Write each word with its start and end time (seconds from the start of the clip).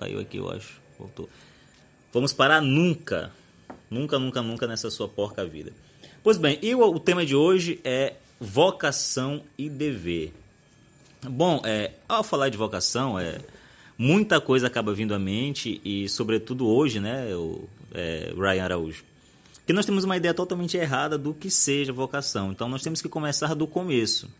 Caiu 0.00 0.18
aqui, 0.18 0.38
eu 0.38 0.50
acho. 0.50 0.80
Voltou. 0.98 1.28
Vamos 2.10 2.32
parar 2.32 2.62
nunca. 2.62 3.30
Nunca, 3.90 4.18
nunca, 4.18 4.40
nunca 4.40 4.66
nessa 4.66 4.90
sua 4.90 5.06
porca 5.06 5.44
vida. 5.44 5.72
Pois 6.22 6.38
bem, 6.38 6.58
e 6.62 6.74
o, 6.74 6.80
o 6.80 6.98
tema 6.98 7.24
de 7.24 7.36
hoje 7.36 7.78
é 7.84 8.14
vocação 8.40 9.42
e 9.58 9.68
dever. 9.68 10.32
Bom, 11.22 11.60
é, 11.66 11.92
ao 12.08 12.24
falar 12.24 12.48
de 12.48 12.56
vocação, 12.56 13.18
é, 13.18 13.40
muita 13.98 14.40
coisa 14.40 14.68
acaba 14.68 14.94
vindo 14.94 15.12
à 15.12 15.18
mente 15.18 15.78
e, 15.84 16.08
sobretudo 16.08 16.66
hoje, 16.66 16.98
né, 16.98 17.34
o 17.36 17.68
é, 17.92 18.32
Ryan 18.34 18.64
Araújo, 18.64 19.04
que 19.66 19.72
nós 19.74 19.84
temos 19.84 20.04
uma 20.04 20.16
ideia 20.16 20.32
totalmente 20.32 20.78
errada 20.78 21.18
do 21.18 21.34
que 21.34 21.50
seja 21.50 21.92
vocação. 21.92 22.52
Então, 22.52 22.70
nós 22.70 22.82
temos 22.82 23.02
que 23.02 23.08
começar 23.08 23.52
do 23.54 23.66
começo. 23.66 24.30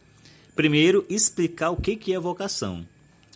Primeiro, 0.56 1.04
explicar 1.08 1.70
o 1.70 1.76
que, 1.76 1.96
que 1.96 2.14
é 2.14 2.18
vocação. 2.18 2.86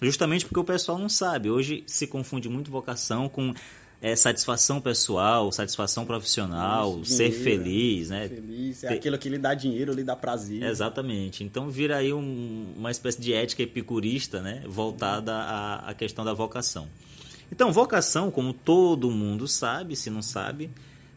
Justamente 0.01 0.45
porque 0.45 0.61
o 0.61 0.65
pessoal 0.65 0.99
não 0.99 1.09
sabe. 1.09 1.51
Hoje 1.51 1.85
se 1.87 2.07
confunde 2.07 2.49
muito 2.49 2.71
vocação 2.71 3.29
com 3.29 3.55
é, 4.03 4.15
satisfação 4.15 4.81
pessoal, 4.81 5.51
satisfação 5.51 6.05
profissional, 6.05 7.01
Isso, 7.01 7.15
ser 7.15 7.31
feliz, 7.31 8.11
né? 8.11 8.29
Feliz, 8.29 8.85
é 8.85 8.89
Ter... 8.89 8.95
aquilo 8.95 9.17
que 9.17 9.29
lhe 9.29 9.39
dá 9.39 9.55
dinheiro, 9.55 9.95
lhe 9.95 10.05
dá 10.05 10.15
prazer. 10.15 10.63
Exatamente. 10.63 11.43
Então 11.43 11.71
vira 11.71 11.97
aí 11.97 12.13
um, 12.13 12.67
uma 12.77 12.91
espécie 12.91 13.21
de 13.21 13.33
ética 13.33 13.63
epicurista, 13.63 14.43
né? 14.43 14.63
Voltada 14.67 15.35
à, 15.35 15.91
à 15.91 15.95
questão 15.95 16.25
da 16.25 16.35
vocação. 16.35 16.89
Então, 17.51 17.73
vocação, 17.73 18.31
como 18.31 18.53
todo 18.53 19.11
mundo 19.11 19.47
sabe, 19.47 19.95
se 19.95 20.11
não 20.11 20.23
sabe, 20.23 20.71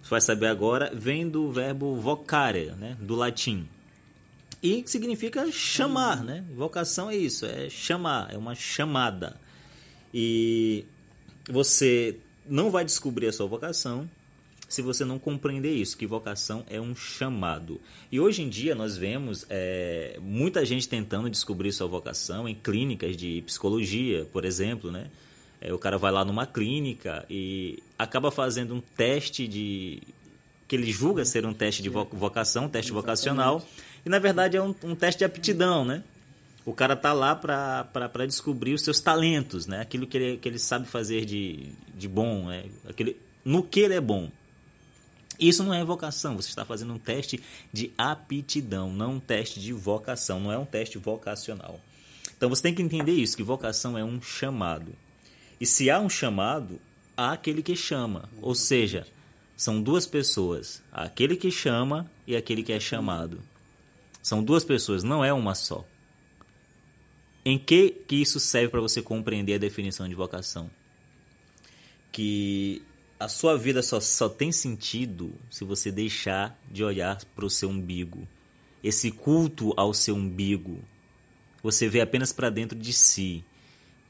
vai 0.09 0.22
saber 0.22 0.48
agora, 0.48 0.92
vem 0.94 1.28
do 1.28 1.52
verbo 1.52 1.96
vocare, 1.96 2.72
né? 2.78 2.96
Do 3.02 3.16
latim. 3.16 3.68
E 4.62 4.84
significa 4.88 5.52
chamar, 5.52 6.24
né? 6.24 6.44
Vocação 6.56 7.10
é 7.10 7.16
isso, 7.16 7.46
é 7.46 7.70
chamar, 7.70 8.34
é 8.34 8.38
uma 8.38 8.56
chamada. 8.56 9.40
E 10.14 10.86
você 11.50 12.18
não 12.46 12.72
vai 12.72 12.84
descobrir 12.84 13.28
a 13.28 13.34
sua 13.34 13.46
vocação 13.46 14.10
se 14.68 14.82
você 14.82 15.06
não 15.06 15.18
compreender 15.18 15.73
isso, 15.73 15.98
que 15.98 16.06
vocação 16.06 16.66
é 16.70 16.80
um 16.80 16.94
chamado. 16.96 17.80
E 18.12 18.20
hoje 18.20 18.42
em 18.42 18.50
dia 18.50 18.76
nós 18.76 18.98
vemos 18.98 19.46
é, 19.50 20.20
muita 20.22 20.66
gente 20.66 20.90
tentando 20.90 21.30
descobrir 21.30 21.72
sua 21.72 21.88
vocação 21.88 22.50
em 22.50 22.56
clínicas 22.56 23.16
de 23.16 23.42
psicologia, 23.46 24.26
por 24.26 24.44
exemplo, 24.44 24.92
né? 24.92 25.09
É, 25.59 25.74
o 25.74 25.80
cara 25.80 25.98
vai 25.98 26.12
lá 26.12 26.24
numa 26.24 26.46
clínica 26.46 27.26
e 27.30 27.81
acaba 27.98 28.30
fazendo 28.30 28.76
um 28.76 28.81
teste 28.81 29.48
de 29.48 30.02
que 30.68 30.76
ele 30.76 30.92
julga 30.92 31.23
ser 31.23 31.46
um 31.46 31.54
teste 31.54 31.82
de 31.82 31.90
vocação, 31.90 32.66
um 32.66 32.70
teste 32.70 32.92
Exatamente. 32.92 32.92
vocacional, 32.92 33.68
e 34.06 34.10
na 34.10 34.20
verdade 34.20 34.58
é 34.58 34.62
um, 34.62 34.76
um 34.84 34.96
teste 34.96 35.20
de 35.20 35.26
aptidão, 35.26 35.86
né? 35.86 36.04
o 36.68 36.74
cara 36.74 36.98
tá 36.98 37.14
lá 37.14 37.34
para 37.34 38.26
descobrir 38.28 38.74
os 38.74 38.82
seus 38.82 39.00
talentos, 39.00 39.66
né? 39.68 39.80
Aquilo 39.80 40.06
que 40.06 40.18
ele, 40.18 40.38
que 40.38 40.50
ele 40.50 40.59
sabe 40.59 40.86
fazer 40.86 41.24
de, 41.24 41.70
de 41.96 42.09
bom, 42.09 42.48
né? 42.48 42.66
Aquele, 42.86 43.16
no 43.46 43.64
que 43.64 43.80
ele 43.80 43.94
é 43.94 44.02
bom. 44.02 44.30
Isso 45.40 45.64
não 45.64 45.74
é 45.74 45.82
vocação, 45.86 46.36
você 46.36 46.50
está 46.50 46.66
fazendo 46.66 46.94
um 46.94 47.00
teste 47.00 47.42
de 47.72 47.94
aptidão, 47.98 48.92
não 48.92 49.14
um 49.14 49.20
teste 49.20 49.62
de 49.62 49.72
vocação, 49.72 50.42
não 50.42 50.52
é 50.52 50.58
um 50.58 50.66
teste 50.66 50.98
vocacional. 50.98 51.80
Então 52.36 52.50
você 52.50 52.64
tem 52.64 52.76
que 52.76 52.81
entender 52.81 53.14
isso, 53.14 53.38
que 53.38 53.44
vocação 53.44 53.98
é 53.98 54.04
um 54.04 54.22
chamado. 54.22 54.94
E 55.62 55.66
se 55.66 55.90
há 55.90 56.02
um 56.02 56.09
chamado, 56.09 56.81
há 57.16 57.31
aquele 57.31 57.64
que 57.64 57.78
chama. 57.78 58.28
Ou 58.42 58.54
seja, 58.54 59.08
são 59.58 59.81
duas 59.81 60.05
pessoas, 60.05 60.83
aquele 60.91 61.36
que 61.36 61.50
chama 61.50 62.09
e 62.27 62.36
aquele 62.36 62.61
que 62.61 62.72
é 62.72 62.80
chamado. 62.80 63.41
São 64.22 64.44
duas 64.44 64.63
pessoas, 64.63 65.03
não 65.03 65.25
é 65.25 65.33
uma 65.33 65.55
só. 65.55 65.83
Em 67.44 67.58
que, 67.58 67.89
que 68.08 68.17
isso 68.17 68.39
serve 68.39 68.69
para 68.69 68.81
você 68.81 69.02
compreender 69.02 69.55
a 69.55 69.58
definição 69.58 70.08
de 70.08 70.13
vocação? 70.13 70.69
Que 72.11 72.83
a 73.19 73.28
sua 73.28 73.58
vida 73.58 73.81
só, 73.81 74.00
só 74.00 74.30
tem 74.30 74.52
sentido 74.52 75.33
se 75.50 75.63
você 75.63 75.91
deixar 75.91 76.55
de 76.69 76.83
olhar 76.83 77.17
para 77.35 77.45
o 77.45 77.50
seu 77.50 77.69
umbigo. 77.69 78.28
Esse 78.83 79.09
culto 79.09 79.73
ao 79.75 79.91
seu 79.91 80.16
umbigo. 80.16 80.84
Você 81.63 81.90
vê 81.90 82.00
apenas 82.00 82.31
para 82.31 82.51
dentro 82.51 82.78
de 82.78 82.94
si. 82.94 83.44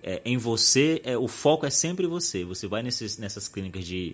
É, 0.04 0.22
em 0.26 0.36
você, 0.36 1.02
é, 1.06 1.18
o 1.18 1.28
foco 1.28 1.66
é 1.66 1.70
sempre 1.70 2.06
você. 2.06 2.44
Você 2.44 2.68
vai 2.68 2.84
nesses, 2.84 3.18
nessas 3.18 3.48
clínicas 3.48 3.86
de 3.86 4.14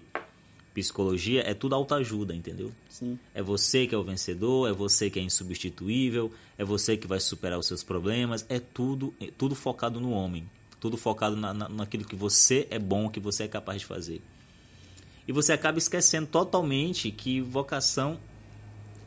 psicologia, 0.73 1.41
é 1.41 1.53
tudo 1.53 1.75
autoajuda, 1.75 2.33
entendeu? 2.35 2.71
Sim. 2.89 3.17
É 3.33 3.41
você 3.41 3.85
que 3.85 3.93
é 3.93 3.97
o 3.97 4.03
vencedor, 4.03 4.69
é 4.69 4.73
você 4.73 5.09
que 5.09 5.19
é 5.19 5.21
insubstituível, 5.21 6.31
é 6.57 6.65
você 6.65 6.97
que 6.97 7.07
vai 7.07 7.19
superar 7.19 7.59
os 7.59 7.67
seus 7.67 7.83
problemas, 7.83 8.45
é 8.49 8.59
tudo, 8.59 9.13
é 9.21 9.29
tudo 9.37 9.55
focado 9.55 9.99
no 9.99 10.11
homem, 10.11 10.49
tudo 10.79 10.97
focado 10.97 11.35
na, 11.35 11.53
na, 11.53 11.69
naquilo 11.69 12.05
que 12.05 12.15
você 12.15 12.67
é 12.69 12.79
bom, 12.79 13.09
que 13.09 13.19
você 13.19 13.43
é 13.43 13.47
capaz 13.47 13.81
de 13.81 13.85
fazer. 13.85 14.21
E 15.27 15.31
você 15.31 15.53
acaba 15.53 15.77
esquecendo 15.77 16.27
totalmente 16.27 17.11
que 17.11 17.39
vocação 17.39 18.19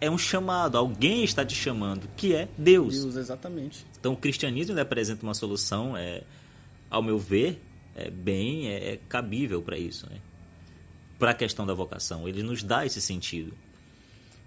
é 0.00 0.10
um 0.10 0.18
chamado, 0.18 0.78
alguém 0.78 1.24
está 1.24 1.44
te 1.44 1.54
chamando, 1.54 2.08
que 2.16 2.34
é 2.34 2.48
Deus. 2.56 3.02
Deus, 3.02 3.16
exatamente. 3.16 3.84
Então 3.98 4.12
o 4.12 4.16
cristianismo 4.16 4.78
apresenta 4.78 5.22
uma 5.22 5.34
solução, 5.34 5.96
é, 5.96 6.22
ao 6.88 7.02
meu 7.02 7.18
ver, 7.18 7.60
é 7.94 8.10
bem 8.10 8.68
é, 8.68 8.92
é 8.92 9.00
cabível 9.08 9.62
para 9.62 9.78
isso, 9.78 10.08
né? 10.08 10.18
Para 11.18 11.30
a 11.30 11.34
questão 11.34 11.66
da 11.66 11.74
vocação. 11.74 12.28
Ele 12.28 12.42
nos 12.42 12.62
dá 12.62 12.84
esse 12.84 13.00
sentido. 13.00 13.52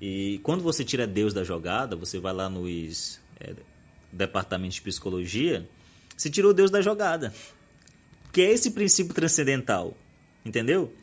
E 0.02 0.40
quando 0.44 0.64
você 0.64 0.84
tira 0.84 1.06
Deus 1.06 1.34
da 1.34 1.44
jogada, 1.44 1.96
você 1.96 2.20
vai 2.20 2.34
lá 2.34 2.50
nos 2.50 3.20
é, 3.40 3.54
departamentos 4.12 4.76
de 4.76 4.82
psicologia, 4.82 5.68
você 6.16 6.30
tirou 6.30 6.54
Deus 6.54 6.72
da 6.72 6.82
jogada. 6.82 7.34
Que 8.32 8.42
é 8.42 8.52
esse 8.52 8.72
princípio 8.72 9.14
transcendental. 9.14 9.98
Entendeu? 10.46 10.94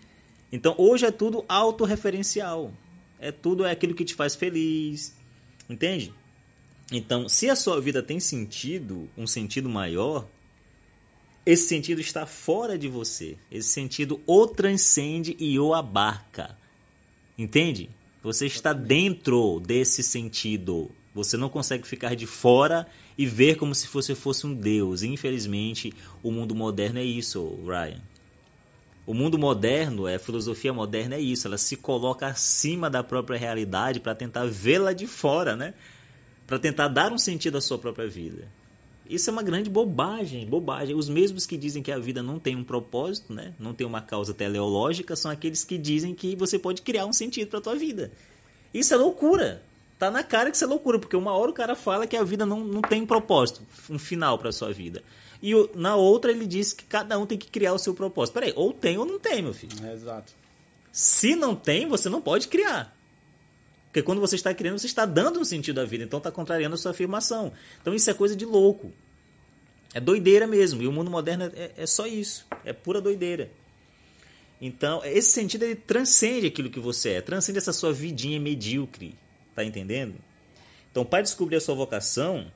Então 0.51 0.75
hoje 0.79 1.05
é 1.05 1.11
tudo 1.11 1.45
autorreferencial. 1.49 2.73
É 3.19 3.33
tudo 3.33 3.65
é 3.65 3.71
aquilo 3.71 3.95
que 3.95 4.05
te 4.05 4.15
faz 4.15 4.35
feliz. 4.35 5.15
Entende? 5.69 6.13
Então, 6.91 7.29
se 7.29 7.51
a 7.51 7.57
sua 7.57 7.81
vida 7.81 8.01
tem 8.03 8.21
sentido, 8.21 9.09
um 9.19 9.27
sentido 9.27 9.69
maior, 9.69 10.27
esse 11.47 11.69
sentido 11.69 12.01
está 12.01 12.27
fora 12.27 12.77
de 12.77 12.89
você. 12.89 13.37
Esse 13.49 13.69
sentido 13.69 14.21
o 14.27 14.49
transcende 14.49 15.37
e 15.39 15.57
o 15.61 15.73
abarca. 15.73 16.59
Entende? 17.39 17.89
Você 18.21 18.47
está 18.47 18.73
dentro 18.73 19.61
desse 19.61 20.03
sentido. 20.03 20.91
Você 21.15 21.37
não 21.37 21.49
consegue 21.49 21.87
ficar 21.87 22.17
de 22.17 22.27
fora 22.27 22.85
e 23.17 23.25
ver 23.25 23.55
como 23.57 23.77
se 23.77 23.87
você 23.87 24.13
fosse 24.13 24.45
um 24.45 24.53
deus. 24.53 25.05
Infelizmente, 25.05 25.95
o 26.21 26.33
mundo 26.33 26.53
moderno 26.53 26.99
é 26.99 27.05
isso, 27.05 27.61
Ryan. 27.65 28.03
O 29.07 29.15
mundo 29.15 29.39
moderno, 29.39 30.09
a 30.09 30.19
filosofia 30.19 30.73
moderna 30.73 31.15
é 31.15 31.21
isso. 31.21 31.47
Ela 31.47 31.57
se 31.57 31.77
coloca 31.77 32.27
acima 32.27 32.91
da 32.91 33.05
própria 33.05 33.39
realidade 33.39 34.01
para 34.01 34.17
tentar 34.17 34.47
vê-la 34.47 34.93
de 34.93 35.07
fora, 35.07 35.55
né? 35.55 35.75
Para 36.45 36.59
tentar 36.59 36.89
dar 36.89 37.13
um 37.13 37.19
sentido 37.19 37.57
à 37.57 37.61
sua 37.61 37.79
própria 37.79 38.09
vida. 38.09 38.49
Isso 39.09 39.31
é 39.31 39.33
uma 39.33 39.43
grande 39.43 39.71
bobagem, 39.71 40.47
bobagem. 40.47 40.95
Os 40.95 41.09
mesmos 41.09 41.47
que 41.47 41.57
dizem 41.57 41.83
que 41.83 41.93
a 41.93 41.99
vida 41.99 42.23
não 42.23 42.39
tem 42.39 42.57
um 42.57 42.65
propósito, 42.65 43.33
né? 43.33 43.55
não 43.59 43.73
tem 43.73 43.87
uma 43.87 44.01
causa 44.01 44.35
teleológica, 44.35 45.17
são 45.17 45.31
aqueles 45.31 45.65
que 45.65 45.79
dizem 45.79 46.15
que 46.15 46.35
você 46.37 46.59
pode 46.59 46.83
criar 46.83 47.07
um 47.07 47.13
sentido 47.13 47.49
para 47.49 47.59
a 47.59 47.63
tua 47.63 47.75
vida. 47.77 48.13
Isso 48.73 48.93
é 48.93 48.97
loucura. 48.97 49.63
Tá 49.99 50.11
na 50.11 50.23
cara 50.23 50.51
que 50.51 50.57
isso 50.57 50.65
é 50.65 50.69
loucura, 50.69 50.99
porque 50.99 51.17
uma 51.17 51.33
hora 51.33 51.51
o 51.51 51.55
cara 51.55 51.75
fala 51.75 52.07
que 52.07 52.17
a 52.17 52.23
vida 52.23 52.45
não, 52.45 52.61
não 52.61 52.83
tem 52.83 53.07
propósito, 53.07 53.63
um 53.89 53.99
final 53.99 54.39
para 54.39 54.53
sua 54.53 54.73
vida. 54.73 55.03
E 55.43 55.53
na 55.75 55.97
outra 55.97 56.31
ele 56.31 56.47
diz 56.47 56.73
que 56.73 56.85
cada 56.85 57.19
um 57.19 57.27
tem 57.27 57.39
que 57.39 57.49
criar 57.49 57.73
o 57.73 57.79
seu 57.79 57.95
propósito. 57.95 58.35
Peraí, 58.35 58.53
ou 58.57 58.73
tem 58.73 58.99
ou 58.99 59.07
não 59.07 59.19
tem, 59.19 59.43
meu 59.43 59.55
filho. 59.55 59.73
É, 59.85 59.95
exato. 59.95 60.33
Se 60.93 61.35
não 61.35 61.55
tem, 61.55 61.87
você 61.87 62.09
não 62.09 62.21
pode 62.21 62.49
criar. 62.49 62.96
Porque 63.97 64.05
quando 64.05 64.21
você 64.21 64.37
está 64.37 64.53
criando, 64.53 64.79
você 64.79 64.85
está 64.85 65.07
dando 65.07 65.41
um 65.41 65.45
sentido 65.45 65.81
à 65.81 65.85
vida, 65.87 66.05
então 66.05 66.19
está 66.19 66.31
contrariando 66.31 66.75
a 66.75 66.77
sua 66.77 66.91
afirmação. 66.91 67.51
Então 67.81 67.95
isso 67.95 68.11
é 68.11 68.13
coisa 68.13 68.37
de 68.37 68.45
louco. 68.45 68.93
É 69.95 69.99
doideira 69.99 70.47
mesmo. 70.47 70.83
E 70.83 70.87
o 70.87 70.93
mundo 70.93 71.11
moderno 71.11 71.51
é, 71.57 71.71
é 71.75 71.87
só 71.87 72.07
isso. 72.07 72.47
É 72.63 72.75
pura 72.75 73.01
doideira. 73.01 73.51
Então, 74.61 75.03
esse 75.03 75.31
sentido 75.31 75.63
ele 75.63 75.77
transcende 75.77 76.47
aquilo 76.47 76.69
que 76.69 76.79
você 76.79 77.13
é, 77.13 77.21
transcende 77.23 77.57
essa 77.57 77.73
sua 77.73 77.91
vidinha 77.91 78.39
medíocre. 78.39 79.15
Tá 79.55 79.65
entendendo? 79.65 80.17
Então, 80.91 81.03
para 81.03 81.23
descobrir 81.23 81.57
a 81.57 81.61
sua 81.63 81.75
vocação, 81.75 82.53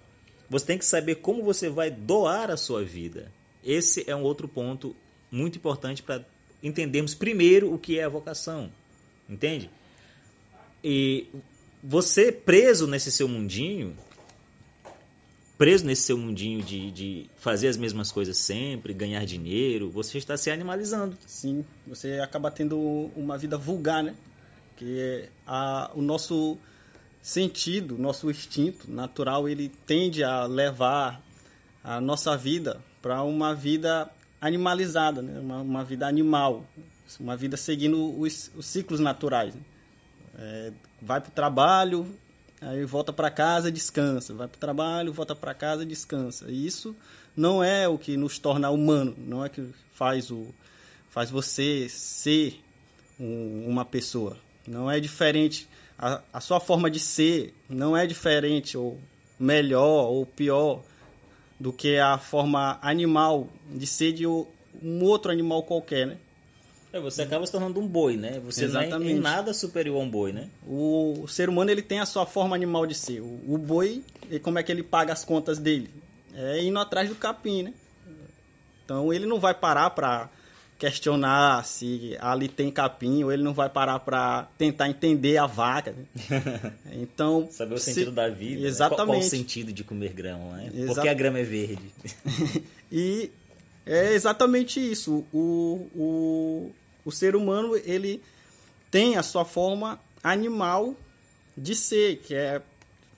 você 0.50 0.66
tem 0.66 0.76
que 0.76 0.84
saber 0.84 1.14
como 1.14 1.42
você 1.42 1.70
vai 1.70 1.90
doar 1.90 2.50
a 2.50 2.56
sua 2.58 2.84
vida. 2.84 3.32
Esse 3.64 4.04
é 4.06 4.14
um 4.14 4.24
outro 4.24 4.46
ponto 4.46 4.94
muito 5.30 5.56
importante 5.56 6.02
para 6.02 6.22
entendermos 6.62 7.14
primeiro 7.14 7.72
o 7.72 7.78
que 7.78 7.98
é 7.98 8.04
a 8.04 8.10
vocação. 8.10 8.70
Entende? 9.26 9.70
E 10.82 11.26
você 11.82 12.32
preso 12.32 12.86
nesse 12.86 13.10
seu 13.10 13.28
mundinho, 13.28 13.96
preso 15.56 15.84
nesse 15.84 16.02
seu 16.02 16.16
mundinho 16.16 16.62
de, 16.62 16.90
de 16.90 17.30
fazer 17.36 17.68
as 17.68 17.76
mesmas 17.76 18.10
coisas 18.10 18.38
sempre, 18.38 18.94
ganhar 18.94 19.24
dinheiro, 19.26 19.90
você 19.90 20.18
está 20.18 20.36
se 20.36 20.50
animalizando. 20.50 21.16
Sim, 21.26 21.64
você 21.86 22.18
acaba 22.20 22.50
tendo 22.50 22.78
uma 23.14 23.36
vida 23.36 23.58
vulgar, 23.58 24.02
né? 24.02 24.14
Que 24.76 25.28
a, 25.46 25.90
o 25.94 26.00
nosso 26.00 26.56
sentido, 27.22 27.98
nosso 27.98 28.30
instinto 28.30 28.90
natural, 28.90 29.48
ele 29.48 29.70
tende 29.86 30.24
a 30.24 30.44
levar 30.46 31.22
a 31.84 32.00
nossa 32.00 32.36
vida 32.36 32.80
para 33.02 33.22
uma 33.22 33.54
vida 33.54 34.10
animalizada, 34.40 35.20
né? 35.20 35.38
uma, 35.38 35.60
uma 35.60 35.84
vida 35.84 36.06
animal, 36.06 36.64
uma 37.18 37.36
vida 37.36 37.56
seguindo 37.56 38.18
os, 38.18 38.50
os 38.56 38.64
ciclos 38.64 39.00
naturais. 39.00 39.54
Né? 39.54 39.60
É, 40.40 40.72
vai 41.02 41.20
para 41.20 41.28
o 41.28 41.32
trabalho, 41.32 42.06
aí 42.62 42.82
volta 42.86 43.12
para 43.12 43.30
casa, 43.30 43.70
descansa. 43.70 44.32
Vai 44.32 44.48
para 44.48 44.56
o 44.56 44.60
trabalho, 44.60 45.12
volta 45.12 45.36
para 45.36 45.52
casa, 45.52 45.84
descansa. 45.84 46.46
E 46.50 46.66
isso 46.66 46.96
não 47.36 47.62
é 47.62 47.86
o 47.86 47.98
que 47.98 48.16
nos 48.16 48.38
torna 48.38 48.70
humano, 48.70 49.14
não 49.18 49.44
é 49.44 49.50
que 49.50 49.68
faz, 49.92 50.30
o, 50.30 50.46
faz 51.10 51.30
você 51.30 51.88
ser 51.90 52.58
um, 53.18 53.66
uma 53.68 53.84
pessoa. 53.84 54.38
Não 54.66 54.90
é 54.90 54.98
diferente. 54.98 55.68
A, 55.98 56.22
a 56.32 56.40
sua 56.40 56.58
forma 56.58 56.90
de 56.90 56.98
ser 56.98 57.54
não 57.68 57.94
é 57.94 58.06
diferente 58.06 58.78
ou 58.78 58.98
melhor 59.38 60.08
ou 60.08 60.24
pior 60.24 60.82
do 61.58 61.70
que 61.70 61.98
a 61.98 62.16
forma 62.16 62.78
animal 62.80 63.48
de 63.70 63.86
ser 63.86 64.12
de 64.12 64.26
um 64.26 64.46
outro 65.02 65.30
animal 65.30 65.62
qualquer, 65.62 66.06
né? 66.06 66.16
É, 66.92 66.98
você 66.98 67.22
acaba 67.22 67.46
se 67.46 67.52
tornando 67.52 67.78
um 67.78 67.86
boi, 67.86 68.16
né? 68.16 68.40
Você 68.44 68.64
Exatamente. 68.64 68.98
não 68.98 69.06
é 69.06 69.10
em 69.10 69.20
nada 69.20 69.54
superior 69.54 70.00
a 70.00 70.04
um 70.04 70.10
boi, 70.10 70.32
né? 70.32 70.48
O, 70.66 71.26
ser 71.28 71.48
humano 71.48 71.70
ele 71.70 71.82
tem 71.82 72.00
a 72.00 72.06
sua 72.06 72.26
forma 72.26 72.56
animal 72.56 72.86
de 72.86 72.94
ser. 72.94 73.20
O, 73.20 73.56
boi, 73.56 74.02
como 74.42 74.58
é 74.58 74.62
que 74.62 74.72
ele 74.72 74.82
paga 74.82 75.12
as 75.12 75.24
contas 75.24 75.58
dele? 75.58 75.90
É 76.34 76.62
indo 76.62 76.78
atrás 76.78 77.08
do 77.08 77.14
capim, 77.14 77.62
né? 77.62 77.74
Então 78.84 79.12
ele 79.12 79.24
não 79.24 79.38
vai 79.38 79.54
parar 79.54 79.90
para 79.90 80.28
questionar 80.80 81.64
se 81.64 82.16
ali 82.18 82.48
tem 82.48 82.70
capim, 82.70 83.22
ou 83.22 83.30
ele 83.30 83.42
não 83.42 83.52
vai 83.52 83.68
parar 83.68 84.00
para 84.00 84.48
tentar 84.58 84.88
entender 84.88 85.36
a 85.36 85.46
vaca. 85.46 85.92
Né? 85.92 86.72
Então 86.92 87.48
saber 87.52 87.74
o 87.74 87.78
sentido 87.78 88.10
se... 88.10 88.16
da 88.16 88.28
vida, 88.28 88.66
exatamente. 88.66 88.98
Né? 88.98 89.06
Qual, 89.06 89.18
qual, 89.18 89.18
o 89.20 89.30
sentido 89.30 89.72
de 89.72 89.84
comer 89.84 90.12
grama, 90.12 90.56
né? 90.56 90.72
Porque 90.86 91.08
a 91.08 91.14
grama 91.14 91.38
é 91.38 91.44
verde. 91.44 91.92
e 92.90 93.30
é 93.86 94.12
exatamente 94.12 94.80
isso. 94.80 95.24
O, 95.32 95.88
o, 95.94 96.72
o 97.04 97.10
ser 97.10 97.34
humano 97.36 97.76
ele 97.76 98.22
tem 98.90 99.16
a 99.16 99.22
sua 99.22 99.44
forma 99.44 100.00
animal 100.22 100.94
de 101.56 101.74
ser, 101.74 102.18
que 102.18 102.34
é 102.34 102.60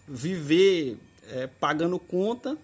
viver 0.07 0.97
é, 1.31 1.47
pagando 1.47 1.99
conta, 1.99 2.57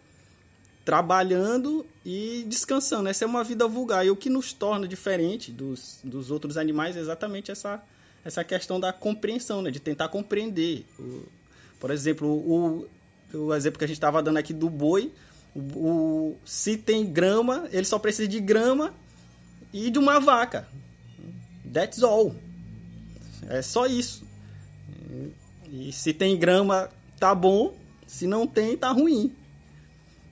trabalhando 0.84 1.84
e 2.04 2.44
descansando. 2.48 3.08
Essa 3.08 3.24
é 3.24 3.28
uma 3.28 3.44
vida 3.44 3.66
vulgar. 3.66 4.06
E 4.06 4.10
o 4.10 4.16
que 4.16 4.30
nos 4.30 4.52
torna 4.52 4.88
diferente 4.88 5.52
dos, 5.52 6.00
dos 6.02 6.30
outros 6.30 6.56
animais 6.56 6.96
é 6.96 7.00
exatamente 7.00 7.50
essa, 7.50 7.82
essa 8.24 8.42
questão 8.42 8.80
da 8.80 8.92
compreensão, 8.92 9.62
né? 9.62 9.70
de 9.70 9.80
tentar 9.80 10.08
compreender. 10.08 10.86
O, 10.98 11.24
por 11.78 11.90
exemplo, 11.90 12.26
o, 12.26 12.88
o 13.34 13.54
exemplo 13.54 13.78
que 13.78 13.84
a 13.84 13.88
gente 13.88 13.96
estava 13.96 14.22
dando 14.22 14.38
aqui 14.38 14.52
do 14.52 14.68
boi, 14.70 15.12
o, 15.54 15.60
o, 15.60 16.36
se 16.44 16.76
tem 16.76 17.04
grama, 17.04 17.68
ele 17.70 17.84
só 17.84 17.98
precisa 17.98 18.26
de 18.26 18.40
grama 18.40 18.94
e 19.72 19.90
de 19.90 19.98
uma 19.98 20.18
vaca. 20.18 20.66
That's 21.72 22.02
all. 22.02 22.34
É 23.48 23.62
só 23.62 23.86
isso. 23.86 24.24
E 25.70 25.92
se 25.92 26.12
tem 26.12 26.36
grama, 26.36 26.90
tá 27.18 27.34
bom. 27.34 27.74
Se 28.06 28.26
não 28.26 28.46
tem, 28.46 28.76
tá 28.76 28.90
ruim. 28.90 29.34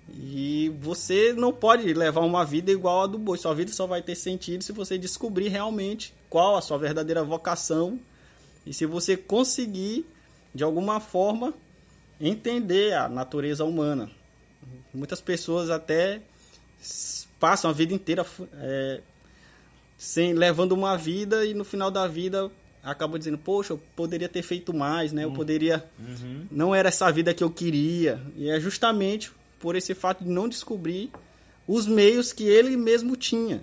E 0.08 0.72
você 0.80 1.32
não 1.32 1.52
pode 1.52 1.92
levar 1.92 2.20
uma 2.20 2.44
vida 2.44 2.70
igual 2.70 3.02
a 3.02 3.06
do 3.06 3.18
boi. 3.18 3.36
Sua 3.36 3.54
vida 3.54 3.72
só 3.72 3.86
vai 3.86 4.02
ter 4.02 4.14
sentido 4.14 4.62
se 4.62 4.72
você 4.72 4.96
descobrir 4.96 5.48
realmente 5.48 6.14
qual 6.30 6.56
a 6.56 6.62
sua 6.62 6.78
verdadeira 6.78 7.22
vocação 7.22 7.98
e 8.64 8.72
se 8.72 8.86
você 8.86 9.16
conseguir, 9.16 10.06
de 10.54 10.64
alguma 10.64 11.00
forma, 11.00 11.54
entender 12.20 12.94
a 12.94 13.08
natureza 13.08 13.64
humana. 13.64 14.10
Muitas 14.92 15.20
pessoas 15.20 15.70
até 15.70 16.20
passam 17.38 17.70
a 17.70 17.74
vida 17.74 17.92
inteira 17.92 18.24
é, 18.54 19.00
sem 19.96 20.32
levando 20.34 20.72
uma 20.72 20.96
vida 20.96 21.44
e 21.44 21.54
no 21.54 21.64
final 21.64 21.90
da 21.90 22.06
vida 22.06 22.50
acaba 22.82 23.19
dizendo, 23.19 23.38
poxa, 23.38 23.72
eu 23.72 23.81
poderia 23.96 24.28
ter 24.28 24.43
feito 24.43 24.72
mais, 24.72 25.12
né? 25.12 25.25
Eu 25.25 25.31
hum. 25.31 25.34
poderia. 25.34 25.84
Uhum. 25.98 26.46
Não 26.50 26.75
era 26.75 26.88
essa 26.88 27.10
vida 27.10 27.34
que 27.34 27.43
eu 27.43 27.50
queria. 27.50 28.20
E 28.37 28.48
é 28.48 28.60
justamente 28.60 29.32
por 29.58 29.75
esse 29.75 29.94
fato 29.94 30.22
de 30.22 30.31
não 30.31 30.48
descobrir 30.48 31.10
os 31.66 31.87
meios 31.87 32.32
que 32.32 32.44
ele 32.44 32.76
mesmo 32.76 33.16
tinha. 33.16 33.62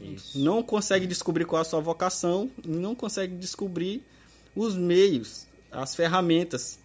Isso. 0.00 0.38
Não 0.38 0.62
consegue 0.62 1.06
descobrir 1.06 1.44
qual 1.44 1.60
é 1.60 1.62
a 1.62 1.64
sua 1.64 1.80
vocação, 1.80 2.50
não 2.64 2.94
consegue 2.94 3.34
descobrir 3.34 4.02
os 4.54 4.74
meios, 4.74 5.46
as 5.70 5.94
ferramentas 5.94 6.78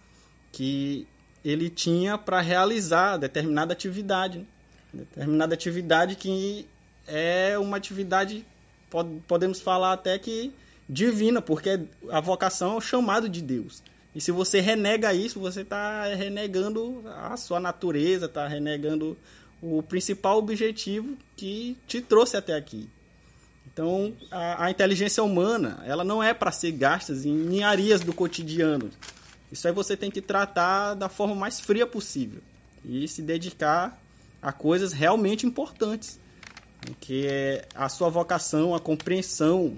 que 0.52 1.06
ele 1.44 1.70
tinha 1.70 2.18
para 2.18 2.40
realizar 2.40 3.16
determinada 3.16 3.72
atividade. 3.72 4.46
Determinada 4.92 5.54
atividade 5.54 6.16
que 6.16 6.66
é 7.06 7.58
uma 7.58 7.76
atividade, 7.76 8.44
podemos 9.26 9.60
falar 9.60 9.92
até 9.92 10.18
que 10.18 10.52
divina, 10.88 11.42
porque 11.42 11.80
a 12.10 12.20
vocação 12.20 12.74
é 12.74 12.76
o 12.76 12.80
chamado 12.80 13.28
de 13.28 13.42
Deus. 13.42 13.82
E 14.14 14.20
se 14.20 14.32
você 14.32 14.60
renega 14.60 15.12
isso, 15.12 15.38
você 15.38 15.60
está 15.60 16.04
renegando 16.14 17.02
a 17.06 17.36
sua 17.36 17.60
natureza, 17.60 18.26
está 18.26 18.46
renegando 18.48 19.16
o 19.60 19.82
principal 19.82 20.38
objetivo 20.38 21.16
que 21.36 21.76
te 21.86 22.00
trouxe 22.00 22.36
até 22.36 22.54
aqui. 22.54 22.88
Então, 23.66 24.14
a, 24.30 24.64
a 24.66 24.70
inteligência 24.70 25.22
humana, 25.22 25.82
ela 25.84 26.02
não 26.02 26.22
é 26.22 26.32
para 26.32 26.50
ser 26.50 26.72
gasta 26.72 27.12
em 27.12 27.32
ninharias 27.32 28.00
do 28.00 28.14
cotidiano. 28.14 28.90
Isso 29.52 29.68
aí 29.68 29.74
você 29.74 29.96
tem 29.96 30.10
que 30.10 30.22
tratar 30.22 30.94
da 30.94 31.08
forma 31.08 31.34
mais 31.34 31.60
fria 31.60 31.86
possível 31.86 32.40
e 32.84 33.06
se 33.06 33.20
dedicar 33.20 34.00
a 34.40 34.52
coisas 34.52 34.92
realmente 34.92 35.46
importantes 35.46 36.18
que 36.94 37.26
é 37.26 37.66
a 37.74 37.88
sua 37.88 38.08
vocação, 38.08 38.74
a 38.74 38.80
compreensão 38.80 39.76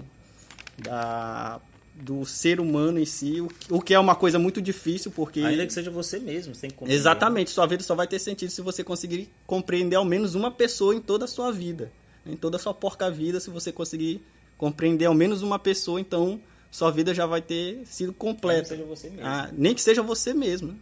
da, 0.77 1.59
do 1.95 2.25
ser 2.25 2.59
humano 2.59 2.99
em 2.99 3.05
si, 3.05 3.41
o, 3.41 3.49
o 3.69 3.81
que 3.81 3.93
é 3.93 3.99
uma 3.99 4.15
coisa 4.15 4.39
muito 4.39 4.61
difícil, 4.61 5.11
porque... 5.11 5.41
Ainda 5.41 5.65
que 5.65 5.73
seja 5.73 5.91
você 5.91 6.19
mesmo, 6.19 6.55
sem 6.55 6.69
compreender. 6.69 6.95
Exatamente, 6.95 7.49
sua 7.51 7.65
vida 7.65 7.83
só 7.83 7.95
vai 7.95 8.07
ter 8.07 8.19
sentido 8.19 8.49
se 8.49 8.61
você 8.61 8.83
conseguir 8.83 9.29
compreender 9.45 9.95
ao 9.95 10.05
menos 10.05 10.35
uma 10.35 10.51
pessoa 10.51 10.95
em 10.95 11.01
toda 11.01 11.25
a 11.25 11.27
sua 11.27 11.51
vida. 11.51 11.91
Em 12.25 12.35
toda 12.35 12.57
a 12.57 12.59
sua 12.59 12.73
porca 12.73 13.09
vida, 13.09 13.39
se 13.39 13.49
você 13.49 13.71
conseguir 13.71 14.21
compreender 14.57 15.05
ao 15.05 15.13
menos 15.13 15.41
uma 15.41 15.57
pessoa, 15.57 15.99
então 15.99 16.39
sua 16.71 16.91
vida 16.91 17.13
já 17.13 17.25
vai 17.25 17.41
ter 17.41 17.81
sido 17.85 18.13
completa. 18.13 18.75
Nem 18.75 18.83
que 18.83 18.83
seja 18.83 18.83
você 18.85 19.09
mesmo. 19.09 19.25
Ah, 19.25 19.49
nem 19.51 19.75
que 19.75 19.81
seja 19.81 20.03
você 20.03 20.33
mesmo. 20.33 20.79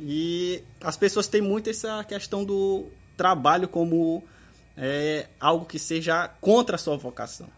E 0.00 0.62
as 0.80 0.96
pessoas 0.96 1.26
têm 1.26 1.40
muito 1.40 1.70
essa 1.70 2.02
questão 2.04 2.44
do 2.44 2.86
trabalho 3.16 3.68
como 3.68 4.22
é, 4.80 5.26
algo 5.40 5.66
que 5.66 5.78
seja 5.78 6.28
contra 6.40 6.76
a 6.76 6.78
sua 6.78 6.96
vocação, 6.96 7.48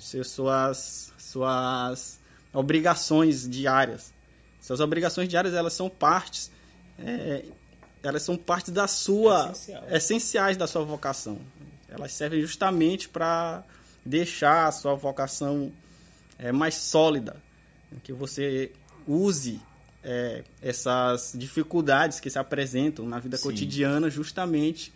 suas, 0.00 1.12
suas 1.18 2.20
obrigações 2.52 3.48
diárias. 3.48 4.14
Suas 4.60 4.78
obrigações 4.80 5.28
diárias 5.28 5.52
elas 5.52 5.72
são 5.72 5.90
partes, 5.90 6.50
é, 6.98 7.44
elas 8.02 8.22
são 8.22 8.36
partes 8.36 8.72
da 8.72 8.86
sua 8.86 9.50
Essencial. 9.50 9.84
essenciais 9.90 10.56
da 10.56 10.66
sua 10.66 10.84
vocação. 10.84 11.40
Elas 11.88 12.12
servem 12.12 12.40
justamente 12.40 13.08
para 13.08 13.64
deixar 14.06 14.68
a 14.68 14.72
sua 14.72 14.94
vocação 14.94 15.72
é, 16.38 16.52
mais 16.52 16.76
sólida, 16.76 17.36
que 18.02 18.12
você 18.12 18.72
use 19.06 19.60
é, 20.02 20.44
essas 20.62 21.32
dificuldades 21.34 22.20
que 22.20 22.30
se 22.30 22.38
apresentam 22.38 23.06
na 23.06 23.18
vida 23.18 23.36
Sim. 23.36 23.44
cotidiana 23.44 24.10
justamente 24.10 24.92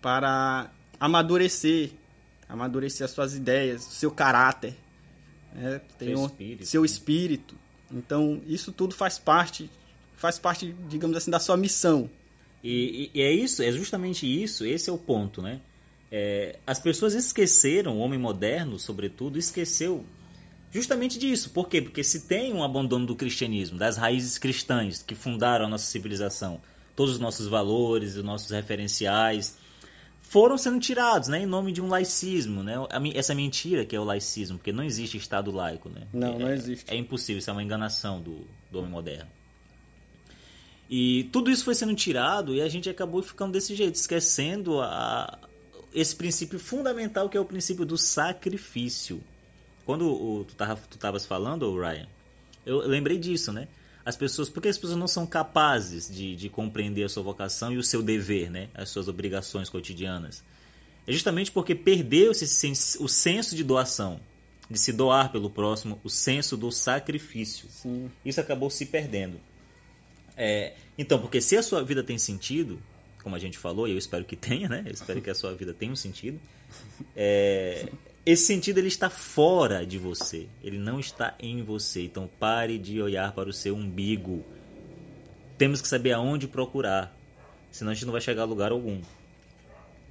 para 0.00 0.70
amadurecer, 0.98 1.90
amadurecer 2.48 3.04
as 3.04 3.10
suas 3.10 3.34
ideias, 3.34 3.86
o 3.86 3.90
seu 3.90 4.10
caráter, 4.10 4.74
né? 5.52 5.80
Tem 5.98 6.08
seu, 6.08 6.18
um, 6.18 6.26
espírito. 6.26 6.66
seu 6.66 6.84
espírito. 6.84 7.54
Então, 7.90 8.42
isso 8.46 8.72
tudo 8.72 8.94
faz 8.94 9.18
parte, 9.18 9.70
faz 10.16 10.38
parte, 10.38 10.74
digamos 10.88 11.16
assim, 11.16 11.30
da 11.30 11.40
sua 11.40 11.56
missão. 11.56 12.10
E, 12.62 13.10
e 13.14 13.22
é 13.22 13.32
isso, 13.32 13.62
é 13.62 13.70
justamente 13.70 14.26
isso, 14.26 14.64
esse 14.64 14.90
é 14.90 14.92
o 14.92 14.98
ponto, 14.98 15.40
né? 15.40 15.60
É, 16.10 16.58
as 16.66 16.80
pessoas 16.80 17.14
esqueceram, 17.14 17.98
o 17.98 18.00
homem 18.00 18.18
moderno, 18.18 18.78
sobretudo, 18.78 19.38
esqueceu 19.38 20.04
justamente 20.72 21.18
disso. 21.18 21.50
Por 21.50 21.68
quê? 21.68 21.80
Porque 21.82 22.02
se 22.02 22.22
tem 22.22 22.52
um 22.52 22.62
abandono 22.62 23.06
do 23.06 23.14
cristianismo, 23.14 23.78
das 23.78 23.96
raízes 23.96 24.38
cristãs 24.38 25.02
que 25.02 25.14
fundaram 25.14 25.66
a 25.66 25.68
nossa 25.68 25.86
civilização, 25.86 26.60
todos 26.96 27.14
os 27.14 27.20
nossos 27.20 27.46
valores, 27.46 28.16
os 28.16 28.24
nossos 28.24 28.50
referenciais, 28.50 29.56
foram 30.20 30.58
sendo 30.58 30.78
tirados, 30.78 31.28
né, 31.28 31.40
em 31.40 31.46
nome 31.46 31.72
de 31.72 31.80
um 31.80 31.88
laicismo, 31.88 32.62
né? 32.62 32.74
Essa 33.14 33.34
mentira 33.34 33.84
que 33.84 33.96
é 33.96 34.00
o 34.00 34.04
laicismo, 34.04 34.58
porque 34.58 34.72
não 34.72 34.84
existe 34.84 35.16
Estado 35.16 35.50
laico, 35.50 35.88
né? 35.88 36.06
Não, 36.12 36.34
é, 36.34 36.38
não 36.38 36.52
existe. 36.52 36.84
É 36.86 36.96
impossível, 36.96 37.38
isso 37.38 37.48
é 37.48 37.52
uma 37.52 37.62
enganação 37.62 38.20
do, 38.20 38.46
do 38.70 38.78
homem 38.78 38.90
moderno. 38.90 39.30
E 40.90 41.24
tudo 41.32 41.50
isso 41.50 41.64
foi 41.64 41.74
sendo 41.74 41.94
tirado 41.94 42.54
e 42.54 42.62
a 42.62 42.68
gente 42.68 42.88
acabou 42.88 43.22
ficando 43.22 43.52
desse 43.52 43.74
jeito, 43.74 43.94
esquecendo 43.94 44.80
a, 44.80 45.38
esse 45.94 46.16
princípio 46.16 46.58
fundamental 46.58 47.28
que 47.28 47.36
é 47.36 47.40
o 47.40 47.44
princípio 47.44 47.84
do 47.84 47.98
sacrifício. 47.98 49.22
Quando 49.84 50.06
o, 50.10 50.44
tu 50.44 50.54
estavas 50.94 51.24
falando, 51.24 51.74
Ryan, 51.78 52.06
eu 52.64 52.78
lembrei 52.86 53.18
disso, 53.18 53.52
né? 53.52 53.68
As 54.08 54.16
pessoas, 54.16 54.48
porque 54.48 54.68
as 54.68 54.78
pessoas 54.78 54.98
não 54.98 55.06
são 55.06 55.26
capazes 55.26 56.08
de, 56.10 56.34
de 56.34 56.48
compreender 56.48 57.04
a 57.04 57.10
sua 57.10 57.22
vocação 57.22 57.70
e 57.70 57.76
o 57.76 57.82
seu 57.82 58.02
dever, 58.02 58.50
né? 58.50 58.70
As 58.74 58.88
suas 58.88 59.06
obrigações 59.06 59.68
cotidianas. 59.68 60.42
É 61.06 61.12
justamente 61.12 61.52
porque 61.52 61.74
perdeu-se 61.74 62.42
o 63.00 63.06
senso 63.06 63.54
de 63.54 63.62
doação, 63.62 64.18
de 64.70 64.78
se 64.78 64.94
doar 64.94 65.30
pelo 65.30 65.50
próximo, 65.50 66.00
o 66.02 66.08
senso 66.08 66.56
do 66.56 66.72
sacrifício. 66.72 67.68
Sim. 67.68 68.10
Isso 68.24 68.40
acabou 68.40 68.70
se 68.70 68.86
perdendo. 68.86 69.38
É, 70.34 70.72
então, 70.96 71.18
porque 71.18 71.38
se 71.42 71.54
a 71.58 71.62
sua 71.62 71.84
vida 71.84 72.02
tem 72.02 72.16
sentido, 72.16 72.80
como 73.22 73.36
a 73.36 73.38
gente 73.38 73.58
falou, 73.58 73.86
e 73.86 73.90
eu 73.90 73.98
espero 73.98 74.24
que 74.24 74.36
tenha, 74.36 74.70
né? 74.70 74.84
Eu 74.86 74.92
espero 74.92 75.20
que 75.20 75.28
a 75.28 75.34
sua 75.34 75.54
vida 75.54 75.74
tenha 75.74 75.92
um 75.92 75.96
sentido. 75.96 76.40
É, 77.14 77.86
esse 78.30 78.44
sentido 78.44 78.76
ele 78.76 78.88
está 78.88 79.08
fora 79.08 79.86
de 79.86 79.96
você, 79.96 80.48
ele 80.62 80.76
não 80.76 81.00
está 81.00 81.34
em 81.40 81.62
você. 81.62 82.02
Então 82.02 82.28
pare 82.38 82.78
de 82.78 83.00
olhar 83.00 83.32
para 83.32 83.48
o 83.48 83.54
seu 83.54 83.74
umbigo. 83.74 84.44
Temos 85.56 85.80
que 85.80 85.88
saber 85.88 86.12
aonde 86.12 86.46
procurar, 86.46 87.16
senão 87.70 87.90
a 87.90 87.94
gente 87.94 88.04
não 88.04 88.12
vai 88.12 88.20
chegar 88.20 88.42
a 88.42 88.44
lugar 88.44 88.70
algum. 88.70 89.00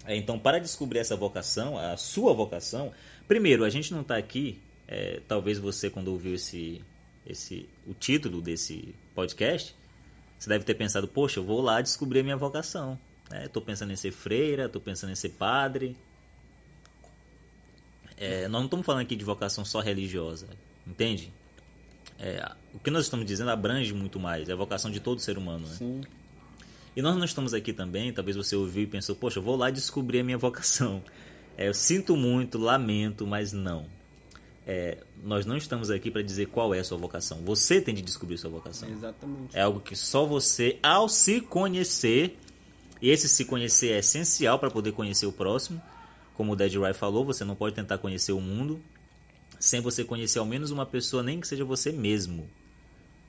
É, 0.03 0.15
então, 0.15 0.39
para 0.39 0.57
descobrir 0.57 0.99
essa 0.99 1.15
vocação, 1.15 1.77
a 1.77 1.95
sua 1.95 2.33
vocação, 2.33 2.91
primeiro, 3.27 3.63
a 3.63 3.69
gente 3.69 3.93
não 3.93 4.01
está 4.01 4.17
aqui. 4.17 4.59
É, 4.87 5.21
talvez 5.27 5.59
você, 5.59 5.89
quando 5.89 6.07
ouviu 6.07 6.33
esse, 6.33 6.81
esse, 7.25 7.69
o 7.85 7.93
título 7.93 8.41
desse 8.41 8.95
podcast, 9.13 9.75
você 10.39 10.49
deve 10.49 10.65
ter 10.65 10.73
pensado: 10.73 11.07
poxa, 11.07 11.39
eu 11.39 11.43
vou 11.43 11.61
lá 11.61 11.81
descobrir 11.81 12.21
a 12.21 12.23
minha 12.23 12.37
vocação. 12.37 12.97
Estou 13.43 13.61
é, 13.61 13.65
pensando 13.65 13.93
em 13.93 13.95
ser 13.95 14.11
freira, 14.11 14.65
estou 14.65 14.81
pensando 14.81 15.11
em 15.11 15.15
ser 15.15 15.29
padre. 15.29 15.95
É, 18.17 18.47
nós 18.47 18.61
não 18.61 18.65
estamos 18.65 18.85
falando 18.85 19.01
aqui 19.03 19.15
de 19.15 19.23
vocação 19.23 19.63
só 19.63 19.79
religiosa, 19.79 20.47
entende? 20.85 21.31
É, 22.19 22.51
o 22.73 22.79
que 22.79 22.89
nós 22.89 23.03
estamos 23.03 23.25
dizendo 23.25 23.51
abrange 23.51 23.93
muito 23.93 24.19
mais, 24.19 24.49
é 24.49 24.53
a 24.53 24.55
vocação 24.55 24.89
de 24.89 24.99
todo 24.99 25.19
ser 25.19 25.37
humano. 25.37 25.67
Né? 25.67 25.75
Sim. 25.75 26.01
E 26.95 27.01
nós 27.01 27.15
não 27.15 27.25
estamos 27.25 27.53
aqui 27.53 27.71
também, 27.71 28.11
talvez 28.11 28.35
você 28.35 28.55
ouviu 28.55 28.83
e 28.83 28.87
pensou, 28.87 29.15
poxa, 29.15 29.37
eu 29.37 29.43
vou 29.43 29.55
lá 29.55 29.69
descobrir 29.69 30.21
a 30.21 30.23
minha 30.23 30.37
vocação. 30.37 31.03
É, 31.55 31.67
eu 31.67 31.73
sinto 31.73 32.15
muito, 32.15 32.57
lamento, 32.57 33.25
mas 33.27 33.53
não. 33.53 33.85
É, 34.65 34.97
nós 35.23 35.45
não 35.45 35.55
estamos 35.55 35.89
aqui 35.89 36.11
para 36.11 36.21
dizer 36.21 36.47
qual 36.47 36.73
é 36.73 36.79
a 36.79 36.83
sua 36.83 36.97
vocação. 36.97 37.41
Você 37.43 37.79
tem 37.79 37.95
de 37.95 38.01
descobrir 38.01 38.37
sua 38.37 38.49
vocação. 38.49 38.89
Exatamente. 38.89 39.55
É 39.55 39.61
algo 39.61 39.79
que 39.79 39.95
só 39.95 40.25
você, 40.25 40.77
ao 40.83 41.07
se 41.07 41.39
conhecer, 41.39 42.37
e 43.01 43.09
esse 43.09 43.29
se 43.29 43.45
conhecer 43.45 43.91
é 43.91 43.99
essencial 43.99 44.59
para 44.59 44.69
poder 44.69 44.91
conhecer 44.91 45.25
o 45.25 45.31
próximo. 45.31 45.81
Como 46.37 46.53
o 46.53 46.55
Dead 46.55 46.75
Rai 46.75 46.93
falou, 46.93 47.25
você 47.25 47.43
não 47.43 47.55
pode 47.55 47.73
tentar 47.73 47.97
conhecer 47.97 48.31
o 48.31 48.39
mundo 48.39 48.79
sem 49.59 49.81
você 49.81 50.03
conhecer 50.03 50.37
ao 50.37 50.45
menos 50.45 50.69
uma 50.69 50.85
pessoa, 50.85 51.23
nem 51.23 51.39
que 51.39 51.47
seja 51.47 51.65
você 51.65 51.91
mesmo. 51.91 52.47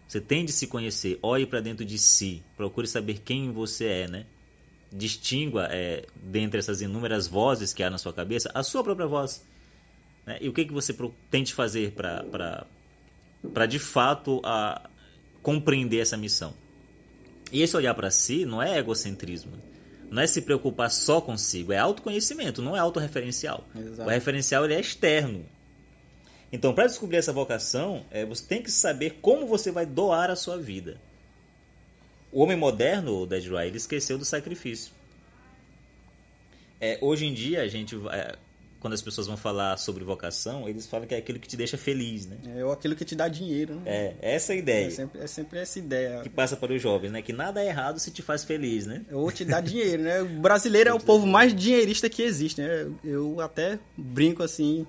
Você 0.06 0.20
tem 0.20 0.44
de 0.44 0.52
se 0.52 0.66
conhecer, 0.66 1.18
olhe 1.22 1.46
para 1.46 1.62
dentro 1.62 1.86
de 1.86 1.98
si, 1.98 2.42
procure 2.54 2.86
saber 2.86 3.22
quem 3.24 3.50
você 3.50 3.86
é, 3.86 4.08
né? 4.08 4.26
Distingua 4.92 5.68
é, 5.70 6.04
dentre 6.16 6.58
essas 6.58 6.82
inúmeras 6.82 7.26
vozes 7.26 7.72
que 7.72 7.82
há 7.82 7.88
na 7.88 7.96
sua 7.96 8.12
cabeça 8.12 8.50
a 8.54 8.62
sua 8.62 8.84
própria 8.84 9.06
voz. 9.06 9.42
Né? 10.26 10.36
E 10.42 10.48
o 10.50 10.52
que, 10.52 10.66
que 10.66 10.72
você 10.72 10.94
tente 11.30 11.54
fazer 11.54 11.92
para 11.92 13.66
de 13.66 13.78
fato 13.78 14.42
a, 14.44 14.86
compreender 15.42 16.00
essa 16.00 16.16
missão? 16.18 16.52
E 17.50 17.62
esse 17.62 17.74
olhar 17.74 17.94
para 17.94 18.10
si 18.10 18.44
não 18.44 18.62
é 18.62 18.78
egocentrismo. 18.78 19.52
Não 20.10 20.22
é 20.22 20.26
se 20.26 20.42
preocupar 20.42 20.90
só 20.90 21.20
consigo, 21.20 21.72
é 21.72 21.78
autoconhecimento, 21.78 22.62
não 22.62 22.76
é 22.76 22.80
autorreferencial. 22.80 23.64
Exato. 23.76 24.08
O 24.08 24.12
referencial 24.12 24.64
ele 24.64 24.74
é 24.74 24.80
externo. 24.80 25.44
Então, 26.50 26.72
para 26.72 26.86
descobrir 26.86 27.18
essa 27.18 27.32
vocação, 27.32 28.04
é, 28.10 28.24
você 28.24 28.44
tem 28.44 28.62
que 28.62 28.70
saber 28.70 29.18
como 29.20 29.46
você 29.46 29.70
vai 29.70 29.84
doar 29.84 30.30
a 30.30 30.36
sua 30.36 30.56
vida. 30.56 30.98
O 32.32 32.42
homem 32.42 32.56
moderno, 32.56 33.22
o 33.22 33.26
Dead 33.26 33.46
Ray, 33.50 33.68
ele 33.68 33.76
esqueceu 33.76 34.16
do 34.16 34.24
sacrifício. 34.24 34.92
É, 36.80 36.98
hoje 37.00 37.26
em 37.26 37.34
dia, 37.34 37.62
a 37.62 37.68
gente, 37.68 37.96
é, 38.10 38.36
quando 38.80 38.92
as 38.92 39.02
pessoas 39.02 39.26
vão 39.26 39.36
falar 39.36 39.76
sobre 39.76 40.04
vocação, 40.04 40.68
eles 40.68 40.86
falam 40.86 41.06
que 41.06 41.14
é 41.14 41.18
aquilo 41.18 41.38
que 41.38 41.48
te 41.48 41.56
deixa 41.56 41.76
feliz, 41.76 42.26
né? 42.26 42.36
É 42.56 42.64
ou 42.64 42.72
aquilo 42.72 42.94
que 42.94 43.04
te 43.04 43.16
dá 43.16 43.26
dinheiro, 43.26 43.74
né? 43.76 43.82
É, 43.86 44.14
essa 44.20 44.52
é 44.52 44.56
a 44.56 44.58
ideia. 44.58 44.86
É 44.86 44.90
sempre, 44.90 45.20
é 45.20 45.26
sempre 45.26 45.58
essa 45.58 45.78
ideia. 45.78 46.20
Que 46.22 46.28
passa 46.28 46.56
para 46.56 46.72
os 46.72 46.80
jovens, 46.80 47.10
né? 47.10 47.20
Que 47.20 47.32
nada 47.32 47.60
é 47.62 47.66
errado 47.66 47.98
se 47.98 48.10
te 48.10 48.22
faz 48.22 48.44
feliz, 48.44 48.86
né? 48.86 49.04
Ou 49.10 49.30
te 49.32 49.44
dá 49.44 49.60
dinheiro, 49.60 50.02
né? 50.02 50.22
O 50.22 50.28
brasileiro 50.40 50.90
é 50.90 50.94
o 50.94 51.00
povo 51.00 51.26
mais 51.26 51.54
dinheirista 51.54 52.08
que 52.08 52.22
existe, 52.22 52.60
né? 52.60 52.88
Eu 53.02 53.40
até 53.40 53.80
brinco 53.96 54.42
assim, 54.44 54.86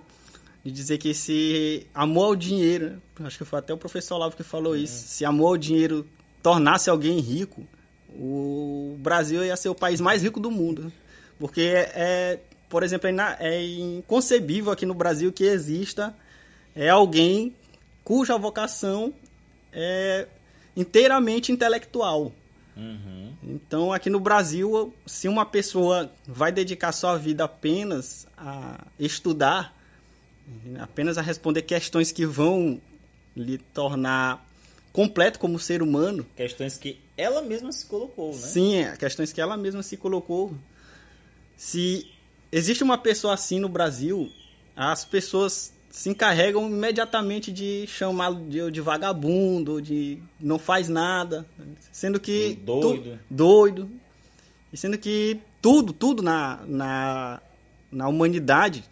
de 0.64 0.72
dizer 0.72 1.00
que 1.00 1.10
esse 1.10 1.88
amor 1.94 2.26
ao 2.26 2.36
dinheiro, 2.36 3.02
acho 3.22 3.38
que 3.38 3.46
foi 3.46 3.60
até 3.60 3.74
o 3.74 3.78
professor 3.78 4.16
Olavo 4.16 4.36
que 4.36 4.44
falou 4.44 4.76
isso, 4.76 5.08
se 5.08 5.26
amor 5.26 5.48
ao 5.48 5.58
dinheiro 5.58 6.08
tornasse 6.44 6.90
alguém 6.90 7.20
rico, 7.20 7.66
o 8.10 8.96
Brasil 9.00 9.44
ia 9.44 9.58
ser 9.58 9.70
o 9.70 9.76
país 9.76 10.00
mais 10.00 10.22
rico 10.22 10.40
do 10.40 10.52
mundo. 10.52 10.92
Porque, 11.40 11.62
é, 11.62 11.92
é 11.96 12.40
por 12.70 12.84
exemplo, 12.84 13.10
é, 13.10 13.38
é 13.40 13.66
inconcebível 13.66 14.72
aqui 14.72 14.86
no 14.86 14.94
Brasil 14.94 15.34
que 15.34 15.44
exista 15.44 16.16
é 16.76 16.88
alguém 16.90 17.56
cuja 18.04 18.38
vocação 18.38 19.14
é 19.74 20.28
inteiramente 20.76 21.52
intelectual. 21.52 22.32
Uhum. 22.78 23.34
Então, 23.44 23.92
aqui 23.92 24.10
no 24.10 24.20
Brasil, 24.20 24.94
se 25.06 25.28
uma 25.28 25.46
pessoa 25.46 26.10
vai 26.26 26.52
dedicar 26.52 26.92
sua 26.92 27.18
vida 27.18 27.44
apenas 27.44 28.26
a 28.38 28.86
estudar, 28.98 29.76
apenas 30.80 31.18
a 31.18 31.22
responder 31.22 31.64
questões 31.64 32.12
que 32.12 32.26
vão 32.26 32.80
lhe 33.36 33.58
tornar 33.58 34.46
completo 34.94 35.40
como 35.40 35.60
ser 35.60 35.82
humano. 35.82 36.26
Questões 36.36 36.78
que 36.78 37.00
ela 37.18 37.42
mesma 37.42 37.72
se 37.72 37.86
colocou, 37.86 38.32
né? 38.32 38.38
Sim, 38.38 38.76
é, 38.78 38.96
questões 38.96 39.34
que 39.34 39.42
ela 39.42 39.58
mesma 39.58 39.84
se 39.84 39.98
colocou. 39.98 40.54
Se 41.58 42.10
existe 42.52 42.84
uma 42.84 42.98
pessoa 42.98 43.34
assim 43.34 43.60
no 43.60 43.70
Brasil, 43.70 44.32
as 44.76 45.06
pessoas 45.06 45.74
se 45.90 46.10
encarregam 46.10 46.68
imediatamente 46.68 47.52
de 47.52 47.86
chamá-lo 47.88 48.48
de, 48.48 48.72
de, 48.72 48.82
vagabundo, 48.82 49.82
de 49.82 50.20
não 50.40 50.60
faz 50.60 50.88
nada, 50.88 51.46
sendo 51.92 52.20
que 52.20 52.60
doido, 52.64 53.12
tu, 53.12 53.20
doido, 53.30 53.92
e 54.72 54.78
sendo 54.78 54.98
que 54.98 55.40
tudo, 55.62 55.92
tudo 55.92 56.22
na, 56.22 56.60
na, 56.68 57.42
na 57.92 58.08
humanidade 58.08 58.84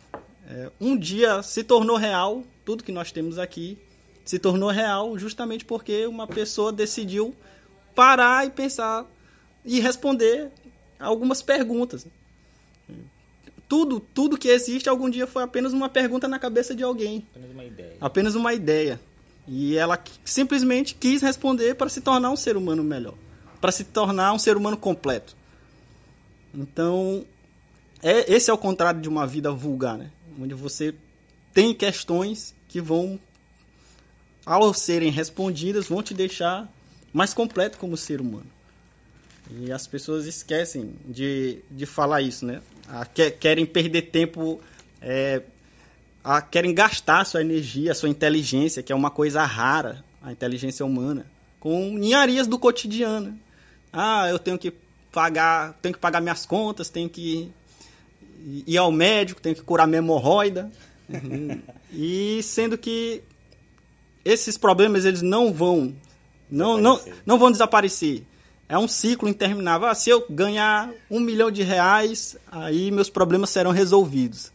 é, 0.50 0.72
um 0.80 0.98
dia 0.98 1.44
se 1.44 1.64
tornou 1.64 1.98
real, 1.98 2.44
tudo 2.66 2.84
que 2.84 2.92
nós 2.92 3.12
temos 3.12 3.38
aqui 3.38 3.78
se 4.26 4.40
tornou 4.40 4.70
real 4.70 5.18
justamente 5.18 5.64
porque 5.64 6.06
uma 6.06 6.28
pessoa 6.28 6.72
decidiu 6.72 7.34
parar 7.96 8.46
e 8.46 8.50
pensar 8.50 9.06
e 9.64 9.80
responder 9.80 10.52
algumas 11.00 11.42
perguntas. 11.42 12.08
Tudo, 13.68 14.00
tudo 14.00 14.38
que 14.38 14.48
existe 14.48 14.88
algum 14.88 15.10
dia 15.10 15.28
foi 15.28 15.44
apenas 15.44 15.74
uma 15.74 15.90
pergunta 15.90 16.28
na 16.28 16.40
cabeça 16.40 16.74
de 16.74 16.84
alguém. 16.84 17.26
Apenas 17.34 17.52
uma 17.52 17.66
ideia. 17.66 17.98
Apenas 18.00 18.36
uma 18.36 18.54
ideia. 18.54 19.00
E 19.48 19.78
ela 19.78 20.02
simplesmente 20.24 20.96
quis 20.96 21.22
responder 21.22 21.76
para 21.76 21.90
se 21.90 22.02
tornar 22.02 22.30
um 22.30 22.36
ser 22.36 22.58
humano 22.58 22.84
melhor, 22.84 23.14
para 23.60 23.72
se 23.72 23.84
tornar 23.84 24.34
um 24.34 24.40
ser 24.40 24.58
humano 24.58 24.78
completo. 24.78 25.36
Então, 26.54 27.26
é, 28.02 28.34
esse 28.34 28.50
é 28.50 28.54
o 28.54 28.58
contrário 28.58 29.02
de 29.02 29.10
uma 29.10 29.26
vida 29.26 29.52
vulgar, 29.52 29.98
né? 29.98 30.12
onde 30.40 30.54
você 30.54 30.94
tem 31.54 31.74
questões 31.74 32.54
que 32.68 32.80
vão, 32.80 33.20
ao 34.46 34.74
serem 34.74 35.12
respondidas, 35.12 35.88
vão 35.88 36.04
te 36.04 36.14
deixar 36.14 36.72
mais 37.12 37.34
completo 37.34 37.78
como 37.78 37.98
ser 37.98 38.22
humano. 38.22 38.57
E 39.50 39.72
as 39.72 39.88
pessoas 39.88 40.25
esquecem 40.25 40.94
de, 41.06 41.60
de 41.72 41.86
falar 41.86 42.22
isso, 42.22 42.46
né? 42.46 42.62
A, 42.88 43.06
que, 43.06 43.32
querem 43.32 43.66
perder 43.66 44.04
tempo, 44.04 44.60
é, 45.01 45.42
a, 46.24 46.42
querem 46.42 46.74
gastar 46.74 47.25
sua 47.25 47.42
energia, 47.42 47.94
sua 47.94 48.10
inteligência, 48.10 48.84
que 48.84 48.92
é 48.92 48.96
uma 48.96 49.10
coisa 49.10 49.44
rara, 49.46 50.04
a 50.22 50.32
inteligência 50.32 50.86
humana, 50.86 51.25
com 51.60 51.98
ninharias 51.98 52.48
do 52.48 52.60
cotidiano. 52.60 53.38
Ah, 53.92 54.27
eu 54.30 54.38
tenho 54.38 54.58
que 54.58 54.74
pagar, 55.12 55.74
tenho 55.82 55.94
que 55.94 56.00
pagar 56.00 56.22
minhas 56.22 56.46
contas, 56.46 56.89
tenho 56.89 57.10
que 57.10 57.50
ir 58.66 58.77
ao 58.77 58.92
médico, 58.92 59.42
tenho 59.42 59.56
que 59.56 59.62
curar 59.62 59.88
minha 59.88 60.00
hemorroida. 60.00 60.70
e 61.92 62.42
sendo 62.44 62.77
que 62.77 63.24
esses 64.25 64.58
problemas 64.58 65.06
eles 65.06 65.22
não 65.22 65.54
vão 65.54 65.96
não, 66.50 66.77
não, 66.77 67.01
não 67.25 67.38
vão 67.38 67.51
desaparecer. 67.51 68.24
É 68.70 68.78
um 68.78 68.88
ciclo 68.88 69.30
interminável. 69.30 69.88
Ah, 69.88 69.96
se 69.96 70.10
eu 70.10 70.26
ganhar 70.30 70.92
um 71.10 71.20
milhão 71.20 71.50
de 71.50 71.64
reais, 71.64 72.36
aí 72.52 72.92
meus 72.92 73.10
problemas 73.10 73.50
serão 73.50 73.72
resolvidos. 73.72 74.52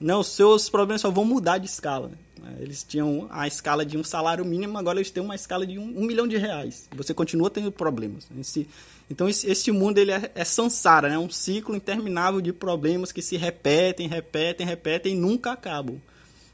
Não, 0.00 0.22
seus 0.22 0.68
problemas 0.68 1.02
só 1.02 1.10
vão 1.10 1.24
mudar 1.24 1.58
de 1.58 1.66
escala. 1.66 2.10
Eles 2.58 2.82
tinham 2.82 3.26
a 3.30 3.46
escala 3.46 3.84
de 3.84 3.96
um 3.96 4.04
salário 4.04 4.44
mínimo, 4.44 4.76
agora 4.76 4.98
eles 4.98 5.10
têm 5.10 5.22
uma 5.22 5.34
escala 5.34 5.66
de 5.66 5.78
um, 5.78 5.98
um 5.98 6.04
milhão 6.04 6.28
de 6.28 6.36
reais. 6.36 6.88
Você 6.94 7.14
continua 7.14 7.50
tendo 7.50 7.72
problemas. 7.72 8.28
Esse, 8.38 8.68
então, 9.10 9.28
esse, 9.28 9.46
esse 9.50 9.70
mundo 9.70 9.98
ele 9.98 10.10
é, 10.10 10.30
é 10.34 10.44
sansara, 10.44 11.08
é 11.08 11.10
né? 11.12 11.18
um 11.18 11.30
ciclo 11.30 11.74
interminável 11.74 12.40
de 12.40 12.52
problemas 12.52 13.12
que 13.12 13.22
se 13.22 13.36
repetem, 13.36 14.08
repetem, 14.08 14.66
repetem 14.66 15.14
e 15.14 15.18
nunca 15.18 15.52
acabam. 15.52 16.00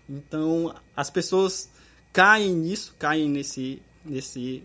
Então, 0.09 0.75
as 0.97 1.11
pessoas 1.11 1.69
caem 2.13 2.55
nisso, 2.55 2.95
caem 2.99 3.29
nesse, 3.29 3.81
nesse, 4.05 4.63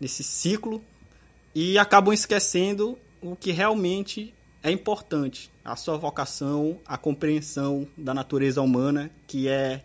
nesse 0.00 0.22
ciclo 0.22 0.82
e 1.58 1.78
acabam 1.78 2.12
esquecendo 2.12 2.98
o 3.22 3.34
que 3.34 3.50
realmente 3.50 4.34
é 4.62 4.70
importante. 4.70 5.50
a 5.64 5.74
sua 5.74 5.96
vocação, 5.96 6.78
a 6.86 6.98
compreensão 6.98 7.88
da 7.96 8.12
natureza 8.12 8.60
humana, 8.60 9.10
que 9.26 9.48
é 9.48 9.82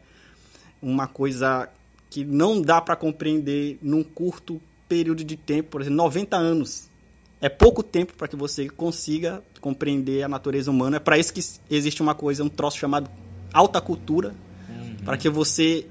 uma 0.81 1.07
coisa 1.07 1.69
que 2.09 2.25
não 2.25 2.61
dá 2.61 2.81
para 2.81 2.95
compreender 2.95 3.79
num 3.81 4.03
curto 4.03 4.61
período 4.87 5.23
de 5.23 5.37
tempo, 5.37 5.69
por 5.69 5.81
exemplo, 5.81 5.95
90 5.95 6.35
anos. 6.35 6.89
É 7.39 7.47
pouco 7.47 7.81
tempo 7.81 8.13
para 8.15 8.27
que 8.27 8.35
você 8.35 8.67
consiga 8.67 9.41
compreender 9.61 10.23
a 10.23 10.27
natureza 10.27 10.69
humana. 10.69 10.97
É 10.97 10.99
para 10.99 11.17
isso 11.17 11.33
que 11.33 11.41
existe 11.69 12.01
uma 12.01 12.13
coisa, 12.13 12.43
um 12.43 12.49
troço 12.49 12.77
chamado 12.77 13.09
alta 13.53 13.79
cultura, 13.79 14.35
uhum. 14.69 14.97
para 15.05 15.17
que 15.17 15.29
você 15.29 15.87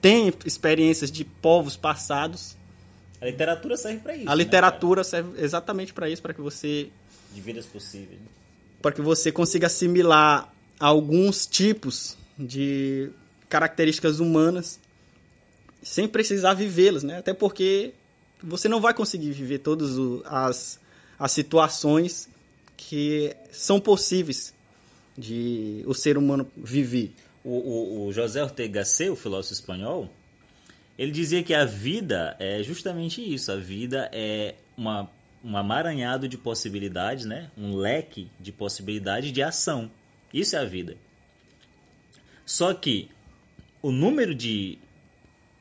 tenha 0.00 0.32
experiências 0.46 1.12
de 1.12 1.22
povos 1.22 1.76
passados. 1.76 2.56
A 3.22 3.26
literatura 3.26 3.76
serve 3.76 4.00
para 4.00 4.16
isso. 4.16 4.28
A 4.28 4.30
né, 4.30 4.42
literatura 4.42 5.00
né, 5.00 5.04
serve 5.04 5.40
exatamente 5.40 5.92
para 5.92 6.10
isso, 6.10 6.20
para 6.20 6.34
que 6.34 6.40
você 6.40 6.90
de 7.32 7.40
vidas 7.40 7.66
possíveis. 7.66 8.18
Para 8.82 8.90
que 8.90 9.00
você 9.00 9.30
consiga 9.30 9.68
assimilar 9.68 10.52
alguns 10.78 11.46
tipos 11.46 12.16
de 12.36 13.10
características 13.48 14.18
humanas 14.18 14.80
sem 15.84 16.08
precisar 16.08 16.54
vivê-las, 16.54 17.04
né? 17.04 17.18
Até 17.18 17.32
porque 17.32 17.94
você 18.42 18.68
não 18.68 18.80
vai 18.80 18.92
conseguir 18.92 19.30
viver 19.30 19.58
todas 19.58 19.92
as, 20.24 20.80
as 21.16 21.30
situações 21.30 22.28
que 22.76 23.36
são 23.52 23.78
possíveis 23.78 24.52
de 25.16 25.84
o 25.86 25.94
ser 25.94 26.18
humano 26.18 26.50
viver. 26.56 27.14
O, 27.44 27.50
o, 27.50 28.06
o 28.06 28.12
José 28.12 28.42
Ortega 28.42 28.80
Gasset, 28.80 29.10
o 29.10 29.16
filósofo 29.16 29.54
espanhol, 29.54 30.10
ele 30.98 31.10
dizia 31.10 31.42
que 31.42 31.54
a 31.54 31.64
vida 31.64 32.36
é 32.38 32.62
justamente 32.62 33.22
isso. 33.22 33.50
A 33.50 33.56
vida 33.56 34.08
é 34.12 34.54
uma 34.76 35.10
um 35.44 35.56
amaranhado 35.56 36.28
de 36.28 36.38
possibilidades, 36.38 37.24
né? 37.24 37.50
um 37.56 37.74
leque 37.74 38.28
de 38.38 38.52
possibilidades 38.52 39.32
de 39.32 39.42
ação. 39.42 39.90
Isso 40.32 40.56
é 40.56 40.60
a 40.60 40.64
vida. 40.64 40.96
Só 42.46 42.72
que 42.72 43.08
o 43.80 43.90
número 43.90 44.34
de, 44.34 44.78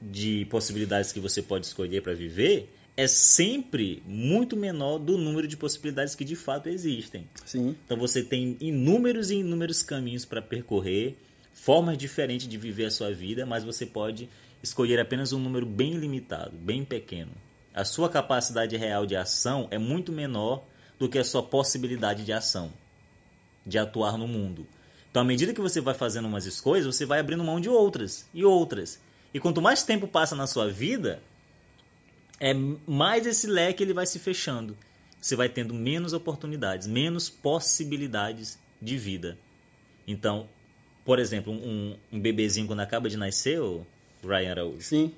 de 0.02 0.46
possibilidades 0.50 1.12
que 1.12 1.20
você 1.20 1.42
pode 1.42 1.66
escolher 1.66 2.02
para 2.02 2.14
viver 2.14 2.70
é 2.96 3.08
sempre 3.08 4.04
muito 4.06 4.56
menor 4.56 5.00
do 5.00 5.18
número 5.18 5.48
de 5.48 5.58
possibilidades 5.58 6.14
que 6.14 6.24
de 6.24 6.36
fato 6.36 6.70
existem. 6.70 7.28
Sim. 7.46 7.76
Então 7.86 7.98
você 7.98 8.22
tem 8.22 8.58
inúmeros 8.60 9.32
e 9.32 9.36
inúmeros 9.38 9.82
caminhos 9.82 10.26
para 10.26 10.42
percorrer, 10.42 11.16
formas 11.54 11.98
diferentes 11.98 12.48
de 12.48 12.58
viver 12.58 12.86
a 12.86 12.92
sua 12.92 13.12
vida, 13.12 13.46
mas 13.46 13.64
você 13.64 13.86
pode 13.86 14.30
escolher 14.62 15.00
apenas 15.00 15.34
um 15.34 15.40
número 15.40 15.66
bem 15.66 15.94
limitado, 15.94 16.56
bem 16.58 16.84
pequeno 16.86 17.32
a 17.74 17.86
sua 17.86 18.10
capacidade 18.10 18.76
real 18.76 19.06
de 19.06 19.16
ação 19.16 19.68
é 19.72 19.78
muito 19.78 20.12
menor 20.12 20.64
do 21.00 21.08
que 21.08 21.18
a 21.18 21.24
sua 21.24 21.42
possibilidade 21.42 22.24
de 22.24 22.34
ação, 22.34 22.72
de 23.66 23.78
atuar 23.78 24.18
no 24.18 24.28
mundo. 24.28 24.68
Então, 25.10 25.22
à 25.22 25.26
medida 25.26 25.54
que 25.54 25.62
você 25.62 25.82
vai 25.82 25.94
fazendo 25.94 26.28
umas 26.28 26.46
escolhas, 26.46 26.86
você 26.86 27.06
vai 27.06 27.20
abrindo 27.20 27.44
mão 27.44 27.60
de 27.60 27.70
outras 27.70 28.28
e 28.34 28.46
outras. 28.46 29.00
E 29.34 29.40
quanto 29.40 29.62
mais 29.62 29.84
tempo 29.84 30.08
passa 30.08 30.36
na 30.36 30.48
sua 30.48 30.70
vida, 30.70 31.22
é 32.40 32.54
mais 32.54 33.26
esse 33.26 33.48
leque 33.48 33.84
ele 33.84 33.94
vai 33.94 34.06
se 34.06 34.20
fechando. 34.20 34.78
Você 35.20 35.36
vai 35.36 35.50
tendo 35.50 35.74
menos 35.74 36.14
oportunidades, 36.14 36.88
menos 36.88 37.30
possibilidades 37.30 38.60
de 38.82 38.98
vida. 38.98 39.38
Então, 40.08 40.48
por 41.06 41.20
exemplo, 41.20 41.54
um, 41.54 41.96
um 42.12 42.20
bebezinho 42.20 42.68
quando 42.68 42.80
acaba 42.80 43.10
de 43.10 43.18
nascer, 43.18 43.60
Ryan 44.24 44.52
Araújo. 44.52 44.82
Sim. 44.82 45.12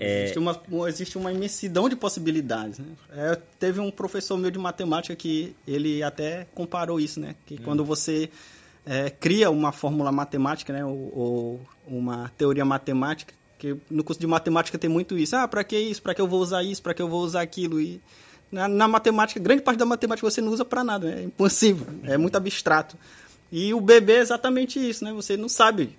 É... 0.00 0.22
Existe, 0.22 0.38
uma, 0.38 0.62
existe 0.88 1.18
uma 1.18 1.32
imensidão 1.32 1.88
de 1.88 1.94
possibilidades. 1.94 2.78
Né? 2.78 2.86
É, 3.12 3.38
teve 3.58 3.80
um 3.80 3.90
professor 3.90 4.38
meu 4.38 4.50
de 4.50 4.58
matemática 4.58 5.14
que 5.14 5.54
ele 5.66 6.02
até 6.02 6.46
comparou 6.54 6.98
isso, 6.98 7.20
né? 7.20 7.36
Que 7.44 7.54
hum. 7.54 7.60
quando 7.62 7.84
você 7.84 8.30
é, 8.86 9.10
cria 9.10 9.50
uma 9.50 9.72
fórmula 9.72 10.10
matemática, 10.10 10.72
né? 10.72 10.84
Ou, 10.84 11.12
ou, 11.14 11.60
uma 11.86 12.30
teoria 12.38 12.64
matemática, 12.64 13.34
que 13.58 13.76
no 13.90 14.02
curso 14.02 14.18
de 14.18 14.26
matemática 14.26 14.78
tem 14.78 14.88
muito 14.88 15.18
isso. 15.18 15.36
Ah, 15.36 15.46
para 15.46 15.62
que 15.62 15.78
isso? 15.78 16.00
Para 16.00 16.14
que 16.14 16.20
eu 16.20 16.26
vou 16.26 16.40
usar 16.40 16.62
isso? 16.62 16.82
Para 16.82 16.94
que 16.94 17.02
eu 17.02 17.08
vou 17.08 17.20
usar 17.22 17.42
aquilo? 17.42 17.78
E 17.78 18.00
na, 18.50 18.66
na, 18.68 18.88
matemática, 18.88 19.38
grande 19.38 19.62
parte 19.62 19.78
da 19.78 19.84
matemática 19.84 20.28
você 20.28 20.40
não 20.40 20.50
usa 20.50 20.64
para 20.64 20.82
nada, 20.82 21.06
né? 21.06 21.20
é 21.20 21.24
impossível, 21.24 21.86
é 22.04 22.16
muito 22.16 22.36
abstrato. 22.36 22.96
E 23.52 23.74
o 23.74 23.80
bebê 23.80 24.14
é 24.14 24.20
exatamente 24.20 24.78
isso, 24.78 25.04
né? 25.04 25.12
Você 25.12 25.36
não 25.36 25.48
sabe 25.48 25.98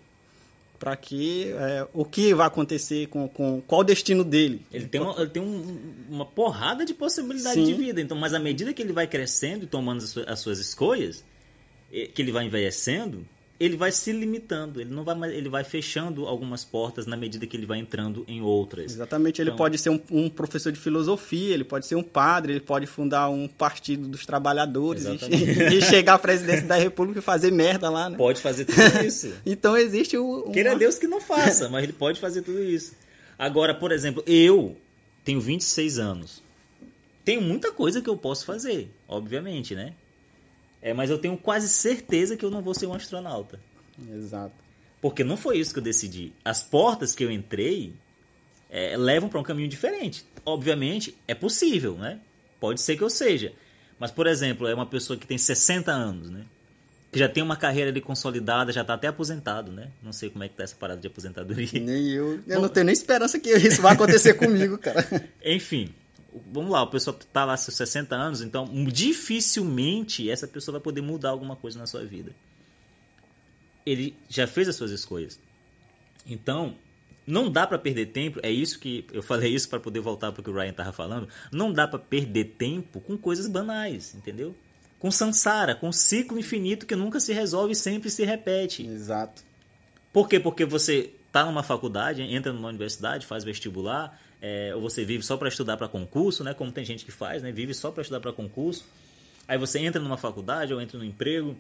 para 0.82 0.98
que 0.98 1.52
é, 1.52 1.88
o 1.94 2.04
que 2.04 2.34
vai 2.34 2.48
acontecer 2.48 3.06
com, 3.06 3.28
com 3.28 3.62
qual 3.62 3.82
o 3.82 3.84
destino 3.84 4.24
dele. 4.24 4.66
Ele 4.74 4.88
tem 4.88 5.00
uma, 5.00 5.22
ele 5.22 5.30
tem 5.30 5.40
um, 5.40 5.80
uma 6.10 6.26
porrada 6.26 6.84
de 6.84 6.92
possibilidades 6.92 7.64
de 7.68 7.74
vida. 7.76 8.02
Então, 8.02 8.18
mas 8.18 8.34
à 8.34 8.40
medida 8.40 8.74
que 8.74 8.82
ele 8.82 8.92
vai 8.92 9.06
crescendo 9.06 9.66
e 9.66 9.68
tomando 9.68 10.04
as 10.26 10.40
suas 10.40 10.58
escolhas, 10.58 11.24
que 11.92 12.20
ele 12.20 12.32
vai 12.32 12.46
envelhecendo, 12.46 13.24
ele 13.62 13.78
vai 13.78 13.92
se 13.92 14.12
limitando, 14.12 14.82
ele 14.82 14.92
não 14.92 15.04
vai 15.04 15.14
mais, 15.14 15.32
ele 15.32 15.48
vai 15.48 15.64
fechando 15.64 16.26
algumas 16.26 16.66
portas 16.66 17.06
na 17.06 17.16
medida 17.16 17.46
que 17.46 17.56
ele 17.56 17.68
vai 17.68 17.78
entrando 17.78 18.26
em 18.28 18.42
outras. 18.42 18.92
Exatamente, 18.92 19.40
ele 19.40 19.52
então, 19.52 19.58
pode 19.58 19.78
ser 19.78 19.92
um, 19.92 20.02
um, 20.10 20.30
professor 20.32 20.72
de 20.72 20.80
filosofia, 20.80 21.54
ele 21.54 21.64
pode 21.64 21.86
ser 21.86 21.94
um 21.94 22.02
padre, 22.02 22.54
ele 22.54 22.60
pode 22.60 22.88
fundar 22.88 23.30
um 23.30 23.48
partido 23.48 24.08
dos 24.08 24.26
trabalhadores 24.26 25.06
e, 25.06 25.78
e, 25.78 25.82
chegar 25.84 26.16
à 26.16 26.20
presidência 26.20 26.66
da 26.66 26.76
república 26.76 27.20
e 27.20 27.22
fazer 27.22 27.52
merda 27.52 27.88
lá, 27.88 28.10
né? 28.10 28.18
Pode 28.18 28.42
fazer 28.42 28.66
tudo 28.66 28.82
isso. 29.06 29.32
então 29.46 29.78
existe 29.78 30.18
o 30.18 30.46
uma... 30.46 30.52
Queira 30.52 30.76
Deus 30.76 30.98
que 30.98 31.06
não 31.06 31.22
faça, 31.22 31.70
mas 31.70 31.84
ele 31.84 31.94
pode 31.94 32.20
fazer 32.20 32.42
tudo 32.42 32.64
isso. 32.64 32.94
Agora, 33.38 33.76
por 33.76 33.92
exemplo, 33.92 34.24
eu 34.26 34.76
tenho 35.24 35.40
26 35.40 36.00
anos. 36.00 36.42
Tenho 37.24 37.42
muita 37.44 37.72
coisa 37.72 38.02
que 38.02 38.10
eu 38.10 38.18
posso 38.18 38.44
fazer, 38.44 38.90
obviamente, 39.08 39.76
né? 39.76 39.94
É, 40.82 40.94
mas 40.94 41.10
eu 41.10 41.18
tenho 41.18 41.38
quase 41.38 41.70
certeza 41.70 42.36
que 42.36 42.44
eu 42.44 42.50
não 42.50 42.62
vou 42.62 42.74
ser 42.74 42.88
um 42.88 42.94
astronauta. 42.94 43.60
Exato. 44.12 44.54
Porque 45.00 45.24
não 45.24 45.38
foi 45.38 45.58
isso 45.58 45.74
que 45.74 45.80
eu 45.80 45.84
decidi. 45.84 46.34
As 46.44 46.64
portas 46.64 47.14
que 47.14 47.24
eu 47.24 47.32
entrei 47.32 47.94
é, 48.70 48.96
levam 48.96 49.30
para 49.30 49.40
um 49.40 49.44
caminho 49.44 49.68
diferente. 49.68 50.26
Obviamente, 50.46 51.16
é 51.28 51.36
possível, 51.36 51.96
né? 51.98 52.20
Pode 52.60 52.82
ser 52.82 52.96
que 52.96 53.04
eu 53.04 53.10
seja. 53.10 53.54
Mas, 54.00 54.12
por 54.12 54.26
exemplo, 54.26 54.68
é 54.68 54.74
uma 54.74 54.86
pessoa 54.86 55.18
que 55.18 55.28
tem 55.28 55.38
60 55.38 55.92
anos, 55.92 56.30
né? 56.30 56.44
Que 57.12 57.20
já 57.20 57.28
tem 57.28 57.44
uma 57.44 57.58
carreira 57.58 57.90
ali 57.90 58.00
consolidada, 58.00 58.72
já 58.72 58.82
está 58.82 58.94
até 58.94 59.08
aposentado, 59.08 59.72
né? 59.72 59.90
Não 60.02 60.14
sei 60.14 60.30
como 60.30 60.44
é 60.44 60.48
que 60.48 60.56
tá 60.56 60.64
essa 60.64 60.76
parada 60.76 61.02
de 61.02 61.08
aposentadoria. 61.08 61.80
Nem 61.80 62.10
eu. 62.10 62.40
Eu 62.48 62.56
Bom, 62.56 62.62
não 62.62 62.70
tenho 62.70 62.86
nem 62.86 62.94
esperança 62.94 63.38
que 63.38 63.50
isso 63.52 63.82
vai 63.82 63.94
acontecer 63.94 64.36
comigo, 64.36 64.78
cara. 64.78 65.06
Enfim, 65.44 65.94
vamos 66.52 66.72
lá, 66.72 66.84
o 66.84 66.88
pessoa 66.88 67.18
tá 67.32 67.46
lá 67.46 67.58
seus 67.58 67.76
60 67.78 68.16
anos, 68.16 68.42
então 68.42 68.66
dificilmente 68.86 70.30
essa 70.30 70.48
pessoa 70.48 70.74
vai 70.74 70.82
poder 70.82 71.02
mudar 71.02 71.30
alguma 71.30 71.56
coisa 71.56 71.78
na 71.78 71.88
sua 71.88 72.04
vida. 72.04 72.32
Ele 73.86 74.16
já 74.30 74.48
fez 74.48 74.68
as 74.68 74.76
suas 74.76 74.92
escolhas. 74.92 75.40
Então, 76.26 76.76
não 77.26 77.50
dá 77.50 77.66
para 77.66 77.80
perder 77.80 78.08
tempo, 78.08 78.40
é 78.44 78.52
isso 78.52 78.80
que 78.80 79.06
eu 79.12 79.24
falei 79.24 79.54
isso 79.54 79.70
para 79.70 79.80
poder 79.80 80.00
voltar 80.00 80.32
para 80.32 80.42
o 80.42 80.44
que 80.44 80.50
o 80.50 80.54
Ryan 80.54 80.74
tava 80.74 80.92
falando, 80.92 81.28
não 81.52 81.72
dá 81.72 81.88
para 81.88 82.00
perder 82.00 82.56
tempo 82.58 83.00
com 83.02 83.18
coisas 83.18 83.48
banais, 83.48 84.14
entendeu? 84.16 84.56
Com 85.00 85.10
samsara, 85.10 85.76
com 85.76 85.92
ciclo 85.92 86.38
infinito 86.38 86.86
que 86.86 86.96
nunca 86.96 87.20
se 87.20 87.34
resolve 87.34 87.74
e 87.74 87.76
sempre 87.76 88.10
se 88.10 88.24
repete. 88.24 88.86
Exato. 88.86 89.44
Por 90.14 90.28
quê? 90.28 90.40
Porque 90.40 90.66
você 90.66 91.12
tá 91.32 91.46
numa 91.46 91.64
faculdade, 91.64 92.22
entra 92.22 92.52
numa 92.52 92.70
universidade, 92.70 93.26
faz 93.26 93.44
vestibular, 93.44 94.20
é, 94.42 94.74
ou 94.74 94.82
você 94.82 95.06
vive 95.06 95.24
só 95.24 95.38
para 95.38 95.48
estudar 95.48 95.78
para 95.78 95.88
concurso, 95.88 96.44
né? 96.44 96.54
Como 96.54 96.72
tem 96.72 96.84
gente 96.84 97.06
que 97.06 97.12
faz, 97.12 97.44
né? 97.44 97.52
Vive 97.52 97.74
só 97.74 97.92
para 97.92 98.02
estudar 98.02 98.20
para 98.20 98.34
concurso. 98.34 98.86
Aí 99.48 99.58
você 99.58 99.80
entra 99.80 100.02
numa 100.02 100.18
faculdade 100.18 100.74
ou 100.74 100.82
entra 100.82 100.98
no 100.98 101.06
emprego, 101.06 101.56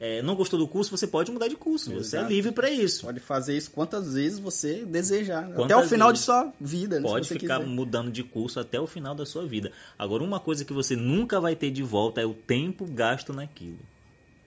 é, 0.00 0.20
não 0.20 0.34
gostou 0.34 0.58
do 0.58 0.66
curso, 0.66 0.90
você 0.90 1.06
pode 1.06 1.30
mudar 1.30 1.46
de 1.46 1.54
curso. 1.54 1.92
Exato. 1.92 2.04
Você 2.04 2.16
é 2.16 2.22
livre 2.22 2.50
para 2.50 2.68
isso. 2.68 3.04
Pode 3.04 3.20
fazer 3.20 3.56
isso 3.56 3.70
quantas 3.70 4.14
vezes 4.14 4.38
você 4.40 4.84
desejar. 4.84 5.44
Quantas 5.46 5.64
até 5.64 5.76
o 5.76 5.88
final 5.88 6.08
vezes. 6.08 6.20
de 6.20 6.26
sua 6.26 6.52
vida. 6.60 6.98
Né, 6.98 7.08
pode 7.08 7.28
ficar 7.28 7.60
quiser. 7.60 7.70
mudando 7.70 8.10
de 8.10 8.24
curso 8.24 8.58
até 8.58 8.80
o 8.80 8.86
final 8.88 9.14
da 9.14 9.24
sua 9.24 9.46
vida. 9.46 9.70
Agora, 9.96 10.24
uma 10.24 10.40
coisa 10.40 10.64
que 10.64 10.72
você 10.72 10.96
nunca 10.96 11.38
vai 11.40 11.54
ter 11.54 11.70
de 11.70 11.84
volta 11.84 12.20
é 12.20 12.26
o 12.26 12.34
tempo 12.34 12.84
gasto 12.84 13.32
naquilo. 13.32 13.78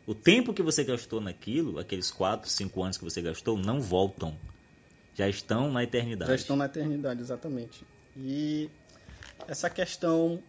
O 0.06 0.14
tempo 0.14 0.54
que 0.54 0.62
você 0.62 0.84
gastou 0.84 1.22
naquilo, 1.22 1.80
aqueles 1.80 2.12
4, 2.12 2.50
5 2.50 2.84
anos 2.84 2.98
que 2.98 3.04
você 3.04 3.22
gastou, 3.22 3.58
não 3.58 3.80
voltam 3.80 4.36
já 5.16 5.28
estão 5.30 5.72
na 5.72 5.84
eternidade. 5.84 6.30
Já 6.30 6.36
estão 6.36 6.56
na 6.56 6.66
eternidade, 6.66 7.22
exatamente. 7.22 7.86
E 8.18 8.70
essa 9.48 9.70
questão 9.70 10.42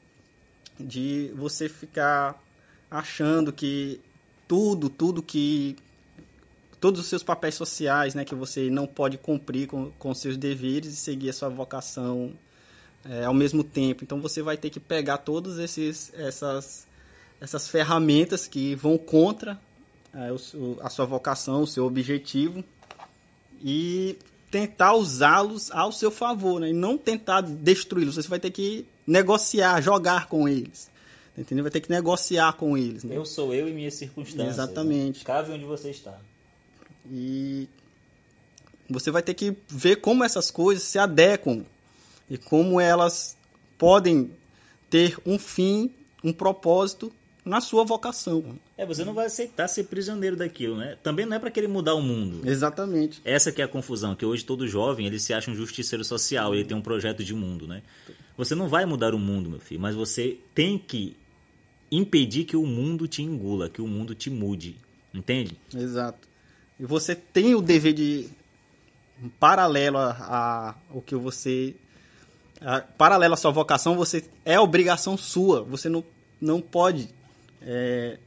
de 0.79 1.33
você 1.35 1.69
ficar 1.69 2.43
achando 2.91 3.53
que 3.53 4.01
tudo, 4.47 4.91
tudo 4.91 5.23
que 5.23 5.77
todos 6.81 7.01
os 7.01 7.07
seus 7.07 7.23
papéis 7.23 7.55
sociais, 7.55 8.15
né, 8.15 8.25
que 8.25 8.35
você 8.35 8.69
não 8.69 8.87
pode 8.87 9.17
cumprir 9.19 9.67
com, 9.67 9.91
com 9.93 10.15
seus 10.15 10.37
deveres 10.37 10.93
e 10.93 10.97
seguir 10.97 11.31
a 11.31 11.33
sua 11.33 11.49
vocação 11.49 12.33
é, 13.05 13.25
ao 13.25 13.35
mesmo 13.35 13.65
tempo. 13.65 14.05
Então 14.05 14.21
você 14.21 14.43
vai 14.43 14.57
ter 14.57 14.71
que 14.71 14.81
pegar 14.81 15.19
todas 15.19 15.59
esses 15.59 16.13
essas 16.15 16.87
essas 17.41 17.69
ferramentas 17.69 18.47
que 18.47 18.75
vão 18.75 18.97
contra 18.99 19.61
é, 20.13 20.33
o, 20.33 20.79
a 20.81 20.91
sua 20.91 21.05
vocação, 21.05 21.63
o 21.63 21.67
seu 21.67 21.85
objetivo 21.85 22.65
e 23.63 24.19
tentar 24.57 24.95
usá-los 24.95 25.71
ao 25.71 25.93
seu 25.93 26.11
favor, 26.11 26.61
né? 26.61 26.71
E 26.71 26.73
não 26.73 26.97
tentar 26.97 27.43
destruí-los. 27.43 28.15
Você 28.15 28.27
vai 28.27 28.41
ter 28.41 28.51
que 28.51 28.87
negociar, 29.07 29.83
jogar 29.83 30.29
com 30.29 30.49
eles. 30.49 30.91
Entendeu? 31.37 31.63
Vai 31.63 31.71
ter 31.71 31.83
que 31.83 31.91
negociar 31.91 32.55
com 32.55 32.79
eles. 32.79 33.05
Né? 33.05 33.15
Eu 33.15 33.27
sou 33.27 33.53
eu 33.53 33.69
e 33.69 33.73
minhas 33.75 33.93
circunstâncias. 33.93 34.55
Exatamente. 34.55 35.19
Né? 35.19 35.25
Cabe 35.27 35.53
onde 35.53 35.67
você 35.67 35.91
está. 35.91 36.19
E 37.11 37.69
você 38.89 39.11
vai 39.11 39.23
ter 39.23 39.35
que 39.35 39.55
ver 39.69 39.97
como 39.97 40.25
essas 40.25 40.51
coisas 40.51 40.85
se 40.85 40.99
adequam 40.99 41.63
e 42.31 42.39
como 42.39 42.81
elas 42.81 43.37
podem 43.77 44.31
ter 44.89 45.19
um 45.27 45.39
fim, 45.39 45.93
um 46.25 46.33
propósito 46.33 47.13
na 47.45 47.61
sua 47.61 47.85
vocação. 47.85 48.59
É, 48.79 48.85
você 48.85 49.05
não 49.05 49.15
vai 49.15 49.27
aceitar 49.27 49.69
ser 49.69 49.85
prisioneiro 49.85 50.37
daquilo, 50.37 50.77
né? 50.77 50.99
Também 51.03 51.25
não 51.25 51.37
é 51.37 51.39
para 51.39 51.51
querer 51.51 51.67
mudar 51.67 51.95
o 51.95 52.03
mundo. 52.03 52.47
Exatamente. 52.47 53.23
Essa 53.25 53.51
que 53.51 53.63
é 53.63 53.65
a 53.65 53.69
confusão, 53.69 54.15
que 54.15 54.25
hoje 54.25 54.45
todo 54.45 54.69
jovem, 54.69 55.07
ele 55.07 55.19
se 55.19 55.33
acha 55.33 55.51
um 55.51 55.55
justiceiro 55.55 56.05
social, 56.05 56.55
ele 56.55 56.65
tem 56.65 56.77
um 56.77 56.83
projeto 56.83 57.25
de 57.25 57.35
mundo, 57.35 57.67
né? 57.67 57.83
Você 58.37 58.55
não 58.55 58.69
vai 58.69 58.85
mudar 58.85 59.15
o 59.15 59.19
mundo, 59.19 59.49
meu 59.49 59.61
filho, 59.61 59.81
mas 59.81 59.95
você 59.95 60.39
tem 60.55 60.79
que 60.79 61.17
impedir 61.91 62.45
que 62.45 62.57
o 62.57 62.67
mundo 62.67 63.09
te 63.09 63.23
engula, 63.23 63.71
que 63.71 63.81
o 63.81 63.87
mundo 63.87 64.15
te 64.15 64.29
mude, 64.29 64.77
entende? 65.15 65.57
Exato. 65.75 66.29
E 66.79 66.85
você 66.85 67.15
tem 67.15 67.55
o 67.55 67.63
dever 67.63 67.95
de 67.95 68.29
paralelo 69.41 69.97
a, 69.97 70.11
a 70.11 70.75
o 70.91 71.01
que 71.01 71.17
você 71.17 71.75
a, 72.61 72.81
paralelo 72.81 73.33
à 73.33 73.37
sua 73.37 73.51
vocação, 73.51 73.97
você 73.97 74.25
é 74.45 74.61
obrigação 74.61 75.17
sua. 75.17 75.63
Você 75.63 75.89
não, 75.89 76.05
não 76.39 76.61
pode 76.61 77.09
é, 77.63 78.19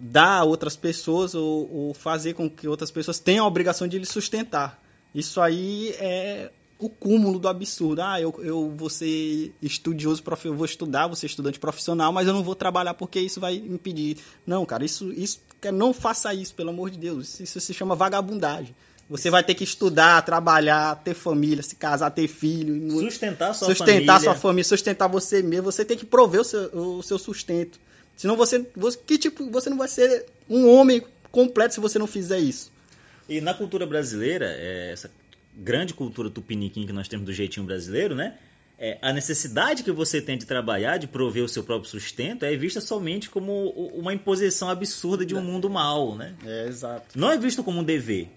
dar 0.00 0.38
a 0.38 0.44
outras 0.44 0.74
pessoas 0.74 1.34
ou, 1.34 1.70
ou, 1.70 1.94
fazer 1.94 2.32
com 2.32 2.48
que 2.48 2.66
outras 2.66 2.90
pessoas 2.90 3.20
tenham 3.20 3.44
a 3.44 3.48
obrigação 3.48 3.86
de 3.86 3.98
lhe 3.98 4.06
sustentar. 4.06 4.82
Isso 5.14 5.40
aí 5.40 5.90
é 5.98 6.50
o 6.78 6.88
cúmulo 6.88 7.38
do 7.38 7.46
absurdo. 7.46 8.00
Ah, 8.00 8.18
eu, 8.18 8.34
eu 8.42 8.70
vou 8.70 8.88
ser 8.88 9.52
estudioso, 9.60 10.22
eu 10.44 10.54
vou 10.54 10.64
estudar, 10.64 11.06
vou 11.06 11.16
ser 11.16 11.26
estudante 11.26 11.58
profissional, 11.58 12.10
mas 12.12 12.26
eu 12.26 12.32
não 12.32 12.42
vou 12.42 12.54
trabalhar 12.54 12.94
porque 12.94 13.20
isso 13.20 13.38
vai 13.38 13.56
impedir. 13.56 14.16
Não, 14.46 14.64
cara, 14.64 14.84
isso, 14.84 15.12
isso 15.12 15.40
não 15.72 15.92
faça 15.92 16.32
isso, 16.32 16.54
pelo 16.54 16.70
amor 16.70 16.90
de 16.90 16.98
Deus. 16.98 17.38
Isso 17.38 17.60
se 17.60 17.74
chama 17.74 17.94
vagabundagem. 17.94 18.74
Você 19.10 19.28
vai 19.28 19.42
ter 19.42 19.54
que 19.54 19.64
estudar, 19.64 20.22
trabalhar, 20.22 20.94
ter 21.02 21.14
família, 21.14 21.62
se 21.62 21.74
casar, 21.74 22.10
ter 22.10 22.28
filho. 22.28 22.90
Sustentar 23.00 23.52
sua 23.54 23.68
sustentar 23.68 24.14
família. 24.14 24.20
sua 24.20 24.34
família, 24.34 24.64
sustentar 24.64 25.08
você 25.08 25.42
mesmo. 25.42 25.64
Você 25.64 25.84
tem 25.84 25.98
que 25.98 26.06
prover 26.06 26.40
o 26.40 26.44
seu, 26.44 26.70
o 26.72 27.02
seu 27.02 27.18
sustento. 27.18 27.78
Senão 28.20 28.36
você, 28.36 28.66
você. 28.76 28.98
Que 28.98 29.16
tipo, 29.16 29.50
você 29.50 29.70
não 29.70 29.78
vai 29.78 29.88
ser 29.88 30.26
um 30.46 30.68
homem 30.68 31.02
completo 31.32 31.72
se 31.72 31.80
você 31.80 31.98
não 31.98 32.06
fizer 32.06 32.38
isso. 32.38 32.70
E 33.26 33.40
na 33.40 33.54
cultura 33.54 33.86
brasileira, 33.86 34.44
é, 34.58 34.92
essa 34.92 35.10
grande 35.56 35.94
cultura 35.94 36.28
tupiniquim 36.28 36.84
que 36.84 36.92
nós 36.92 37.08
temos 37.08 37.24
do 37.24 37.32
jeitinho 37.32 37.64
brasileiro, 37.64 38.14
né? 38.14 38.36
É, 38.78 38.98
a 39.00 39.10
necessidade 39.10 39.82
que 39.82 39.90
você 39.90 40.20
tem 40.20 40.36
de 40.36 40.44
trabalhar, 40.44 40.98
de 40.98 41.06
prover 41.06 41.42
o 41.42 41.48
seu 41.48 41.64
próprio 41.64 41.90
sustento, 41.90 42.44
é 42.44 42.54
vista 42.54 42.78
somente 42.78 43.30
como 43.30 43.70
uma 43.70 44.12
imposição 44.12 44.68
absurda 44.68 45.24
de 45.24 45.34
um 45.34 45.40
mundo 45.40 45.70
mal, 45.70 46.14
né? 46.14 46.34
É, 46.44 46.66
exato. 46.68 47.18
Não 47.18 47.32
é 47.32 47.38
visto 47.38 47.64
como 47.64 47.80
um 47.80 47.84
dever. 47.84 48.28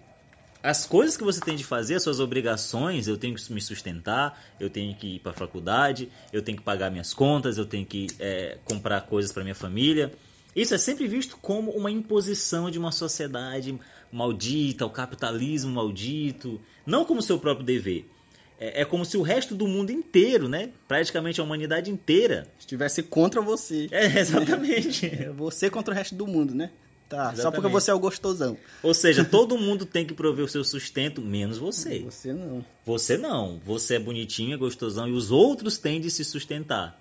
As 0.63 0.85
coisas 0.85 1.17
que 1.17 1.25
você 1.25 1.41
tem 1.41 1.57
de 1.57 1.63
fazer, 1.65 1.95
as 1.95 2.03
suas 2.03 2.21
obrigações, 2.21 3.09
eu 3.09 3.17
tenho 3.17 3.35
que 3.35 3.51
me 3.51 3.59
sustentar, 3.59 4.41
eu 4.57 4.69
tenho 4.69 4.95
que 4.95 5.15
ir 5.15 5.19
para 5.19 5.33
a 5.33 5.35
faculdade, 5.35 6.09
eu 6.31 6.41
tenho 6.41 6.57
que 6.57 6.63
pagar 6.63 6.89
minhas 6.89 7.13
contas, 7.13 7.57
eu 7.57 7.65
tenho 7.65 7.85
que 7.85 8.07
é, 8.17 8.57
comprar 8.63 9.01
coisas 9.01 9.29
para 9.33 9.43
minha 9.43 9.53
família. 9.53 10.13
Isso 10.55 10.73
é 10.73 10.77
sempre 10.77 11.05
visto 11.05 11.35
como 11.41 11.71
uma 11.71 11.91
imposição 11.91 12.71
de 12.71 12.79
uma 12.79 12.93
sociedade 12.93 13.77
maldita, 14.09 14.85
o 14.85 14.89
capitalismo 14.89 15.73
maldito, 15.73 16.61
não 16.85 17.03
como 17.03 17.21
seu 17.21 17.37
próprio 17.37 17.65
dever. 17.65 18.09
É, 18.57 18.83
é, 18.83 18.85
como 18.85 19.03
se 19.03 19.17
o 19.17 19.21
resto 19.21 19.55
do 19.55 19.67
mundo 19.67 19.91
inteiro, 19.91 20.47
né? 20.47 20.69
Praticamente 20.87 21.41
a 21.41 21.43
humanidade 21.43 21.91
inteira. 21.91 22.47
Estivesse 22.57 23.03
contra 23.03 23.41
você. 23.41 23.89
É, 23.91 24.17
exatamente. 24.17 25.09
você 25.35 25.69
contra 25.69 25.93
o 25.93 25.97
resto 25.97 26.15
do 26.15 26.25
mundo, 26.25 26.55
né? 26.55 26.71
Tá, 27.09 27.17
exatamente. 27.17 27.41
só 27.41 27.51
porque 27.51 27.67
você 27.67 27.91
é 27.91 27.93
o 27.93 27.99
gostosão. 27.99 28.57
Ou 28.81 28.93
seja, 28.93 29.23
todo 29.25 29.57
mundo 29.57 29.85
tem 29.85 30.05
que 30.05 30.13
prover 30.13 30.45
o 30.45 30.47
seu 30.47 30.63
sustento, 30.63 31.21
menos 31.21 31.57
você. 31.57 31.99
Você 31.99 32.33
não. 32.33 32.65
Você 32.85 33.17
não. 33.17 33.59
Você 33.65 33.95
é 33.95 33.99
bonitinho, 33.99 34.53
é 34.53 34.57
gostosão, 34.57 35.07
e 35.07 35.11
os 35.11 35.31
outros 35.31 35.77
têm 35.77 36.01
de 36.01 36.09
se 36.09 36.23
sustentar. 36.23 36.99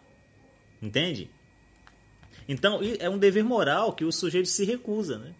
Entende? 0.80 1.30
Então, 2.48 2.80
é 2.98 3.08
um 3.08 3.18
dever 3.18 3.44
moral 3.44 3.92
que 3.92 4.04
o 4.04 4.12
sujeito 4.12 4.48
se 4.48 4.64
recusa, 4.64 5.18
né? 5.18 5.32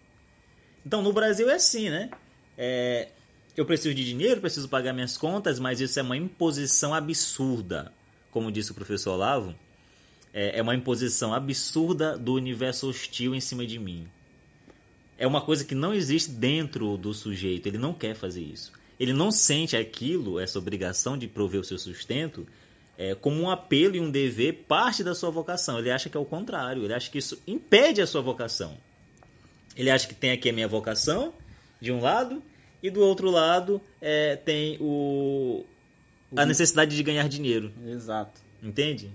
Então, 0.85 1.01
no 1.01 1.13
Brasil 1.13 1.49
é 1.49 1.55
assim, 1.55 1.89
né? 1.89 2.09
É, 2.57 3.09
eu 3.55 3.65
preciso 3.65 3.93
de 3.93 4.03
dinheiro, 4.03 4.41
preciso 4.41 4.67
pagar 4.67 4.93
minhas 4.93 5.17
contas, 5.17 5.59
mas 5.59 5.79
isso 5.79 5.99
é 5.99 6.03
uma 6.03 6.17
imposição 6.17 6.93
absurda. 6.93 7.91
Como 8.31 8.51
disse 8.51 8.71
o 8.71 8.73
professor 8.73 9.11
Olavo, 9.11 9.53
é, 10.33 10.57
é 10.57 10.61
uma 10.61 10.73
imposição 10.73 11.33
absurda 11.33 12.17
do 12.17 12.33
universo 12.33 12.89
hostil 12.89 13.35
em 13.35 13.39
cima 13.39 13.65
de 13.65 13.77
mim. 13.77 14.07
É 15.17 15.27
uma 15.27 15.41
coisa 15.41 15.63
que 15.63 15.75
não 15.75 15.93
existe 15.93 16.31
dentro 16.31 16.97
do 16.97 17.13
sujeito, 17.13 17.67
ele 17.67 17.77
não 17.77 17.93
quer 17.93 18.15
fazer 18.15 18.41
isso. 18.41 18.71
Ele 18.99 19.13
não 19.13 19.31
sente 19.31 19.75
aquilo, 19.75 20.39
essa 20.39 20.59
obrigação 20.59 21.17
de 21.17 21.27
prover 21.27 21.61
o 21.61 21.63
seu 21.63 21.77
sustento, 21.77 22.47
é, 22.97 23.15
como 23.15 23.41
um 23.41 23.49
apelo 23.49 23.95
e 23.95 23.99
um 23.99 24.09
dever 24.09 24.65
parte 24.67 25.03
da 25.03 25.15
sua 25.15 25.29
vocação. 25.29 25.79
Ele 25.79 25.91
acha 25.91 26.09
que 26.09 26.17
é 26.17 26.19
o 26.19 26.25
contrário, 26.25 26.83
ele 26.83 26.93
acha 26.93 27.09
que 27.09 27.17
isso 27.17 27.41
impede 27.47 28.01
a 28.01 28.07
sua 28.07 28.21
vocação. 28.21 28.77
Ele 29.75 29.89
acha 29.89 30.07
que 30.07 30.13
tem 30.13 30.31
aqui 30.31 30.49
a 30.49 30.53
minha 30.53 30.67
vocação, 30.67 31.33
de 31.81 31.91
um 31.91 31.99
lado, 31.99 32.41
e 32.81 32.89
do 32.89 33.01
outro 33.01 33.29
lado 33.31 33.81
é, 33.99 34.35
tem 34.35 34.77
o, 34.79 35.65
a 36.35 36.45
necessidade 36.45 36.95
de 36.95 37.03
ganhar 37.03 37.27
dinheiro. 37.27 37.71
Exato. 37.85 38.41
Entende? 38.61 39.11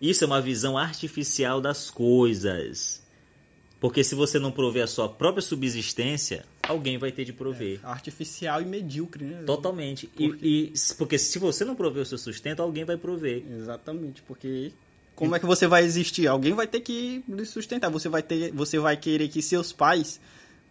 Isso 0.00 0.24
é 0.24 0.26
uma 0.26 0.40
visão 0.40 0.78
artificial 0.78 1.60
das 1.60 1.90
coisas. 1.90 2.99
Porque 3.80 4.04
se 4.04 4.14
você 4.14 4.38
não 4.38 4.52
prover 4.52 4.84
a 4.84 4.86
sua 4.86 5.08
própria 5.08 5.40
subsistência, 5.40 6.44
alguém 6.62 6.98
vai 6.98 7.10
ter 7.10 7.24
de 7.24 7.32
prover. 7.32 7.80
É, 7.82 7.86
artificial 7.86 8.60
e 8.60 8.66
medíocre, 8.66 9.24
né? 9.24 9.42
Totalmente. 9.46 10.06
Porque... 10.06 10.38
E, 10.42 10.64
e, 10.64 10.94
porque 10.98 11.18
se 11.18 11.38
você 11.38 11.64
não 11.64 11.74
prover 11.74 12.02
o 12.02 12.06
seu 12.06 12.18
sustento, 12.18 12.60
alguém 12.60 12.84
vai 12.84 12.98
prover. 12.98 13.42
Exatamente, 13.50 14.20
porque 14.22 14.70
como 15.20 15.36
é 15.36 15.38
que 15.38 15.44
você 15.44 15.66
vai 15.66 15.84
existir? 15.84 16.26
Alguém 16.26 16.54
vai 16.54 16.66
ter 16.66 16.80
que 16.80 17.22
lhe 17.28 17.44
sustentar. 17.44 17.90
Você 17.90 18.08
vai 18.08 18.22
ter, 18.22 18.52
você 18.52 18.78
vai 18.78 18.96
querer 18.96 19.28
que 19.28 19.42
seus 19.42 19.70
pais, 19.70 20.18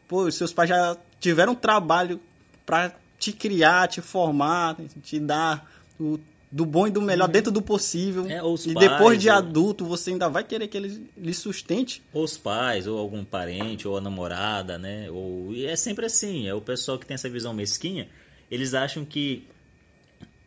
pô, 0.07 0.29
seus 0.31 0.51
pais 0.51 0.69
já 0.69 0.97
tiveram 1.19 1.53
trabalho 1.53 2.19
para 2.65 2.95
te 3.19 3.31
criar, 3.31 3.87
te 3.87 4.01
formar, 4.01 4.75
te 5.03 5.19
dar 5.19 5.69
o, 5.99 6.19
do 6.51 6.65
bom 6.65 6.87
e 6.87 6.91
do 6.91 7.01
melhor 7.01 7.27
uhum. 7.27 7.31
dentro 7.31 7.51
do 7.51 7.61
possível. 7.61 8.25
É, 8.25 8.37
e 8.37 8.73
pais, 8.73 8.89
depois 8.89 9.21
de 9.21 9.29
ou... 9.29 9.35
adulto, 9.35 9.85
você 9.85 10.11
ainda 10.11 10.27
vai 10.27 10.43
querer 10.43 10.67
que 10.67 10.77
ele 10.77 11.09
lhe 11.15 11.33
sustente. 11.33 12.01
Ou 12.11 12.23
os 12.23 12.37
pais, 12.37 12.87
ou 12.87 12.97
algum 12.97 13.23
parente, 13.23 13.87
ou 13.87 13.97
a 13.97 14.01
namorada, 14.01 14.77
né? 14.77 15.09
Ou... 15.11 15.53
E 15.53 15.65
é 15.65 15.75
sempre 15.75 16.05
assim, 16.05 16.47
é 16.47 16.53
o 16.53 16.61
pessoal 16.61 16.97
que 16.97 17.05
tem 17.05 17.15
essa 17.15 17.29
visão 17.29 17.53
mesquinha, 17.53 18.09
eles 18.49 18.73
acham 18.73 19.05
que 19.05 19.47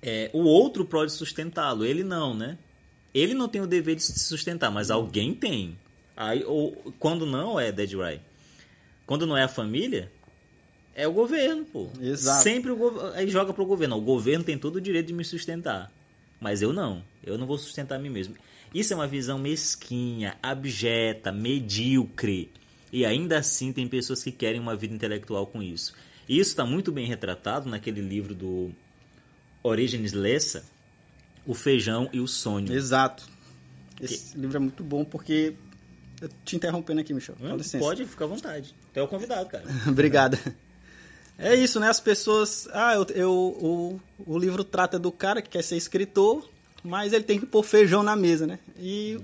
é, 0.03 0.29
o 0.33 0.41
outro 0.41 0.85
pode 0.85 1.12
sustentá-lo, 1.12 1.85
ele 1.85 2.03
não, 2.03 2.35
né? 2.35 2.59
Ele 3.15 3.35
não 3.35 3.49
tem 3.49 3.61
o 3.61 3.67
dever 3.67 3.95
de 3.95 4.03
se 4.03 4.19
sustentar, 4.19 4.71
mas 4.71 4.91
alguém 4.91 5.35
tem. 5.35 5.79
Aí, 6.17 6.43
ou, 6.45 6.73
quando 6.99 7.25
não 7.25 7.61
é 7.61 7.71
Dead 7.71 7.93
Right. 7.93 8.23
Quando 9.07 9.27
não 9.27 9.37
é 9.37 9.45
a 9.45 9.49
família, 9.49 10.11
é 10.94 11.09
o 11.09 11.12
governo, 11.12 11.64
pô. 11.64 11.88
Exato. 12.00 12.42
Sempre 12.42 12.70
o 12.70 12.76
governo. 12.76 13.12
Aí 13.14 13.28
joga 13.28 13.52
pro 13.52 13.64
governo. 13.64 13.96
O 13.96 14.00
governo 14.00 14.44
tem 14.44 14.59
todo 14.59 14.76
o 14.76 14.81
direito 14.81 15.07
de 15.07 15.14
me 15.14 15.24
sustentar. 15.24 15.90
Mas 16.40 16.61
eu 16.61 16.72
não. 16.72 17.02
Eu 17.24 17.38
não 17.38 17.46
vou 17.46 17.57
sustentar 17.57 17.96
a 17.96 17.98
mim 17.98 18.11
mesmo. 18.11 18.35
Isso 18.74 18.92
é 18.92 18.96
uma 18.96 19.07
visão 19.07 19.38
mesquinha, 19.38 20.37
abjeta, 20.42 21.31
medíocre. 21.31 22.50
E 22.92 23.07
ainda 23.07 23.38
assim 23.38 23.72
tem 23.72 23.87
pessoas 23.88 24.22
que 24.22 24.33
querem 24.33 24.61
uma 24.61 24.76
vida 24.76 24.94
intelectual 24.94 25.46
com 25.46 25.62
isso. 25.62 25.94
E 26.28 26.38
isso 26.38 26.50
está 26.50 26.64
muito 26.64 26.92
bem 26.92 27.07
retratado 27.07 27.68
naquele 27.68 28.00
livro 28.00 28.35
do 28.35 28.70
Origenes 29.62 30.12
Lessa, 30.12 30.64
O 31.46 31.55
Feijão 31.55 32.09
e 32.12 32.20
o 32.20 32.26
Sonho. 32.26 32.72
Exato. 32.72 33.28
Esse 34.00 34.33
que... 34.33 34.38
livro 34.38 34.57
é 34.57 34.61
muito 34.61 34.83
bom 34.83 35.05
porque 35.05 35.55
eu 36.20 36.28
te 36.44 36.57
interrompendo 36.57 37.00
aqui, 37.00 37.12
Michel. 37.12 37.37
Com 37.37 37.57
licença. 37.57 37.78
Pode, 37.78 38.05
fica 38.07 38.24
à 38.24 38.28
vontade. 38.28 38.74
Tu 38.92 39.00
é 39.00 39.02
o 39.02 39.09
convidado, 39.09 39.48
cara. 39.48 39.64
Obrigada. 39.88 40.38
É 41.38 41.55
isso, 41.55 41.81
né? 41.81 41.88
As 41.88 42.01
pessoas. 42.01 42.68
Ah, 42.73 42.95
eu, 42.95 43.07
eu, 43.14 43.33
o, 43.33 44.01
o 44.27 44.38
livro 44.38 44.62
trata 44.64 44.99
do 44.99 45.11
cara 45.11 45.42
que 45.42 45.51
quer 45.51 45.62
ser 45.62 45.77
escritor, 45.77 46.49
mas 46.85 47.12
ele 47.12 47.25
tem 47.25 47.38
que 47.38 47.47
pôr 47.47 47.62
feijão 47.62 48.03
na 48.03 48.14
mesa, 48.14 48.47
né? 48.47 48.59
E 48.79 49.18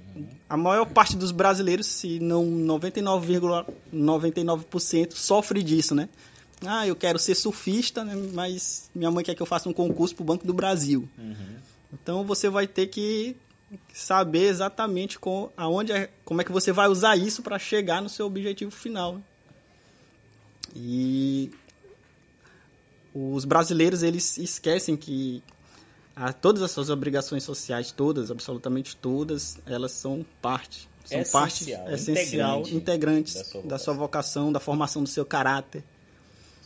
a 0.48 0.56
maior 0.56 0.86
parte 0.86 1.16
dos 1.16 1.30
brasileiros, 1.30 1.86
se 1.86 2.18
não 2.18 2.44
99,99%, 2.44 3.66
,99 3.92 5.10
sofre 5.12 5.62
disso, 5.62 5.94
né? 5.94 6.08
Ah, 6.64 6.86
eu 6.86 6.96
quero 6.96 7.18
ser 7.18 7.34
surfista, 7.34 8.04
né? 8.04 8.14
mas 8.34 8.90
minha 8.94 9.10
mãe 9.10 9.24
quer 9.24 9.34
que 9.34 9.42
eu 9.42 9.46
faça 9.46 9.68
um 9.68 9.72
concurso 9.72 10.14
para 10.14 10.22
o 10.22 10.26
Banco 10.26 10.46
do 10.46 10.52
Brasil. 10.52 11.08
Uhum. 11.16 11.56
Então 11.92 12.24
você 12.24 12.48
vai 12.48 12.66
ter 12.66 12.88
que 12.88 13.36
saber 13.92 14.44
exatamente 14.44 15.18
com, 15.18 15.50
aonde 15.56 15.92
é, 15.92 16.10
como 16.24 16.40
é 16.40 16.44
que 16.44 16.52
você 16.52 16.72
vai 16.72 16.88
usar 16.88 17.16
isso 17.16 17.42
para 17.42 17.58
chegar 17.58 18.02
no 18.02 18.08
seu 18.08 18.26
objetivo 18.26 18.70
final. 18.70 19.20
E 20.74 21.50
os 23.14 23.44
brasileiros 23.44 24.02
eles 24.02 24.38
esquecem 24.38 24.96
que 24.96 25.42
a, 26.14 26.32
todas 26.32 26.62
as 26.62 26.70
suas 26.70 26.90
obrigações 26.90 27.44
sociais, 27.44 27.92
todas, 27.92 28.30
absolutamente 28.30 28.96
todas, 28.96 29.58
elas 29.66 29.92
são 29.92 30.24
parte. 30.42 30.88
São 31.04 31.20
Essencial, 31.20 31.42
parte 31.42 31.64
essencial, 31.94 32.60
integrante 32.60 32.74
integrantes 32.74 33.34
da 33.34 33.44
sua 33.44 33.62
da 33.62 33.78
sua 33.78 33.94
vocação, 33.94 34.52
da 34.52 34.60
formação 34.60 35.02
do 35.02 35.08
seu 35.08 35.24
caráter. 35.24 35.82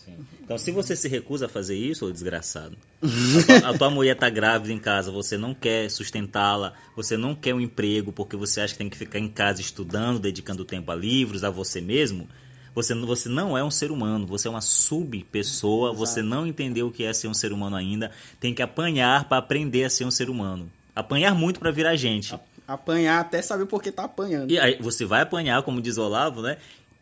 Sim. 0.04 0.16
Então, 0.42 0.58
se 0.58 0.72
você 0.72 0.96
se 0.96 1.06
recusa 1.06 1.46
a 1.46 1.48
fazer 1.48 1.76
isso, 1.76 2.06
ô 2.06 2.10
desgraçado, 2.10 2.76
a 3.00 3.60
tua, 3.60 3.70
a 3.70 3.78
tua 3.78 3.90
mulher 3.90 4.16
tá 4.16 4.28
grávida 4.28 4.72
em 4.72 4.78
casa, 4.78 5.12
você 5.12 5.36
não 5.36 5.54
quer 5.54 5.88
sustentá-la, 5.90 6.72
você 6.96 7.16
não 7.16 7.34
quer 7.36 7.54
um 7.54 7.60
emprego 7.60 8.12
porque 8.12 8.36
você 8.36 8.60
acha 8.60 8.74
que 8.74 8.78
tem 8.78 8.90
que 8.90 8.96
ficar 8.96 9.20
em 9.20 9.28
casa 9.28 9.60
estudando, 9.60 10.18
dedicando 10.18 10.64
tempo 10.64 10.90
a 10.90 10.94
livros, 10.94 11.44
a 11.44 11.50
você 11.50 11.80
mesmo, 11.80 12.28
você, 12.74 12.94
não- 12.94 13.06
você 13.06 13.28
não 13.28 13.56
é 13.56 13.62
um 13.62 13.70
ser 13.70 13.90
humano, 13.90 14.26
você 14.26 14.48
é 14.48 14.50
uma 14.50 14.60
sub-pessoa, 14.60 15.92
você 15.92 16.22
não 16.22 16.46
entendeu 16.46 16.86
o 16.88 16.92
que 16.92 17.04
é 17.04 17.12
ser 17.12 17.28
um 17.28 17.34
ser 17.34 17.52
humano 17.52 17.76
ainda, 17.76 18.10
tem 18.40 18.54
que 18.54 18.62
apanhar 18.62 19.24
para 19.28 19.38
aprender 19.38 19.84
a 19.84 19.90
ser 19.90 20.04
um 20.04 20.10
ser 20.10 20.28
humano. 20.30 20.70
Apanhar 20.94 21.34
muito 21.34 21.58
para 21.60 21.70
virar 21.70 21.96
gente. 21.96 22.34
Apanhar 22.66 23.20
até 23.20 23.42
saber 23.42 23.66
por 23.66 23.82
que 23.82 23.90
tá 23.90 24.04
apanhando. 24.04 24.50
E 24.50 24.58
aí 24.58 24.78
você 24.80 25.04
vai 25.04 25.22
apanhar, 25.22 25.62
como 25.62 25.80
diz 25.80 25.96
o 25.98 26.02
Olavo, 26.02 26.42
né? 26.42 26.56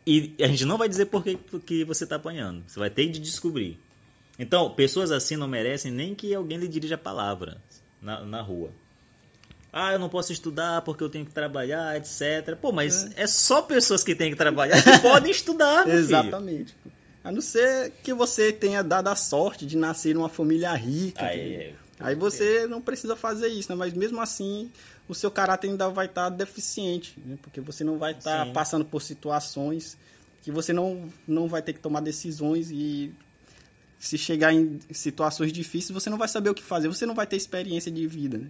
E 0.05 0.33
a 0.39 0.47
gente 0.47 0.65
não 0.65 0.77
vai 0.77 0.89
dizer 0.89 1.05
por 1.05 1.23
que, 1.23 1.35
que 1.65 1.83
você 1.85 2.03
está 2.05 2.15
apanhando. 2.15 2.63
Você 2.67 2.79
vai 2.79 2.89
ter 2.89 3.07
de 3.07 3.19
descobrir. 3.19 3.79
Então, 4.39 4.69
pessoas 4.71 5.11
assim 5.11 5.35
não 5.35 5.47
merecem 5.47 5.91
nem 5.91 6.15
que 6.15 6.33
alguém 6.33 6.57
lhe 6.57 6.67
dirija 6.67 6.95
a 6.95 6.97
palavra 6.97 7.57
na, 8.01 8.21
na 8.25 8.41
rua. 8.41 8.71
Ah, 9.73 9.93
eu 9.93 9.99
não 9.99 10.09
posso 10.09 10.33
estudar 10.33 10.81
porque 10.81 11.03
eu 11.03 11.09
tenho 11.09 11.25
que 11.25 11.31
trabalhar, 11.31 11.95
etc. 11.95 12.57
Pô, 12.59 12.71
mas 12.71 13.09
é, 13.15 13.25
só 13.25 13.61
pessoas 13.61 14.03
que 14.03 14.13
têm 14.13 14.31
que 14.31 14.37
trabalhar 14.37 14.81
que 14.81 14.99
podem 14.99 15.31
estudar, 15.31 15.85
meu 15.85 15.95
filho. 15.95 15.99
Exatamente. 15.99 16.75
A 17.23 17.31
não 17.31 17.41
ser 17.41 17.91
que 18.03 18.13
você 18.13 18.51
tenha 18.51 18.83
dado 18.83 19.07
a 19.07 19.15
sorte 19.15 19.65
de 19.65 19.77
nascer 19.77 20.13
numa 20.13 20.27
família 20.27 20.73
rica. 20.73 21.25
Aí, 21.25 21.55
entendeu? 21.55 21.75
Aí 21.99 22.15
você 22.15 22.67
não 22.67 22.81
precisa 22.81 23.15
fazer 23.15 23.47
isso, 23.47 23.71
né? 23.71 23.75
Mas 23.75 23.93
mesmo 23.93 24.19
assim, 24.19 24.71
o 25.07 25.13
seu 25.13 25.29
caráter 25.29 25.69
ainda 25.69 25.87
vai 25.89 26.07
estar 26.07 26.29
deficiente, 26.29 27.13
né? 27.23 27.37
Porque 27.41 27.61
você 27.61 27.83
não 27.83 27.97
vai 27.97 28.13
estar 28.13 28.45
Sim. 28.45 28.53
passando 28.53 28.83
por 28.83 29.01
situações 29.01 29.97
que 30.41 30.51
você 30.51 30.73
não, 30.73 31.09
não 31.27 31.47
vai 31.47 31.61
ter 31.61 31.73
que 31.73 31.79
tomar 31.79 32.01
decisões 32.01 32.71
e 32.71 33.13
se 33.99 34.17
chegar 34.17 34.51
em 34.51 34.79
situações 34.91 35.53
difíceis, 35.53 35.91
você 35.91 36.09
não 36.09 36.17
vai 36.17 36.27
saber 36.27 36.49
o 36.49 36.55
que 36.55 36.63
fazer, 36.63 36.87
você 36.87 37.05
não 37.05 37.13
vai 37.13 37.27
ter 37.27 37.35
experiência 37.35 37.91
de 37.91 38.07
vida, 38.07 38.39
né? 38.39 38.47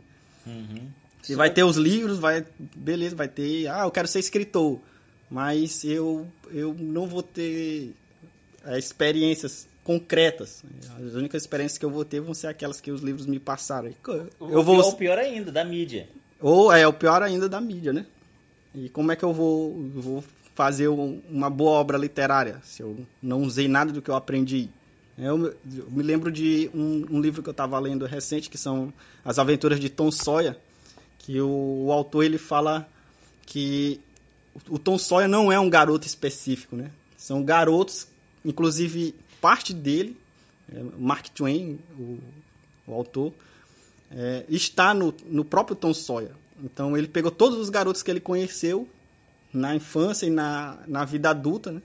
Uhum. 0.47 0.88
Você 1.21 1.36
vai 1.36 1.49
ter 1.51 1.63
os 1.63 1.77
livros, 1.77 2.17
vai, 2.19 2.45
beleza, 2.75 3.15
vai 3.15 3.27
ter, 3.27 3.67
ah, 3.67 3.84
eu 3.84 3.91
quero 3.91 4.07
ser 4.07 4.19
escritor, 4.19 4.79
mas 5.29 5.84
eu, 5.86 6.27
eu 6.51 6.73
não 6.77 7.07
vou 7.07 7.21
ter 7.23 7.93
é, 8.65 8.77
experiências 8.79 9.67
concretas. 9.84 10.63
As 11.05 11.13
únicas 11.13 11.43
experiências 11.43 11.77
que 11.77 11.86
eu 11.86 11.89
vou 11.91 12.03
ter 12.05 12.19
vão 12.21 12.34
ser 12.34 12.47
aquelas 12.47 12.79
que 12.81 12.91
os 12.91 13.01
livros 13.01 13.25
me 13.25 13.39
passaram. 13.39 13.91
Eu 14.07 14.29
Ou 14.39 14.63
vou, 14.63 14.75
pior, 14.84 14.95
pior 14.95 15.17
ainda, 15.19 15.51
da 15.51 15.63
mídia. 15.63 16.07
ou 16.39 16.71
é 16.71 16.88
o 16.88 16.93
pior 16.93 17.21
ainda 17.23 17.47
da 17.47 17.60
mídia, 17.62 17.93
né? 17.93 18.05
E 18.73 18.89
como 18.89 19.12
é 19.12 19.15
que 19.15 19.23
eu 19.23 19.34
vou, 19.34 19.73
vou 19.95 20.23
fazer 20.55 20.88
um- 20.88 21.21
uma 21.29 21.49
boa 21.49 21.71
obra 21.71 21.97
literária 21.97 22.60
se 22.63 22.81
eu 22.81 23.05
não 23.21 23.41
usei 23.43 23.67
nada 23.67 23.91
do 23.91 24.01
que 24.01 24.10
eu 24.10 24.15
aprendi? 24.15 24.69
Eu, 25.17 25.38
me- 25.38 25.51
eu 25.77 25.91
me 25.91 26.01
lembro 26.03 26.31
de 26.31 26.69
um, 26.73 27.05
um 27.12 27.21
livro 27.21 27.43
que 27.43 27.49
eu 27.49 27.51
estava 27.51 27.77
lendo 27.79 28.05
recente, 28.05 28.49
que 28.49 28.57
são 28.57 28.93
As 29.25 29.38
Aventuras 29.39 29.79
de 29.79 29.89
Tom 29.89 30.10
Sawyer, 30.10 30.55
que 31.21 31.39
o, 31.39 31.86
o 31.86 31.91
autor 31.91 32.23
ele 32.23 32.38
fala 32.38 32.88
que 33.45 33.99
o, 34.69 34.79
Tom 34.79 34.97
Sawyer 34.97 35.29
não 35.29 35.51
é 35.51 35.60
um 35.60 35.69
garoto 35.69 36.07
específico, 36.07 36.75
né? 36.75 36.91
São 37.17 37.43
garotos, 37.43 38.07
inclusive 38.43 39.15
parte 39.39 39.73
dele, 39.73 40.17
é, 40.71 40.81
Mark 40.97 41.29
Twain, 41.29 41.79
o, 41.97 42.19
o 42.88 42.93
autor, 42.93 43.34
é, 44.10 44.45
está 44.49 44.93
no, 44.93 45.13
no 45.25 45.45
próprio 45.45 45.75
Tom 45.75 45.93
Sawyer. 45.93 46.31
Então 46.63 46.97
ele 46.97 47.07
pegou 47.07 47.31
todos 47.31 47.60
os 47.60 47.69
garotos 47.69 48.01
que 48.01 48.10
ele 48.10 48.19
conheceu 48.19 48.88
na 49.53 49.75
infância 49.75 50.25
e 50.25 50.29
na, 50.29 50.79
na 50.88 51.05
vida 51.05 51.29
adulta, 51.29 51.71
né? 51.71 51.81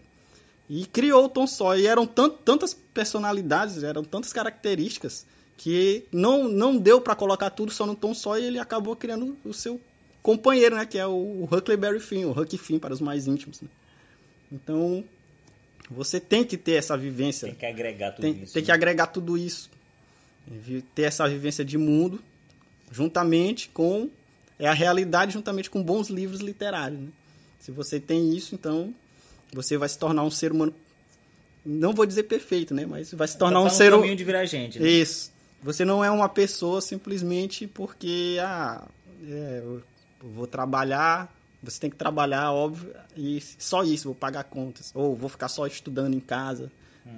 E 0.69 0.85
criou 0.87 1.27
o 1.27 1.29
Tom 1.29 1.47
Sawyer. 1.47 1.85
E 1.85 1.87
eram 1.87 2.07
tant, 2.07 2.35
tantas 2.45 2.75
personalidades, 2.75 3.83
eram 3.83 4.03
tantas 4.03 4.33
características 4.33 5.27
que 5.57 6.05
não, 6.13 6.49
não 6.49 6.77
deu 6.77 7.01
para 7.01 7.15
colocar 7.15 7.51
tudo 7.51 7.73
só 7.73 7.87
no 7.87 7.95
Tom 7.95 8.15
Sawyer 8.15 8.45
e 8.45 8.47
ele 8.49 8.59
acabou 8.59 8.95
criando 8.95 9.37
o 9.45 9.53
seu 9.53 9.81
companheiro, 10.23 10.77
né? 10.77 10.85
Que 10.85 10.99
é 10.99 11.07
o 11.07 11.49
Huckleberry 11.51 12.01
Finn, 12.01 12.27
o 12.27 12.39
Huck 12.39 12.57
Finn 12.59 12.79
para 12.79 12.93
os 12.93 13.01
mais 13.01 13.27
íntimos. 13.27 13.61
né? 13.61 13.69
Então 14.53 15.03
você 15.91 16.21
tem 16.21 16.45
que 16.45 16.57
ter 16.57 16.73
essa 16.73 16.97
vivência. 16.97 17.47
Tem 17.49 17.55
que 17.55 17.67
agregar 17.67 18.13
tudo 18.13 18.23
Tem, 18.23 18.43
isso. 18.43 18.53
tem 18.53 18.63
né? 18.63 18.67
que 18.67 18.73
agregar 18.73 19.07
tudo 19.07 19.39
isso. 19.39 19.71
Ter 20.95 21.03
essa 21.03 21.29
vivência 21.29 21.65
de 21.65 21.79
mundo 21.79 22.21
juntamente 22.91 23.69
com 23.71 24.09
é 24.59 24.69
a 24.69 24.73
realidade 24.73 25.33
juntamente 25.33 25.69
com 25.69 25.83
bons 25.83 26.09
livros 26.09 26.41
literários. 26.41 27.01
né? 27.01 27.09
Se 27.59 27.71
você 27.71 27.99
tem 27.99 28.35
isso, 28.35 28.55
então 28.55 28.95
você 29.53 29.77
vai 29.77 29.89
se 29.89 29.99
tornar 29.99 30.23
um 30.23 30.31
ser 30.31 30.53
humano 30.53 30.75
não 31.65 31.93
vou 31.93 32.07
dizer 32.07 32.23
perfeito, 32.23 32.73
né, 32.73 32.87
mas 32.87 33.13
vai 33.13 33.27
se 33.27 33.37
tornar 33.37 33.59
Tá 33.59 33.67
um 33.67 33.71
ser 33.71 33.89
humano 33.89 34.03
caminho 34.03 34.17
de 34.17 34.23
virar 34.23 34.45
gente, 34.45 34.79
né? 34.79 34.89
isso. 34.89 35.33
Você 35.63 35.85
não 35.85 36.05
é 36.05 36.11
uma 36.11 36.29
pessoa 36.29 36.81
simplesmente 36.81 37.67
porque 37.67 38.39
ah, 38.41 38.87
é, 39.27 39.63
eu 39.65 39.83
vou 40.21 40.47
trabalhar, 40.47 41.35
você 41.63 41.81
tem 41.81 41.91
que 41.91 41.97
trabalhar, 41.97 42.53
óbvio, 42.53 42.95
e 43.17 43.41
só 43.59 43.83
isso, 43.83 44.05
vou 44.05 44.15
pagar 44.15 44.45
contas. 44.45 44.93
Ou 44.95 45.17
vou 45.17 45.29
ficar 45.29 45.49
só 45.49 45.67
estudando 45.67 46.15
em 46.15 46.21
casa 46.21 46.71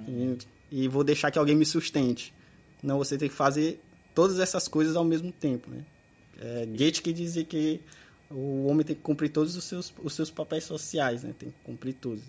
e, 0.07 0.37
e 0.71 0.87
vou 0.87 1.03
deixar 1.03 1.31
que 1.31 1.39
alguém 1.39 1.55
me 1.55 1.65
sustente. 1.65 2.33
Não, 2.81 2.97
você 2.97 3.17
tem 3.17 3.29
que 3.29 3.35
fazer 3.35 3.81
todas 4.15 4.39
essas 4.39 4.67
coisas 4.67 4.95
ao 4.95 5.03
mesmo 5.03 5.31
tempo. 5.31 5.69
Né? 5.69 5.85
É, 6.39 6.65
Goethe 6.65 7.01
que 7.01 7.13
dizia 7.13 7.43
que 7.43 7.81
o 8.29 8.65
homem 8.67 8.85
tem 8.85 8.95
que 8.95 9.01
cumprir 9.01 9.29
todos 9.29 9.55
os 9.55 9.63
seus, 9.63 9.93
os 10.01 10.13
seus 10.13 10.31
papéis 10.31 10.63
sociais, 10.63 11.23
né? 11.23 11.33
tem 11.37 11.49
que 11.49 11.55
cumprir 11.63 11.93
todos. 11.93 12.23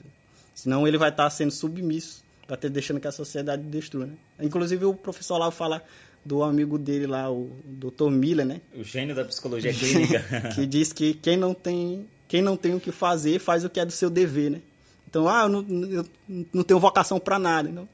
Senão 0.55 0.87
ele 0.87 0.99
vai 0.99 1.11
estar 1.11 1.29
sendo 1.31 1.53
submisso, 1.53 2.23
vai 2.51 2.59
ter 2.59 2.69
deixando 2.69 3.01
que 3.01 3.07
a 3.07 3.13
sociedade 3.13 3.63
destrua. 3.63 4.07
Né? 4.07 4.15
Inclusive 4.41 4.85
o 4.85 4.93
professor 4.93 5.39
lá 5.39 5.51
fala 5.51 5.83
do 6.25 6.43
amigo 6.43 6.77
dele 6.79 7.07
lá, 7.07 7.31
o 7.31 7.51
Dr. 7.65 8.11
Miller, 8.11 8.45
né? 8.45 8.61
O 8.75 8.83
gênio 8.83 9.15
da 9.15 9.25
psicologia 9.25 9.73
clínica. 9.73 10.21
que 10.55 10.67
diz 10.67 10.93
que 10.93 11.15
quem 11.15 11.37
não 11.37 11.55
tem 11.55 12.07
quem 12.29 12.43
não 12.43 12.57
tem 12.57 12.75
o 12.75 12.81
que 12.81 12.93
fazer 12.93 13.39
faz 13.39 13.65
o 13.65 13.71
que 13.71 13.81
é 13.81 13.85
do 13.85 13.93
seu 13.93 14.11
dever, 14.11 14.51
né? 14.51 14.61
Então, 15.09 15.29
ah, 15.29 15.43
eu 15.43 15.49
não, 15.49 15.85
eu 15.87 16.07
não 16.53 16.63
tenho 16.63 16.79
vocação 16.79 17.19
para 17.19 17.39
nada, 17.39 17.69
não. 17.69 17.89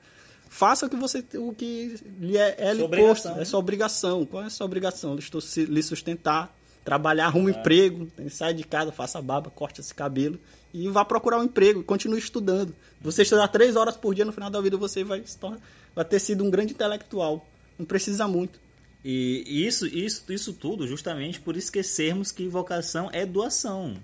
Faça 0.49 0.87
o 0.87 0.90
que 0.90 0.97
você 0.97 1.25
o 1.35 1.53
que 1.53 1.99
lhe 2.19 2.37
é, 2.37 2.55
é 2.59 2.75
lhe 2.75 2.87
posto, 2.88 3.29
é 3.29 3.45
sua 3.45 3.61
obrigação. 3.61 4.25
Qual 4.27 4.42
é 4.42 4.47
a 4.47 4.51
sua 4.51 4.66
obrigação? 4.66 5.16
Lhe 5.16 5.83
sustentar, 5.83 6.55
trabalhar, 6.85 7.25
É. 7.25 7.27
arruma 7.27 7.51
emprego, 7.51 8.09
né? 8.16 8.29
sai 8.31 8.55
de 8.55 8.64
casa, 8.64 8.92
faça 8.92 9.21
barba, 9.21 9.51
corte 9.51 9.81
esse 9.81 9.95
cabelo 9.95 10.38
e 10.72 10.88
vá 10.88 11.05
procurar 11.05 11.38
um 11.38 11.44
emprego, 11.44 11.83
continue 11.83 12.18
estudando. 12.18 12.74
Você 13.00 13.22
estudar 13.22 13.48
três 13.48 13.76
horas 13.76 13.96
por 13.96 14.14
dia 14.14 14.24
no 14.24 14.33
final 14.33 14.50
da 14.50 14.61
vida 14.61 14.76
você 14.76 15.02
vai 15.05 15.22
se 15.24 15.38
tornar, 15.38 15.61
vai 15.94 16.05
ter 16.05 16.18
sido 16.20 16.44
um 16.44 16.50
grande 16.50 16.72
intelectual. 16.74 17.46
Não 17.79 17.87
precisa 17.87 18.26
muito. 18.29 18.59
E 19.05 19.44
isso, 19.66 19.87
isso, 19.87 20.24
isso 20.33 20.52
tudo 20.52 20.87
justamente 20.87 21.38
por 21.40 21.57
esquecermos 21.57 22.33
que 22.33 22.48
vocação 22.48 23.09
é 23.12 23.24
doação. 23.24 23.96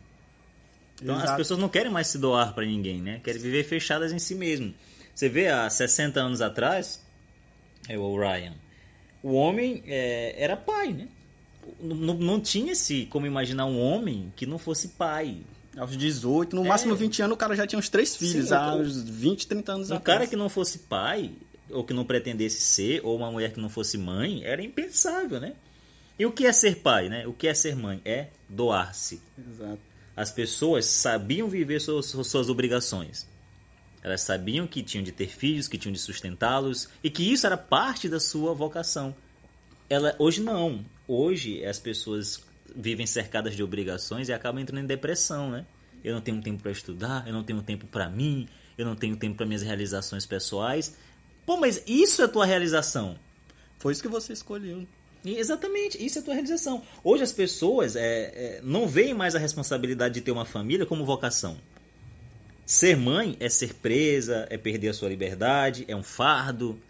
Então 1.02 1.16
as 1.16 1.24
Exato. 1.24 1.38
pessoas 1.38 1.58
não 1.60 1.68
querem 1.68 1.90
mais 1.90 2.06
se 2.06 2.18
doar 2.18 2.54
para 2.54 2.64
ninguém, 2.64 3.00
né? 3.02 3.20
Querem 3.24 3.40
viver 3.40 3.64
fechadas 3.64 4.12
em 4.12 4.18
si 4.20 4.34
mesmo. 4.34 4.72
Você 5.14 5.28
vê 5.28 5.48
há 5.48 5.68
60 5.68 6.20
anos 6.20 6.40
atrás, 6.40 7.02
é 7.88 7.98
o 7.98 8.16
Ryan, 8.16 8.54
o 9.22 9.32
homem 9.32 9.82
é, 9.86 10.34
era 10.38 10.56
pai, 10.56 10.92
né? 10.92 11.08
Não, 11.80 11.96
não- 11.96 12.14
não 12.14 12.40
tinha-se 12.40 13.06
como 13.06 13.26
imaginar 13.26 13.66
um 13.66 13.80
homem 13.80 14.32
que 14.36 14.46
não 14.46 14.58
fosse 14.58 14.88
pai. 14.88 15.38
Aos 15.76 15.96
18, 15.96 16.54
no 16.54 16.64
É. 16.64 16.68
máximo 16.68 16.94
20 16.94 17.22
anos, 17.22 17.34
o 17.34 17.38
cara 17.38 17.56
já 17.56 17.66
tinha 17.66 17.78
uns 17.78 17.88
três 17.88 18.14
filhos, 18.14 18.48
Sim, 18.48 18.54
o- 18.54 18.76
uns 18.76 19.02
20, 19.02 19.46
30 19.46 19.72
anos 19.72 19.90
Um 19.90 19.94
atrás. 19.96 20.18
cara 20.18 20.26
que 20.30 20.36
não 20.36 20.48
fosse 20.48 20.80
pai, 20.80 21.30
ou 21.70 21.82
que 21.82 21.94
não 21.94 22.04
pretendesse 22.04 22.60
ser, 22.60 23.00
ou 23.04 23.16
uma 23.16 23.30
mulher 23.30 23.52
que 23.52 23.60
não 23.60 23.70
fosse 23.70 23.96
mãe, 23.96 24.44
era 24.44 24.62
impensável, 24.62 25.40
né? 25.40 25.54
E 26.18 26.26
o 26.26 26.30
que 26.32 26.46
é 26.46 26.52
ser 26.52 26.76
pai, 26.76 27.08
né? 27.08 27.26
O 27.26 27.32
que 27.32 27.48
é 27.48 27.54
ser 27.54 27.74
mãe? 27.74 28.00
É 28.04 28.28
doar-se. 28.48 29.20
Exato. 29.38 29.78
As 30.14 30.30
pessoas 30.30 30.84
sabiam 30.84 31.48
viver 31.48 31.80
suas, 31.80 32.06
suas 32.06 32.50
obrigações. 32.50 33.26
Elas 34.02 34.20
sabiam 34.20 34.66
que 34.66 34.82
tinham 34.82 35.02
de 35.02 35.10
ter 35.10 35.28
filhos, 35.28 35.68
que 35.68 35.78
tinham 35.78 35.92
de 35.92 35.98
sustentá-los 35.98 36.88
e 37.02 37.08
que 37.08 37.22
isso 37.32 37.46
era 37.46 37.56
parte 37.56 38.08
da 38.10 38.20
sua 38.20 38.52
vocação. 38.52 39.14
Ela, 39.88 40.14
hoje 40.18 40.42
não. 40.42 40.84
Hoje 41.08 41.64
as 41.64 41.78
pessoas 41.78 42.40
vivem 42.74 43.06
cercadas 43.06 43.54
de 43.54 43.62
obrigações 43.62 44.28
e 44.28 44.32
acabam 44.32 44.60
entrando 44.60 44.82
em 44.82 44.86
depressão, 44.86 45.50
né? 45.50 45.66
Eu 46.04 46.14
não 46.14 46.20
tenho 46.20 46.40
tempo 46.40 46.62
para 46.62 46.72
estudar, 46.72 47.26
eu 47.26 47.32
não 47.32 47.44
tenho 47.44 47.62
tempo 47.62 47.86
para 47.86 48.08
mim, 48.08 48.48
eu 48.76 48.84
não 48.84 48.96
tenho 48.96 49.16
tempo 49.16 49.36
para 49.36 49.46
minhas 49.46 49.62
realizações 49.62 50.26
pessoais. 50.26 50.96
Pô, 51.46 51.56
mas 51.56 51.82
isso 51.86 52.22
é 52.22 52.28
tua 52.28 52.46
realização? 52.46 53.16
Foi 53.78 53.92
isso 53.92 54.02
que 54.02 54.08
você 54.08 54.32
escolheu. 54.32 54.86
E 55.24 55.36
exatamente, 55.36 56.04
isso 56.04 56.18
é 56.18 56.22
tua 56.22 56.34
realização. 56.34 56.82
Hoje 57.04 57.22
as 57.22 57.32
pessoas 57.32 57.94
é, 57.94 58.00
é, 58.02 58.60
não 58.62 58.88
veem 58.88 59.14
mais 59.14 59.34
a 59.36 59.38
responsabilidade 59.38 60.14
de 60.14 60.20
ter 60.20 60.32
uma 60.32 60.44
família 60.44 60.84
como 60.84 61.04
vocação. 61.04 61.56
Ser 62.66 62.96
mãe 62.96 63.36
é 63.38 63.48
ser 63.48 63.74
presa, 63.74 64.46
é 64.50 64.56
perder 64.56 64.88
a 64.88 64.94
sua 64.94 65.08
liberdade, 65.08 65.84
é 65.86 65.94
um 65.94 66.02
fardo. 66.02 66.80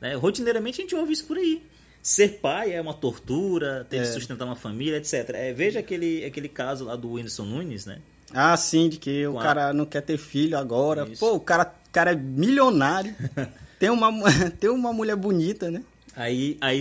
né? 0.00 0.14
Rotineiramente 0.14 0.80
a 0.80 0.82
gente 0.82 0.94
ouve 0.94 1.12
isso 1.12 1.26
por 1.26 1.36
aí. 1.36 1.62
Ser 2.08 2.38
pai 2.40 2.72
é 2.72 2.80
uma 2.80 2.94
tortura, 2.94 3.86
ter 3.90 3.98
é. 3.98 4.00
de 4.00 4.08
sustentar 4.08 4.46
uma 4.46 4.56
família, 4.56 4.96
etc. 4.96 5.28
É, 5.34 5.52
veja 5.52 5.80
aquele, 5.80 6.24
aquele 6.24 6.48
caso 6.48 6.86
lá 6.86 6.96
do 6.96 7.12
Whindersson 7.12 7.44
Nunes, 7.44 7.84
né? 7.84 7.98
Ah, 8.32 8.56
sim, 8.56 8.88
de 8.88 8.96
que 8.96 9.26
Com 9.26 9.34
o 9.34 9.38
cara 9.38 9.74
não 9.74 9.84
quer 9.84 10.00
ter 10.00 10.16
filho 10.16 10.56
agora. 10.56 11.06
Isso. 11.06 11.20
Pô, 11.20 11.34
o 11.34 11.40
cara, 11.40 11.70
cara 11.92 12.12
é 12.12 12.16
milionário. 12.16 13.14
tem, 13.78 13.90
uma, 13.90 14.10
tem 14.58 14.70
uma 14.70 14.90
mulher 14.90 15.16
bonita, 15.16 15.70
né? 15.70 15.82
Aí, 16.16 16.56
aí, 16.62 16.80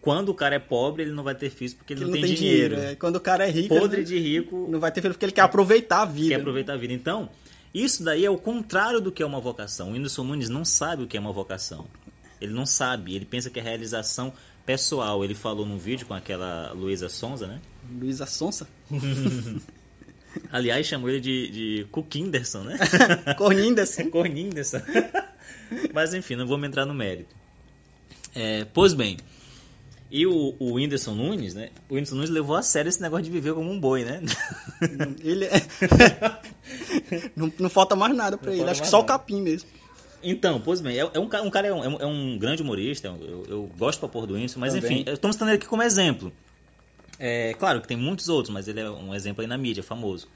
quando 0.00 0.30
o 0.30 0.34
cara 0.34 0.56
é 0.56 0.58
pobre, 0.58 1.04
ele 1.04 1.12
não 1.12 1.22
vai 1.22 1.36
ter 1.36 1.48
filhos 1.48 1.72
porque 1.72 1.92
ele, 1.92 2.00
ele 2.00 2.06
não, 2.06 2.12
tem, 2.14 2.22
tem 2.22 2.34
dinheiro. 2.34 2.74
dinheiro. 2.74 2.92
É. 2.92 2.96
Quando 2.96 3.16
o 3.16 3.20
cara 3.20 3.46
é 3.46 3.50
rico, 3.52 3.78
podre 3.78 4.02
de 4.02 4.18
rico, 4.18 4.66
não 4.68 4.80
vai 4.80 4.90
ter 4.90 5.00
filho 5.00 5.14
porque 5.14 5.26
ele 5.26 5.32
quer 5.32 5.42
aproveitar 5.42 6.02
a 6.02 6.06
vida. 6.06 6.30
Quer 6.30 6.40
aproveitar 6.40 6.72
a 6.72 6.76
vida. 6.76 6.92
Então, 6.92 7.30
isso 7.72 8.02
daí 8.02 8.24
é 8.24 8.30
o 8.30 8.36
contrário 8.36 9.00
do 9.00 9.12
que 9.12 9.22
é 9.22 9.26
uma 9.26 9.40
vocação. 9.40 9.90
O 9.90 9.92
Whindersson 9.92 10.24
Nunes 10.24 10.48
não 10.48 10.64
sabe 10.64 11.04
o 11.04 11.06
que 11.06 11.16
é 11.16 11.20
uma 11.20 11.32
vocação. 11.32 11.86
Ele 12.40 12.52
não 12.52 12.64
sabe, 12.64 13.14
ele 13.14 13.24
pensa 13.24 13.50
que 13.50 13.58
é 13.58 13.62
realização 13.62 14.32
pessoal. 14.64 15.24
Ele 15.24 15.34
falou 15.34 15.66
num 15.66 15.78
vídeo 15.78 16.06
com 16.06 16.14
aquela 16.14 16.72
Luísa 16.72 17.08
Sonza, 17.08 17.46
né? 17.46 17.60
Luísa 17.90 18.26
Sonza? 18.26 18.66
Aliás, 20.50 20.86
chamou 20.86 21.10
ele 21.10 21.20
de, 21.20 21.50
de 21.50 21.86
Cuquinderson, 21.90 22.60
né? 22.60 22.78
Corninderson. 23.36 24.08
Corninderson. 24.10 24.80
Mas 25.92 26.14
enfim, 26.14 26.36
não 26.36 26.46
vamos 26.46 26.68
entrar 26.68 26.86
no 26.86 26.94
mérito. 26.94 27.34
É, 28.34 28.64
pois 28.72 28.94
bem, 28.94 29.16
e 30.10 30.26
o, 30.26 30.54
o 30.58 30.74
Whindersson 30.74 31.14
Nunes, 31.14 31.54
né? 31.54 31.70
O 31.88 31.94
Whindersson 31.94 32.14
Nunes 32.14 32.30
levou 32.30 32.54
a 32.54 32.62
sério 32.62 32.88
esse 32.88 33.02
negócio 33.02 33.24
de 33.24 33.30
viver 33.30 33.54
como 33.54 33.70
um 33.70 33.78
boi, 33.78 34.04
né? 34.04 34.20
Ele 35.22 35.46
é... 35.46 35.62
não, 37.34 37.52
não 37.58 37.70
falta 37.70 37.96
mais 37.96 38.14
nada 38.14 38.36
pra 38.36 38.50
não 38.50 38.58
ele, 38.58 38.70
acho 38.70 38.82
que 38.82 38.88
só 38.88 38.98
nada. 38.98 39.04
o 39.04 39.18
capim 39.18 39.42
mesmo. 39.42 39.68
Então, 40.22 40.60
pois 40.60 40.80
bem, 40.80 40.98
é, 40.98 41.10
é 41.14 41.18
um, 41.18 41.24
um 41.24 41.50
cara, 41.50 41.68
é 41.68 41.72
um, 41.72 41.96
é 41.96 42.06
um 42.06 42.38
grande 42.38 42.62
humorista, 42.62 43.08
eu, 43.08 43.46
eu 43.48 43.70
gosto 43.78 44.00
pra 44.00 44.08
porra 44.08 44.26
do 44.26 44.34
Whindersson, 44.34 44.60
mas 44.60 44.74
Também. 44.74 45.00
enfim, 45.00 45.10
estamos 45.10 45.36
tendo 45.36 45.48
ele 45.48 45.56
aqui 45.56 45.66
como 45.66 45.82
exemplo. 45.82 46.32
É, 47.18 47.54
claro 47.54 47.80
que 47.80 47.88
tem 47.88 47.96
muitos 47.96 48.28
outros, 48.28 48.52
mas 48.52 48.66
ele 48.66 48.80
é 48.80 48.90
um 48.90 49.14
exemplo 49.14 49.42
aí 49.42 49.46
na 49.46 49.58
mídia, 49.58 49.82
famoso. 49.82 50.28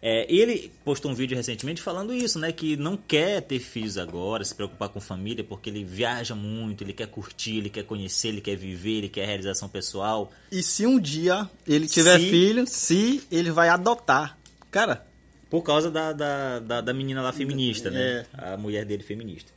É, 0.00 0.32
ele 0.32 0.70
postou 0.84 1.10
um 1.10 1.14
vídeo 1.14 1.36
recentemente 1.36 1.82
falando 1.82 2.14
isso, 2.14 2.38
né? 2.38 2.52
Que 2.52 2.76
não 2.76 2.96
quer 2.96 3.42
ter 3.42 3.58
filhos 3.58 3.98
agora, 3.98 4.44
se 4.44 4.54
preocupar 4.54 4.88
com 4.88 5.00
família, 5.00 5.42
porque 5.42 5.68
ele 5.68 5.82
viaja 5.82 6.36
muito, 6.36 6.84
ele 6.84 6.92
quer 6.92 7.08
curtir, 7.08 7.56
ele 7.56 7.68
quer 7.68 7.82
conhecer, 7.82 8.28
ele 8.28 8.40
quer 8.40 8.56
viver, 8.56 8.98
ele 8.98 9.08
quer 9.08 9.26
realização 9.26 9.68
pessoal. 9.68 10.30
E 10.52 10.62
se 10.62 10.86
um 10.86 11.00
dia 11.00 11.50
ele 11.66 11.88
tiver 11.88 12.20
se... 12.20 12.30
filho, 12.30 12.64
se 12.66 13.22
ele 13.30 13.50
vai 13.50 13.68
adotar. 13.68 14.38
Cara. 14.70 15.07
Por 15.50 15.62
causa 15.62 15.90
da, 15.90 16.12
da, 16.12 16.58
da, 16.58 16.80
da 16.80 16.92
menina 16.92 17.22
lá 17.22 17.32
feminista, 17.32 17.90
né? 17.90 18.26
é. 18.36 18.52
A 18.52 18.56
mulher 18.56 18.84
dele 18.84 19.02
feminista. 19.02 19.50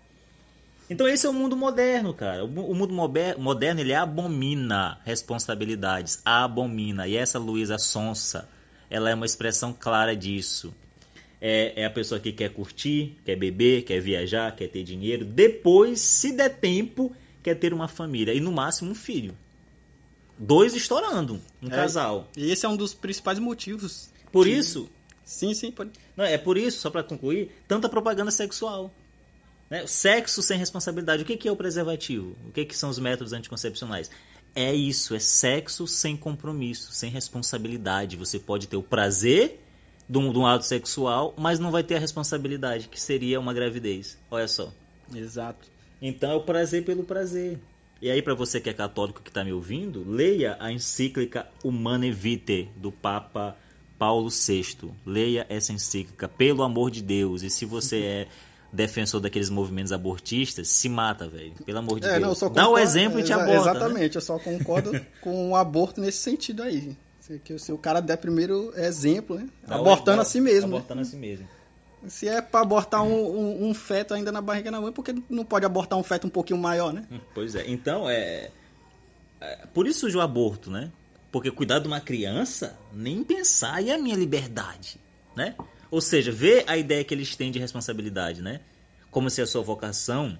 Então 0.89 1.07
esse 1.07 1.25
é 1.25 1.29
o 1.29 1.33
mundo 1.33 1.55
moderno, 1.55 2.13
cara. 2.13 2.43
O 2.43 2.75
mundo 2.75 2.93
moderno 3.37 3.79
ele 3.79 3.93
abomina 3.93 4.99
responsabilidades, 5.05 6.21
abomina. 6.25 7.07
E 7.07 7.15
essa 7.15 7.39
Luísa 7.39 7.77
Sonsa, 7.77 8.47
ela 8.89 9.09
é 9.09 9.15
uma 9.15 9.25
expressão 9.25 9.73
clara 9.73 10.15
disso. 10.15 10.73
É, 11.39 11.81
é, 11.81 11.85
a 11.85 11.89
pessoa 11.89 12.19
que 12.19 12.31
quer 12.31 12.49
curtir, 12.49 13.17
quer 13.25 13.37
beber, 13.37 13.83
quer 13.83 14.01
viajar, 14.01 14.53
quer 14.53 14.67
ter 14.67 14.83
dinheiro. 14.83 15.23
Depois, 15.23 16.01
se 16.01 16.33
der 16.33 16.49
tempo, 16.49 17.15
quer 17.41 17.55
ter 17.55 17.73
uma 17.73 17.87
família 17.87 18.33
e 18.33 18.41
no 18.41 18.51
máximo 18.51 18.91
um 18.91 18.95
filho. 18.95 19.33
Dois 20.37 20.75
estourando, 20.75 21.39
um 21.61 21.67
é, 21.67 21.71
casal. 21.71 22.27
E 22.35 22.51
esse 22.51 22.65
é 22.65 22.69
um 22.69 22.75
dos 22.75 22.93
principais 22.93 23.39
motivos. 23.39 24.09
Por 24.31 24.45
que... 24.45 24.51
isso. 24.51 24.89
Sim, 25.23 25.53
sim. 25.53 25.71
Pode... 25.71 25.91
Não, 26.15 26.25
é 26.25 26.37
por 26.37 26.57
isso, 26.57 26.79
só 26.79 26.89
para 26.89 27.03
concluir, 27.03 27.51
tanta 27.67 27.87
propaganda 27.87 28.31
sexual. 28.31 28.93
Né? 29.69 29.87
Sexo 29.87 30.41
sem 30.41 30.57
responsabilidade. 30.57 31.23
O 31.23 31.25
que, 31.25 31.37
que 31.37 31.47
é 31.47 31.51
o 31.51 31.55
preservativo? 31.55 32.35
O 32.47 32.51
que, 32.51 32.65
que 32.65 32.75
são 32.75 32.89
os 32.89 32.99
métodos 32.99 33.33
anticoncepcionais? 33.33 34.11
É 34.53 34.73
isso, 34.73 35.15
é 35.15 35.19
sexo 35.19 35.87
sem 35.87 36.17
compromisso, 36.17 36.91
sem 36.91 37.09
responsabilidade. 37.09 38.17
Você 38.17 38.37
pode 38.37 38.67
ter 38.67 38.75
o 38.75 38.83
prazer 38.83 39.61
de 40.09 40.17
um, 40.17 40.29
de 40.29 40.37
um 40.37 40.45
ato 40.45 40.65
sexual, 40.65 41.33
mas 41.37 41.57
não 41.57 41.71
vai 41.71 41.83
ter 41.83 41.95
a 41.95 41.99
responsabilidade, 41.99 42.89
que 42.89 42.99
seria 42.99 43.39
uma 43.39 43.53
gravidez. 43.53 44.17
Olha 44.29 44.47
só. 44.47 44.73
Exato. 45.15 45.69
Então 46.01 46.31
é 46.31 46.35
o 46.35 46.41
prazer 46.41 46.83
pelo 46.83 47.05
prazer. 47.05 47.57
E 48.01 48.09
aí, 48.09 48.21
para 48.21 48.33
você 48.33 48.59
que 48.59 48.69
é 48.69 48.73
católico 48.73 49.21
que 49.21 49.29
está 49.29 49.43
me 49.43 49.53
ouvindo, 49.53 50.03
leia 50.09 50.57
a 50.59 50.71
encíclica 50.71 51.47
Humane 51.63 52.11
Vitae, 52.11 52.69
do 52.75 52.91
Papa 52.91 53.55
Paulo 54.01 54.29
VI. 54.29 54.91
Leia 55.05 55.45
essa 55.47 55.71
encíclica, 55.71 56.27
pelo 56.27 56.63
amor 56.63 56.89
de 56.89 57.03
Deus. 57.03 57.43
E 57.43 57.51
se 57.51 57.65
você 57.65 58.01
é 58.01 58.27
defensor 58.73 59.21
daqueles 59.21 59.47
movimentos 59.47 59.91
abortistas, 59.91 60.69
se 60.69 60.89
mata, 60.89 61.27
velho. 61.27 61.53
Pelo 61.63 61.77
amor 61.77 61.99
de 61.99 62.07
é, 62.07 62.19
Deus. 62.19 62.21
Não, 62.21 62.33
concordo, 62.33 62.55
Dá 62.55 62.67
o 62.67 62.79
exemplo 62.79 63.19
e 63.19 63.23
te 63.23 63.31
aborta. 63.31 63.51
Né? 63.53 63.59
Exatamente, 63.59 64.15
né? 64.15 64.17
eu 64.17 64.21
só 64.21 64.39
concordo 64.39 64.99
com 65.21 65.51
o 65.51 65.55
aborto 65.55 66.01
nesse 66.01 66.17
sentido 66.17 66.63
aí. 66.63 66.97
Que 67.43 67.59
se 67.59 67.71
o 67.71 67.77
cara 67.77 68.01
der 68.01 68.17
primeiro 68.17 68.73
exemplo, 68.75 69.35
né? 69.35 69.47
Abortando 69.67 70.17
o, 70.17 70.21
a 70.21 70.25
si 70.25 70.41
mesmo. 70.41 70.71
Né? 70.71 70.77
Abortando 70.77 71.01
né? 71.01 71.07
a 71.07 71.09
si 71.11 71.15
mesmo. 71.15 71.47
Se 72.07 72.27
é 72.27 72.41
para 72.41 72.61
abortar 72.61 73.03
um, 73.03 73.13
um, 73.13 73.69
um, 73.69 73.73
feto 73.75 74.15
ainda 74.15 74.31
na 74.31 74.41
barriga 74.41 74.71
da 74.71 74.81
mãe, 74.81 74.91
por 74.91 75.05
que 75.05 75.13
não 75.29 75.45
pode 75.45 75.63
abortar 75.63 75.99
um 75.99 76.03
feto 76.03 76.25
um 76.25 76.29
pouquinho 76.31 76.59
maior, 76.59 76.91
né? 76.91 77.05
Pois 77.35 77.53
é. 77.53 77.69
Então, 77.69 78.09
é. 78.09 78.49
é 79.39 79.59
por 79.71 79.85
isso 79.85 79.99
surge 79.99 80.17
o 80.17 80.21
aborto, 80.21 80.71
né? 80.71 80.91
Porque 81.31 81.49
cuidar 81.49 81.79
de 81.79 81.87
uma 81.87 82.01
criança, 82.01 82.77
nem 82.93 83.23
pensar, 83.23 83.81
e 83.81 83.89
a 83.89 83.97
minha 83.97 84.15
liberdade, 84.15 84.99
né? 85.35 85.55
Ou 85.89 86.01
seja, 86.01 86.31
vê 86.31 86.63
a 86.67 86.77
ideia 86.77 87.03
que 87.03 87.13
eles 87.13 87.35
têm 87.35 87.51
de 87.51 87.59
responsabilidade, 87.59 88.41
né? 88.41 88.59
Como 89.09 89.29
se 89.29 89.41
a 89.41 89.47
sua 89.47 89.61
vocação 89.61 90.37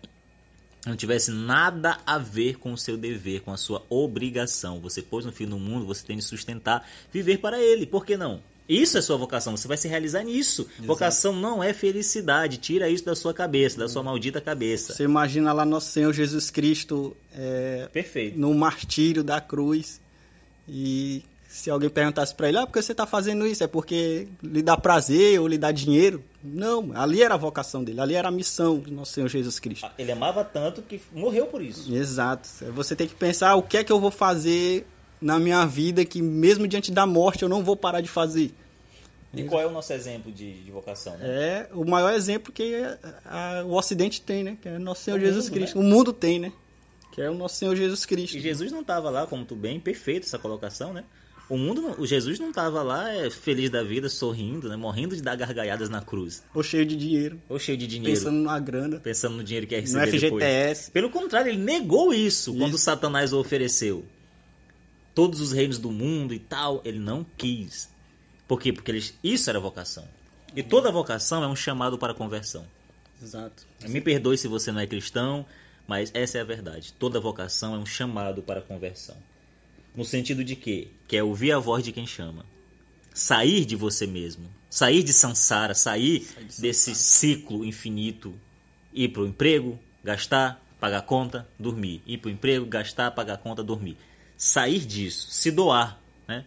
não 0.86 0.95
tivesse 0.95 1.32
nada 1.32 1.99
a 2.06 2.17
ver 2.17 2.58
com 2.58 2.73
o 2.73 2.77
seu 2.77 2.97
dever, 2.97 3.41
com 3.41 3.51
a 3.51 3.58
sua 3.58 3.86
obrigação. 3.89 4.80
Você 4.82 5.01
pôs 5.01 5.25
um 5.25 5.32
filho 5.32 5.51
no 5.51 5.60
mundo, 5.60 5.86
você 5.86 6.06
tem 6.06 6.17
de 6.17 6.23
sustentar, 6.23 6.88
viver 7.12 7.38
para 7.38 7.62
ele. 7.62 7.86
Por 7.86 8.06
que 8.06 8.17
não? 8.17 8.41
Isso 8.67 8.97
é 8.97 9.01
sua 9.01 9.17
vocação, 9.17 9.56
você 9.56 9.67
vai 9.67 9.75
se 9.75 9.88
realizar 9.88 10.23
nisso. 10.23 10.62
Exato. 10.62 10.88
Vocação 10.88 11.36
não 11.36 11.62
é 11.62 11.73
felicidade, 11.73 12.58
tira 12.58 12.89
isso 12.89 13.04
da 13.04 13.15
sua 13.15 13.34
cabeça, 13.34 13.77
da 13.77 13.89
sua 13.89 14.01
maldita 14.01 14.39
cabeça. 14.39 14.93
Você 14.93 15.04
imagina 15.04 15.51
lá 15.51 15.65
nosso 15.65 15.91
Senhor 15.91 16.13
Jesus 16.13 16.49
Cristo 16.49 17.15
é, 17.34 17.89
Perfeito. 17.91 18.39
no 18.39 18.54
martírio 18.54 19.23
da 19.23 19.41
cruz 19.41 19.99
e 20.74 21.22
se 21.50 21.70
alguém 21.70 21.90
perguntasse 21.90 22.34
para 22.34 22.48
ele, 22.48 22.58
ah, 22.58 22.66
por 22.66 22.72
que 22.72 22.82
você 22.82 22.94
está 22.94 23.06
fazendo 23.06 23.46
isso? 23.46 23.62
É 23.62 23.68
porque 23.68 24.30
lhe 24.42 24.62
dá 24.62 24.78
prazer 24.78 25.38
ou 25.42 25.50
lhe 25.50 25.58
dá 25.58 25.70
dinheiro? 25.70 26.24
Não, 26.42 26.92
ali 26.96 27.22
era 27.22 27.34
a 27.34 27.38
vocação 27.38 27.84
dele, 27.84 28.00
ali 28.00 28.16
era 28.16 28.30
a 28.30 28.32
missão 28.32 28.80
do 28.80 28.90
nosso 28.90 29.12
Senhor 29.12 29.28
Jesus 29.28 29.60
Cristo. 29.60 29.86
Ele 29.98 30.14
amava 30.14 30.46
tanto 30.46 30.82
que 30.82 31.02
morreu 31.12 31.48
por 31.48 31.62
isso. 31.62 31.94
Exato. 31.94 32.48
Você 32.74 32.96
tem 32.96 33.06
que 33.06 33.14
pensar 33.14 33.56
o 33.56 33.64
que 33.64 33.78
é 33.78 33.84
que 33.84 33.92
eu 33.92 34.00
vou 34.00 34.12
fazer 34.12 34.88
na 35.22 35.38
minha 35.38 35.66
vida 35.66 36.06
que 36.06 36.22
mesmo 36.22 36.66
diante 36.66 36.90
da 36.90 37.06
morte 37.06 37.44
eu 37.44 37.50
não 37.50 37.62
vou 37.62 37.76
parar 37.76 38.00
de 38.00 38.08
fazer. 38.08 38.54
E 39.34 39.44
qual 39.44 39.62
é 39.62 39.66
o 39.66 39.72
nosso 39.72 39.92
exemplo 39.92 40.32
de, 40.32 40.64
de 40.64 40.72
vocação? 40.72 41.18
Né? 41.18 41.28
É 41.28 41.68
o 41.74 41.86
maior 41.86 42.14
exemplo 42.14 42.52
que 42.52 42.76
a, 43.26 43.60
a, 43.60 43.64
o 43.64 43.74
Ocidente 43.74 44.22
tem, 44.22 44.44
né? 44.44 44.58
Que 44.62 44.70
é 44.70 44.80
nosso 44.80 45.04
Senhor 45.04 45.18
o 45.18 45.20
Jesus 45.20 45.46
mundo, 45.46 45.54
Cristo. 45.54 45.80
Né? 45.80 45.86
O 45.86 45.88
mundo 45.88 46.14
tem, 46.14 46.40
né? 46.40 46.52
Que 47.12 47.21
é 47.21 47.30
o 47.30 47.34
nosso 47.34 47.56
Senhor 47.56 47.76
Jesus 47.76 48.06
Cristo. 48.06 48.38
E 48.38 48.39
Jesus 48.39 48.71
não 48.71 48.82
estava 48.82 49.10
lá, 49.10 49.28
como 49.28 49.45
tu 49.45 49.56
bem, 49.56 49.80
perfeito 49.80 50.26
essa 50.26 50.39
colocação, 50.39 50.93
né? 50.93 51.04
O 51.50 51.58
mundo, 51.58 51.95
o 52.00 52.08
Jesus 52.08 52.39
não 52.39 52.47
estava 52.50 52.82
lá 52.82 53.13
é, 53.13 53.30
feliz 53.30 53.69
da 53.69 53.84
vida, 53.84 54.08
sorrindo, 54.08 54.69
né? 54.69 54.78
Morrendo 54.78 55.17
de 55.17 55.21
dar 55.21 55.36
gargalhadas 55.36 55.89
na 55.89 56.02
cruz. 56.02 56.41
Ou 56.56 56.63
cheio 56.63 56.86
de 56.86 56.95
dinheiro. 56.95 57.41
Ou 57.50 57.60
cheio 57.60 57.78
de 57.78 57.86
dinheiro. 57.88 58.17
Pensando 58.17 58.41
na 58.41 58.58
grana. 58.58 59.00
Pensando 59.02 59.36
no 59.36 59.43
dinheiro 59.43 59.67
que 59.67 59.76
ia 59.76 59.82
receber 59.82 60.06
no 60.06 60.12
FGTS. 60.12 60.30
Depois. 60.30 60.89
Pelo 60.89 61.10
contrário, 61.10 61.50
ele 61.52 61.62
negou 61.62 62.13
isso, 62.13 62.52
isso 62.52 62.58
quando 62.58 62.78
Satanás 62.78 63.34
o 63.34 63.39
ofereceu. 63.39 64.06
Todos 65.13 65.41
os 65.41 65.52
reinos 65.52 65.78
do 65.78 65.91
mundo 65.91 66.34
e 66.34 66.39
tal, 66.39 66.82
ele 66.86 67.00
não 67.00 67.26
quis. 67.38 67.89
Por 68.47 68.58
quê? 68.58 68.71
Porque 68.71 68.89
eles, 68.89 69.13
isso 69.21 69.50
era 69.50 69.60
vocação. 69.60 70.06
E 70.56 70.63
toda 70.63 70.89
vocação 70.89 71.43
é 71.43 71.47
um 71.47 71.56
chamado 71.56 71.97
para 71.97 72.13
a 72.13 72.15
conversão. 72.15 72.65
Exato. 73.21 73.65
Me 73.89 74.00
perdoe 74.00 74.38
se 74.38 74.47
você 74.47 74.71
não 74.71 74.80
é 74.80 74.88
cristão, 74.88 75.45
mas 75.91 76.10
essa 76.13 76.38
é 76.38 76.41
a 76.41 76.45
verdade. 76.45 76.93
Toda 76.93 77.19
vocação 77.19 77.75
é 77.75 77.77
um 77.77 77.86
chamado 77.86 78.41
para 78.41 78.62
a 78.62 78.63
conversão. 78.63 79.17
No 79.93 80.06
sentido 80.06 80.41
de 80.41 80.56
que? 80.56 80.88
Que 81.06 81.17
é 81.17 81.23
ouvir 81.23 81.51
a 81.51 81.60
voz 81.60 81.84
de 81.84 81.91
quem 81.91 82.08
chama. 82.08 82.45
Sair 83.13 83.65
de 83.65 83.75
você 83.75 84.08
mesmo. 84.08 84.50
Sair 84.69 85.04
de 85.04 85.12
Sansara, 85.12 85.73
sair, 85.73 86.21
sair 86.21 86.46
de 86.46 86.62
desse 86.62 86.96
ciclo 86.96 87.65
infinito. 87.65 88.33
Ir 88.94 89.10
para 89.10 89.23
o 89.23 89.27
emprego, 89.27 89.77
gastar, 90.02 90.63
pagar 90.79 91.02
conta, 91.02 91.46
dormir. 91.60 92.02
Ir 92.08 92.19
para 92.19 92.29
o 92.29 92.31
emprego, 92.31 92.65
gastar, 92.65 93.12
pagar 93.12 93.39
conta, 93.39 93.62
dormir. 93.62 93.98
Sair 94.37 94.79
disso, 94.85 95.27
se 95.29 95.52
doar, 95.52 96.00
né? 96.25 96.46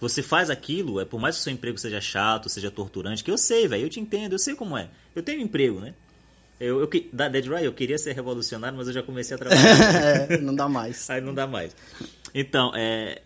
Você 0.00 0.22
faz 0.22 0.50
aquilo, 0.50 1.00
é 1.00 1.06
por 1.06 1.18
mais 1.18 1.36
que 1.36 1.40
o 1.40 1.44
seu 1.44 1.52
emprego 1.54 1.78
seja 1.78 1.98
chato, 1.98 2.50
seja 2.50 2.70
torturante, 2.70 3.24
que 3.24 3.30
eu 3.30 3.38
sei, 3.38 3.66
velho, 3.66 3.86
eu 3.86 3.88
te 3.88 4.00
entendo, 4.00 4.32
eu 4.32 4.38
sei 4.38 4.54
como 4.54 4.76
é. 4.76 4.90
Eu 5.16 5.22
tenho 5.22 5.40
um 5.40 5.44
emprego, 5.44 5.80
né? 5.80 5.94
Eu, 6.62 6.80
eu, 6.80 6.88
da 7.12 7.28
Dead 7.28 7.46
Ryan, 7.46 7.62
eu 7.62 7.72
queria 7.72 7.98
ser 7.98 8.14
revolucionário, 8.14 8.78
mas 8.78 8.86
eu 8.86 8.92
já 8.92 9.02
comecei 9.02 9.34
a 9.34 9.38
trabalhar. 9.38 10.30
é, 10.30 10.38
não 10.38 10.54
dá 10.54 10.68
mais. 10.68 11.10
Aí 11.10 11.20
não 11.20 11.34
dá 11.34 11.44
mais. 11.44 11.74
Então, 12.32 12.72
é, 12.76 13.20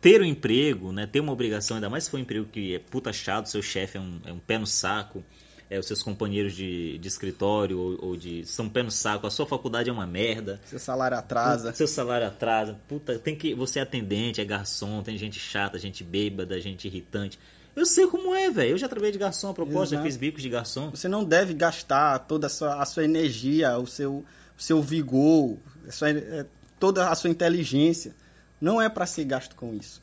ter 0.00 0.20
um 0.20 0.24
emprego, 0.24 0.90
né, 0.90 1.06
ter 1.06 1.20
uma 1.20 1.32
obrigação, 1.32 1.76
ainda 1.76 1.88
mais 1.88 2.04
se 2.04 2.10
for 2.10 2.16
um 2.16 2.20
emprego 2.20 2.46
que 2.46 2.74
é 2.74 2.78
puta 2.80 3.12
chato, 3.12 3.46
seu 3.46 3.62
chefe 3.62 3.98
é 3.98 4.00
um, 4.00 4.20
é 4.26 4.32
um 4.32 4.38
pé 4.40 4.58
no 4.58 4.66
saco, 4.66 5.24
é, 5.70 5.78
os 5.78 5.86
seus 5.86 6.02
companheiros 6.02 6.54
de, 6.54 6.98
de 6.98 7.08
escritório 7.08 7.78
ou, 7.78 8.04
ou, 8.04 8.16
de 8.16 8.44
são 8.44 8.68
pé 8.68 8.82
no 8.82 8.90
saco, 8.90 9.28
a 9.28 9.30
sua 9.30 9.46
faculdade 9.46 9.88
é 9.88 9.92
uma 9.92 10.06
merda. 10.06 10.60
Seu 10.64 10.80
salário 10.80 11.16
atrasa. 11.16 11.72
Seu 11.72 11.86
salário 11.86 12.26
atrasa. 12.26 12.76
Puta, 12.88 13.16
tem 13.16 13.36
que 13.36 13.54
você 13.54 13.78
é 13.78 13.82
atendente, 13.82 14.40
é 14.40 14.44
garçom, 14.44 15.02
tem 15.02 15.16
gente 15.16 15.38
chata, 15.38 15.78
gente 15.78 16.02
bêbada, 16.02 16.60
gente 16.60 16.88
irritante. 16.88 17.38
Eu 17.74 17.86
sei 17.86 18.06
como 18.06 18.34
é, 18.34 18.50
velho. 18.50 18.72
Eu 18.72 18.78
já 18.78 18.88
trabalhei 18.88 19.12
de 19.12 19.18
garçom 19.18 19.50
a 19.50 19.54
proposta, 19.54 19.96
já 19.96 20.02
fiz 20.02 20.16
bicos 20.16 20.42
de 20.42 20.48
garçom. 20.48 20.90
Você 20.90 21.08
não 21.08 21.24
deve 21.24 21.54
gastar 21.54 22.18
toda 22.20 22.46
a 22.46 22.50
sua, 22.50 22.82
a 22.82 22.84
sua 22.84 23.04
energia, 23.04 23.78
o 23.78 23.86
seu, 23.86 24.24
o 24.58 24.62
seu 24.62 24.82
vigor, 24.82 25.56
a 25.88 25.92
sua, 25.92 26.10
é, 26.10 26.46
toda 26.78 27.08
a 27.08 27.14
sua 27.14 27.30
inteligência. 27.30 28.14
Não 28.60 28.80
é 28.80 28.88
para 28.88 29.06
ser 29.06 29.24
gasto 29.24 29.56
com 29.56 29.74
isso. 29.74 30.02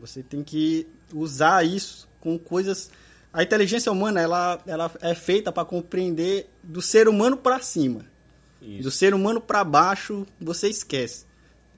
Você 0.00 0.22
tem 0.22 0.42
que 0.42 0.86
usar 1.12 1.64
isso 1.64 2.08
com 2.20 2.38
coisas 2.38 2.90
a 3.32 3.42
inteligência 3.42 3.90
humana 3.90 4.20
ela, 4.20 4.60
ela 4.66 4.92
é 5.00 5.14
feita 5.14 5.50
para 5.50 5.64
compreender 5.64 6.50
do 6.62 6.82
ser 6.82 7.08
humano 7.08 7.36
para 7.36 7.60
cima. 7.60 8.04
Isso. 8.60 8.82
Do 8.82 8.90
ser 8.90 9.14
humano 9.14 9.40
para 9.40 9.64
baixo, 9.64 10.26
você 10.38 10.68
esquece. 10.68 11.24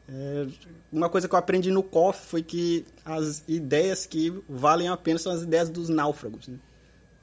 É, 0.09 0.47
uma 0.93 1.09
coisa 1.09 1.29
que 1.29 1.35
eu 1.35 1.39
aprendi 1.39 1.71
no 1.71 1.83
COF 1.83 2.27
foi 2.27 2.43
que 2.43 2.85
as 3.05 3.43
ideias 3.49 4.05
que 4.07 4.33
valem 4.49 4.89
a 4.89 4.97
pena 4.97 5.19
são 5.19 5.33
as 5.33 5.43
ideias 5.43 5.69
dos 5.69 5.89
náufragos. 5.89 6.49
Né? 6.49 6.59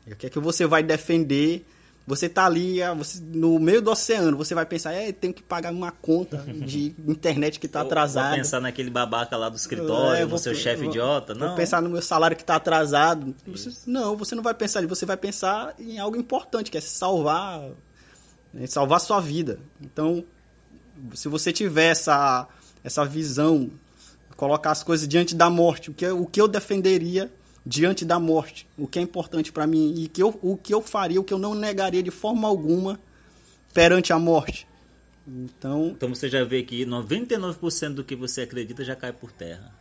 O 0.07 0.15
que 0.15 0.27
é 0.27 0.29
que 0.29 0.39
você 0.39 0.65
vai 0.65 0.81
defender 0.81 1.65
você 2.05 2.27
tá 2.27 2.45
ali 2.45 2.81
ah, 2.81 2.93
você, 2.93 3.21
no 3.21 3.59
meio 3.59 3.81
do 3.81 3.91
oceano, 3.91 4.35
você 4.35 4.55
vai 4.55 4.65
pensar, 4.65 4.91
é, 4.93 5.11
tem 5.11 5.31
que 5.31 5.43
pagar 5.43 5.71
uma 5.71 5.91
conta 5.91 6.37
de 6.37 6.95
internet 7.07 7.59
que 7.59 7.67
tá 7.67 7.81
atrasada. 7.81 8.29
Vou 8.29 8.37
pensar 8.37 8.59
naquele 8.59 8.89
babaca 8.89 9.37
lá 9.37 9.49
do 9.49 9.55
escritório, 9.55 10.23
é, 10.23 10.25
no 10.25 10.37
seu 10.37 10.55
chefe 10.55 10.85
idiota, 10.85 11.33
não. 11.33 11.47
Vou 11.47 11.55
pensar 11.55 11.81
no 11.81 11.89
meu 11.89 12.01
salário 12.01 12.35
que 12.35 12.43
tá 12.43 12.55
atrasado. 12.55 13.35
Você, 13.47 13.71
não, 13.85 14.17
você 14.17 14.33
não 14.33 14.43
vai 14.43 14.53
pensar, 14.53 14.85
você 14.87 15.05
vai 15.05 15.15
pensar 15.15 15.75
em 15.79 15.99
algo 15.99 16.17
importante, 16.17 16.71
que 16.71 16.77
é 16.77 16.81
salvar, 16.81 17.61
né, 18.53 18.65
salvar 18.65 18.99
sua 18.99 19.21
vida. 19.21 19.59
Então, 19.79 20.25
se 21.13 21.29
você 21.29 21.53
tiver 21.53 21.91
essa, 21.91 22.47
essa 22.83 23.05
visão, 23.05 23.71
colocar 24.35 24.71
as 24.71 24.83
coisas 24.83 25.07
diante 25.07 25.35
da 25.35 25.49
morte, 25.49 25.91
o 25.91 25.93
que, 25.93 26.07
o 26.07 26.25
que 26.25 26.41
eu 26.41 26.47
defenderia 26.47 27.31
diante 27.65 28.03
da 28.03 28.19
morte, 28.19 28.67
o 28.77 28.87
que 28.87 28.97
é 28.97 29.01
importante 29.01 29.51
para 29.51 29.67
mim 29.67 29.93
e 29.97 30.07
que 30.07 30.21
eu, 30.21 30.37
o 30.41 30.57
que 30.57 30.73
eu 30.73 30.81
faria, 30.81 31.21
o 31.21 31.23
que 31.23 31.33
eu 31.33 31.39
não 31.39 31.53
negaria 31.53 32.01
de 32.01 32.11
forma 32.11 32.47
alguma 32.47 32.99
perante 33.73 34.11
a 34.11 34.19
morte. 34.19 34.67
Então, 35.27 35.89
então 35.95 36.09
você 36.09 36.27
já 36.27 36.43
vê 36.43 36.63
que 36.63 36.85
99% 36.85 37.93
do 37.93 38.03
que 38.03 38.15
você 38.15 38.41
acredita 38.41 38.83
já 38.83 38.95
cai 38.95 39.13
por 39.13 39.31
terra. 39.31 39.71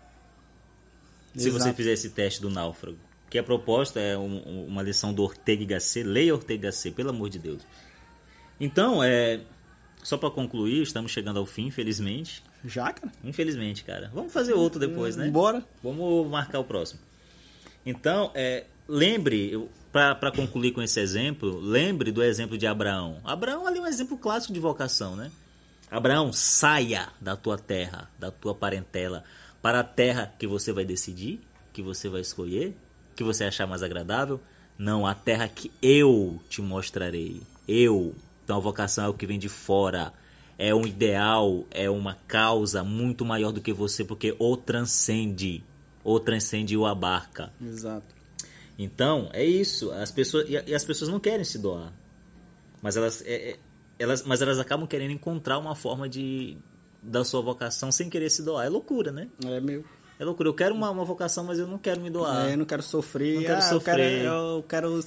Exato. 1.34 1.40
Se 1.42 1.50
você 1.50 1.72
fizer 1.72 1.92
esse 1.92 2.10
teste 2.10 2.40
do 2.40 2.50
náufrago. 2.50 2.98
Que 3.30 3.38
a 3.38 3.44
proposta 3.44 4.00
é 4.00 4.18
um, 4.18 4.66
uma 4.66 4.82
lição 4.82 5.14
do 5.14 5.22
Ortega 5.22 5.62
y 5.62 5.66
Gasset, 5.66 6.04
leia 6.04 6.34
Ortega 6.34 6.54
y 6.54 6.62
Gasset, 6.62 6.94
pelo 6.94 7.10
amor 7.10 7.30
de 7.30 7.38
Deus. 7.38 7.62
Então, 8.58 9.02
é, 9.02 9.40
só 10.02 10.16
para 10.16 10.30
concluir, 10.30 10.82
estamos 10.82 11.12
chegando 11.12 11.38
ao 11.38 11.46
fim, 11.46 11.66
infelizmente. 11.66 12.42
Já, 12.64 12.92
cara? 12.92 13.12
Infelizmente, 13.24 13.84
cara. 13.84 14.10
Vamos 14.14 14.32
fazer 14.32 14.52
outro 14.52 14.78
depois, 14.78 15.16
né? 15.16 15.28
Bora. 15.28 15.64
Vamos 15.82 16.28
marcar 16.28 16.58
o 16.58 16.64
próximo. 16.64 17.00
Então, 17.84 18.30
é, 18.34 18.64
lembre, 18.88 19.68
para 19.92 20.30
concluir 20.30 20.72
com 20.72 20.82
esse 20.82 21.00
exemplo, 21.00 21.58
lembre 21.58 22.12
do 22.12 22.22
exemplo 22.22 22.56
de 22.56 22.66
Abraão. 22.66 23.18
Abraão 23.24 23.66
ali 23.66 23.78
é 23.78 23.82
um 23.82 23.86
exemplo 23.86 24.16
clássico 24.16 24.52
de 24.52 24.60
vocação, 24.60 25.16
né? 25.16 25.30
Abraão, 25.90 26.32
saia 26.32 27.08
da 27.20 27.36
tua 27.36 27.58
terra, 27.58 28.08
da 28.18 28.30
tua 28.30 28.54
parentela, 28.54 29.24
para 29.60 29.80
a 29.80 29.84
terra 29.84 30.32
que 30.38 30.46
você 30.46 30.72
vai 30.72 30.84
decidir, 30.84 31.40
que 31.72 31.82
você 31.82 32.08
vai 32.08 32.20
escolher, 32.20 32.76
que 33.16 33.24
você 33.24 33.44
achar 33.44 33.66
mais 33.66 33.82
agradável. 33.82 34.40
Não, 34.78 35.06
a 35.06 35.14
terra 35.14 35.48
que 35.48 35.70
eu 35.82 36.40
te 36.48 36.62
mostrarei. 36.62 37.42
Eu. 37.66 38.14
Então 38.50 38.58
a 38.58 38.60
vocação 38.60 39.04
é 39.04 39.08
o 39.08 39.14
que 39.14 39.28
vem 39.28 39.38
de 39.38 39.48
fora. 39.48 40.12
É 40.58 40.74
um 40.74 40.84
ideal, 40.84 41.64
é 41.70 41.88
uma 41.88 42.16
causa 42.26 42.82
muito 42.82 43.24
maior 43.24 43.52
do 43.52 43.60
que 43.60 43.72
você, 43.72 44.04
porque 44.04 44.34
o 44.40 44.56
transcende 44.56 45.62
ou 46.02 46.18
transcende 46.18 46.76
o 46.76 46.84
abarca. 46.84 47.52
Exato. 47.62 48.12
Então, 48.76 49.30
é 49.32 49.44
isso. 49.44 49.92
As 49.92 50.10
pessoas, 50.10 50.48
e 50.48 50.74
as 50.74 50.84
pessoas 50.84 51.08
não 51.08 51.20
querem 51.20 51.44
se 51.44 51.60
doar. 51.60 51.92
Mas 52.82 52.96
elas, 52.96 53.22
é, 53.24 53.50
é, 53.50 53.58
elas, 54.00 54.24
mas 54.24 54.42
elas 54.42 54.58
acabam 54.58 54.84
querendo 54.84 55.12
encontrar 55.12 55.56
uma 55.56 55.76
forma 55.76 56.08
de 56.08 56.58
da 57.00 57.24
sua 57.24 57.40
vocação 57.40 57.92
sem 57.92 58.10
querer 58.10 58.30
se 58.30 58.42
doar. 58.42 58.66
É 58.66 58.68
loucura, 58.68 59.12
né? 59.12 59.28
É 59.44 59.60
meu. 59.60 59.84
É 60.18 60.24
loucura. 60.24 60.48
Eu 60.48 60.54
quero 60.54 60.74
uma, 60.74 60.90
uma 60.90 61.04
vocação, 61.04 61.44
mas 61.44 61.60
eu 61.60 61.68
não 61.68 61.78
quero 61.78 62.00
me 62.00 62.10
doar. 62.10 62.48
É, 62.48 62.54
eu 62.54 62.58
não 62.58 62.64
quero 62.64 62.82
sofrer. 62.82 63.36
Não 63.36 63.42
quero 63.42 63.58
ah, 63.58 63.62
sofrer. 63.62 64.24
Eu 64.24 64.64
quero, 64.68 64.88
eu 64.88 64.98
quero 64.98 65.04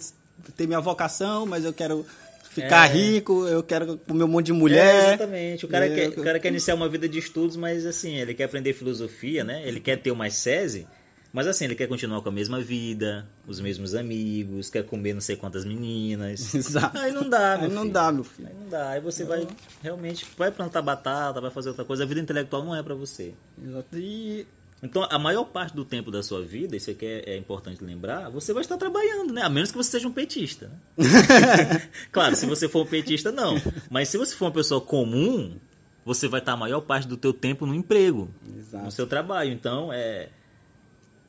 ter 0.56 0.66
minha 0.66 0.80
vocação, 0.80 1.46
mas 1.46 1.66
eu 1.66 1.74
quero 1.74 2.06
ficar 2.54 2.90
é. 2.90 2.94
rico, 2.94 3.48
eu 3.48 3.64
quero 3.64 3.98
comer 3.98 4.24
um 4.24 4.28
monte 4.28 4.48
de 4.48 4.54
mulher. 4.54 4.96
É, 4.96 5.08
exatamente. 5.08 5.66
O 5.66 5.68
cara, 5.68 5.90
quer, 5.90 6.10
o 6.10 6.24
cara 6.24 6.40
quer 6.40 6.50
iniciar 6.50 6.76
uma 6.76 6.88
vida 6.88 7.10
de 7.10 7.18
estudos, 7.18 7.56
mas 7.56 7.86
assim, 7.86 8.18
ele 8.18 8.34
quer 8.34 8.46
aprender 8.46 8.74
filosofia, 8.74 9.44
né? 9.44 9.62
Ele 9.66 9.80
quer 9.80 9.98
ter 9.98 10.12
uma 10.12 10.30
SESI, 10.30 10.88
mas 11.32 11.48
assim, 11.48 11.66
ele 11.66 11.74
quer 11.74 11.88
continuar 11.88 12.22
com 12.22 12.30
a 12.30 12.32
mesma 12.32 12.62
vida, 12.62 13.28
os 13.48 13.60
mesmos 13.60 13.96
amigos, 13.96 14.70
quer 14.70 14.86
comer 14.86 15.14
não 15.14 15.22
sei 15.22 15.36
quantas 15.36 15.66
meninas. 15.66 16.54
Exato. 16.56 16.98
Aí 17.00 17.12
não 17.12 17.28
dá, 17.28 17.58
meu 17.58 17.70
Aí 17.70 17.76
não 17.76 17.90
dá, 17.90 18.12
meu 18.12 18.24
filho. 18.24 18.48
Aí 18.48 18.54
não 18.54 18.70
dá. 18.70 18.90
Aí 18.90 19.02
você 19.02 19.24
não. 19.24 19.30
vai 19.30 19.48
realmente 19.82 20.28
vai 20.38 20.52
plantar 20.52 20.84
batata, 20.84 21.42
vai 21.42 21.50
fazer 21.50 21.70
outra 21.70 21.84
coisa. 21.84 22.04
A 22.04 22.06
vida 22.06 22.22
intelectual 22.22 22.64
não 22.64 22.76
é 22.76 22.84
para 22.84 22.94
você. 22.94 23.34
Exato. 23.62 23.98
E 23.98 24.46
então, 24.84 25.08
a 25.10 25.18
maior 25.18 25.46
parte 25.46 25.74
do 25.74 25.86
tempo 25.86 26.12
da 26.12 26.22
sua 26.22 26.42
vida, 26.42 26.76
isso 26.76 26.92
aqui 26.92 27.06
é, 27.06 27.36
é 27.36 27.38
importante 27.38 27.82
lembrar, 27.82 28.30
você 28.30 28.52
vai 28.52 28.60
estar 28.60 28.76
trabalhando, 28.76 29.32
né? 29.32 29.42
A 29.42 29.48
menos 29.48 29.72
que 29.72 29.78
você 29.78 29.92
seja 29.92 30.10
um 30.10 30.12
petista. 30.12 30.70
Né? 30.98 31.90
claro, 32.12 32.36
se 32.36 32.46
você 32.46 32.68
for 32.68 32.86
um 32.86 32.90
petista, 32.90 33.32
não. 33.32 33.56
Mas 33.90 34.10
se 34.10 34.18
você 34.18 34.36
for 34.36 34.48
uma 34.48 34.52
pessoa 34.52 34.82
comum, 34.82 35.58
você 36.04 36.28
vai 36.28 36.42
estar 36.42 36.52
a 36.52 36.58
maior 36.58 36.82
parte 36.82 37.08
do 37.08 37.16
teu 37.16 37.34
tempo 37.34 37.66
no 37.66 37.74
emprego, 37.74 38.30
Exato. 38.58 38.84
no 38.84 38.92
seu 38.92 39.08
trabalho. 39.08 39.54
Então, 39.54 39.94
é, 39.94 40.28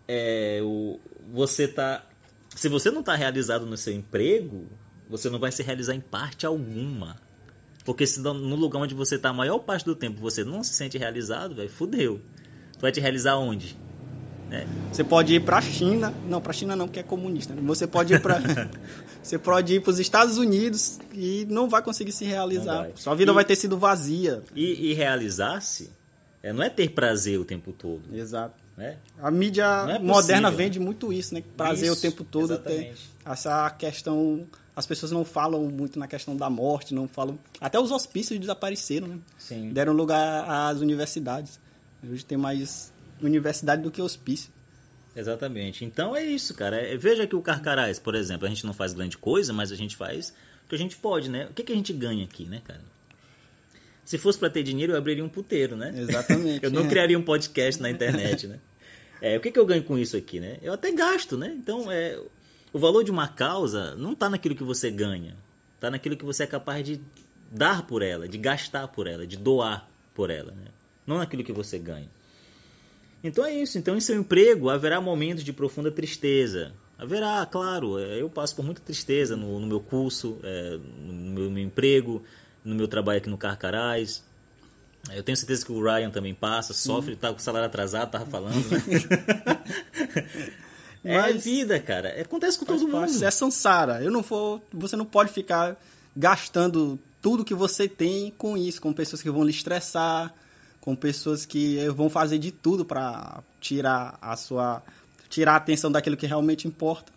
é 0.09 0.61
o, 0.65 0.99
você 1.33 1.69
tá, 1.69 2.05
se 2.57 2.69
você 2.69 2.91
não 2.91 3.01
está 3.01 3.15
realizado 3.15 3.67
no 3.67 3.77
seu 3.77 3.95
emprego, 3.95 4.67
você 5.09 5.31
não 5.31 5.39
vai 5.39 5.53
se 5.53 5.63
realizar 5.63 5.95
em 5.95 6.01
parte 6.01 6.45
alguma. 6.45 7.23
Porque 7.85 8.05
se 8.05 8.19
no 8.21 8.57
lugar 8.57 8.81
onde 8.81 8.95
você 8.95 9.15
está 9.15 9.29
a 9.29 9.33
maior 9.33 9.61
parte 9.61 9.85
do 9.85 9.95
tempo 9.95 10.21
você 10.21 10.43
não 10.43 10.65
se 10.65 10.75
sente 10.75 10.99
realizado, 10.99 11.55
vai 11.55 11.69
fudeu. 11.69 12.21
Vai 12.85 12.93
te 12.93 13.01
realizar 13.01 13.39
onde? 13.39 13.75
É. 14.51 14.67
Você 14.93 15.03
pode 15.03 15.35
ir 15.35 15.41
para 15.41 15.57
a 15.57 15.63
China, 15.63 16.13
não, 16.29 16.39
para 16.39 16.51
a 16.51 16.53
China 16.53 16.77
não, 16.77 16.87
porque 16.87 17.01
é 17.01 17.03
comunista. 17.03 17.55
Né? 17.55 17.63
Você 17.65 17.87
pode 17.87 18.13
ir 18.13 18.21
para 18.21 18.39
você 19.23 19.39
pode 19.39 19.77
ir 19.77 19.81
para 19.81 19.91
os 19.91 19.99
Estados 19.99 20.37
Unidos 20.37 20.99
e 21.15 21.47
não 21.49 21.67
vai 21.67 21.81
conseguir 21.81 22.13
se 22.13 22.27
realizar. 22.27 22.91
Sua 22.95 23.15
vida 23.15 23.33
e, 23.33 23.35
vai 23.35 23.43
ter 23.43 23.57
sido 23.57 23.79
vazia. 23.79 24.43
E, 24.55 24.91
e 24.91 24.93
realizar-se 24.93 25.91
é, 26.43 26.53
não 26.53 26.63
é 26.63 26.69
ter 26.69 26.91
prazer 26.91 27.41
o 27.41 27.45
tempo 27.47 27.73
todo. 27.73 28.03
Exato. 28.15 28.63
Né? 28.77 28.99
A 29.19 29.31
mídia 29.31 29.65
é 29.65 29.99
moderna 29.99 30.51
vende 30.51 30.79
muito 30.79 31.11
isso, 31.11 31.33
né? 31.33 31.43
Prazer 31.57 31.91
isso, 31.91 31.99
o 31.99 32.03
tempo 32.03 32.23
todo. 32.23 32.59
Ter 32.59 32.93
essa 33.25 33.71
questão 33.71 34.47
as 34.77 34.87
pessoas 34.87 35.11
não 35.11 35.25
falam 35.25 35.63
muito 35.71 35.99
na 35.99 36.07
questão 36.07 36.37
da 36.37 36.51
morte, 36.51 36.93
não 36.93 37.09
falam. 37.09 37.39
Até 37.59 37.81
os 37.81 37.91
hospícios 37.91 38.39
desapareceram, 38.39 39.07
né? 39.07 39.19
Sim. 39.39 39.71
Deram 39.73 39.95
lugar 39.95 40.45
às 40.47 40.81
universidades. 40.81 41.64
Hoje 42.11 42.25
tem 42.25 42.39
mais 42.39 42.93
universidade 43.23 43.83
do 43.83 43.91
que 43.91 44.03
hospício. 44.03 44.51
Exatamente. 45.17 45.85
Então 45.85 46.15
é 46.15 46.25
isso, 46.25 46.55
cara. 46.55 46.77
É, 46.77 46.97
veja 46.97 47.27
que 47.27 47.37
o 47.37 47.43
Carcarás, 47.43 47.99
por 47.99 48.15
exemplo, 48.15 48.47
a 48.47 48.49
gente 48.49 48.67
não 48.67 48.73
faz 48.73 48.93
grande 48.93 49.17
coisa, 49.17 49.53
mas 49.53 49.71
a 49.71 49.77
gente 49.77 49.97
faz 49.97 50.35
o 50.65 50.69
que 50.69 50.75
a 50.75 50.79
gente 50.79 50.97
pode, 50.97 51.31
né? 51.31 51.47
O 51.51 51.55
que, 51.55 51.63
que 51.63 51.73
a 51.73 51.77
gente 51.77 51.93
ganha 51.93 52.25
aqui, 52.25 52.47
né, 52.47 52.61
cara? 52.65 52.83
Se 54.05 54.19
fosse 54.19 54.39
para 54.39 54.51
ter 54.51 54.63
dinheiro, 54.63 54.93
eu 54.93 54.99
abriria 54.99 55.25
um 55.25 55.29
puteiro, 55.29 55.77
né? 55.77 55.95
Exatamente. 55.97 56.65
eu 56.65 56.71
não 56.71 56.89
criaria 56.89 57.19
um 57.19 57.23
podcast 57.23 57.81
na 57.81 57.91
internet, 57.91 58.47
né? 58.47 58.59
É, 59.21 59.37
o 59.37 59.41
que, 59.41 59.51
que 59.51 59.59
eu 59.59 59.65
ganho 59.65 59.83
com 59.83 59.97
isso 59.97 60.17
aqui, 60.17 60.41
né? 60.41 60.59
Eu 60.61 60.73
até 60.73 60.93
gasto, 60.93 61.39
né? 61.39 61.55
Então, 61.57 61.91
é, 61.91 62.21
o 62.73 62.79
valor 62.79 63.05
de 63.05 63.11
uma 63.11 63.29
causa 63.29 63.95
não 63.95 64.13
está 64.13 64.29
naquilo 64.29 64.55
que 64.55 64.65
você 64.65 64.91
ganha. 64.91 65.37
Está 65.77 65.91
naquilo 65.91 66.17
que 66.17 66.25
você 66.25 66.43
é 66.43 66.47
capaz 66.47 66.85
de 66.85 67.01
dar 67.51 67.87
por 67.87 68.03
ela, 68.03 68.29
de 68.29 68.37
gastar 68.37 68.89
por 68.89 69.07
ela, 69.07 69.27
de 69.27 69.37
doar 69.37 69.89
por 70.13 70.29
ela, 70.29 70.53
né? 70.53 70.74
Não 71.07 71.19
naquilo 71.19 71.45
que 71.45 71.53
você 71.53 71.79
ganha. 71.79 72.09
Então 73.23 73.45
é 73.45 73.55
isso. 73.55 73.79
Então, 73.79 73.97
em 73.97 74.01
seu 74.01 74.17
emprego 74.17 74.69
haverá 74.69 75.01
momentos 75.01 75.43
de 75.43 75.53
profunda 75.53 75.91
tristeza. 75.91 76.73
Haverá, 76.99 77.47
claro. 77.47 77.99
É, 77.99 78.21
eu 78.21 78.29
passo 78.29 78.55
por 78.55 78.65
muita 78.65 78.81
tristeza 78.81 79.37
no, 79.37 79.59
no 79.59 79.67
meu 79.67 79.81
curso, 79.81 80.39
é, 80.43 80.79
no 81.07 81.13
meu, 81.13 81.51
meu, 81.51 81.65
emprego, 81.65 82.23
no 82.65 82.75
meu 82.75 82.87
trabalho 82.87 83.19
aqui 83.19 83.31
no 83.31 83.39
Carcarás. 83.39 84.23
Eu 85.13 85.23
tenho 85.23 85.37
certeza 85.37 85.65
que 85.65 85.73
o 85.73 85.83
Ryan 85.83 86.11
também 86.11 86.33
passa, 86.33 86.73
sofre, 86.73 87.13
está 87.13 87.31
com 87.31 87.39
o 87.39 87.43
salário 87.43 87.67
atrasado, 87.67 88.11
tava 88.11 88.27
falando. 88.27 88.55
Né? 88.55 88.83
é 91.05 91.19
Mas, 91.19 91.45
vida, 91.45 91.79
cara. 91.79 92.21
Acontece 92.21 92.59
com 92.59 92.65
todo 92.65 92.89
mundo. 92.89 93.25
É 93.25 93.31
Sansara. 93.31 94.03
Eu 94.03 94.11
não 94.11 94.23
vou. 94.23 94.63
Você 94.73 94.97
não 94.97 95.05
pode 95.05 95.33
ficar 95.33 95.79
gastando 96.17 96.99
tudo 97.21 97.45
que 97.45 97.55
você 97.55 97.89
tem 97.89 98.31
com 98.37 98.57
isso, 98.57 98.81
com 98.81 98.93
pessoas 98.93 99.23
que 99.23 99.31
vão 99.31 99.45
lhe 99.45 99.51
estressar, 99.51 100.35
com 100.85 100.95
pessoas 100.95 101.47
que 101.47 101.79
vão 101.97 102.11
fazer 102.11 102.39
de 102.39 102.51
tudo 102.51 102.85
para 102.85 103.43
tirar 103.59 104.19
a 104.21 104.37
sua 104.37 104.83
tirar 105.31 105.55
a 105.55 105.57
atenção 105.57 105.91
daquilo 105.91 106.15
que 106.15 106.27
realmente 106.27 106.69
importa. 106.69 107.11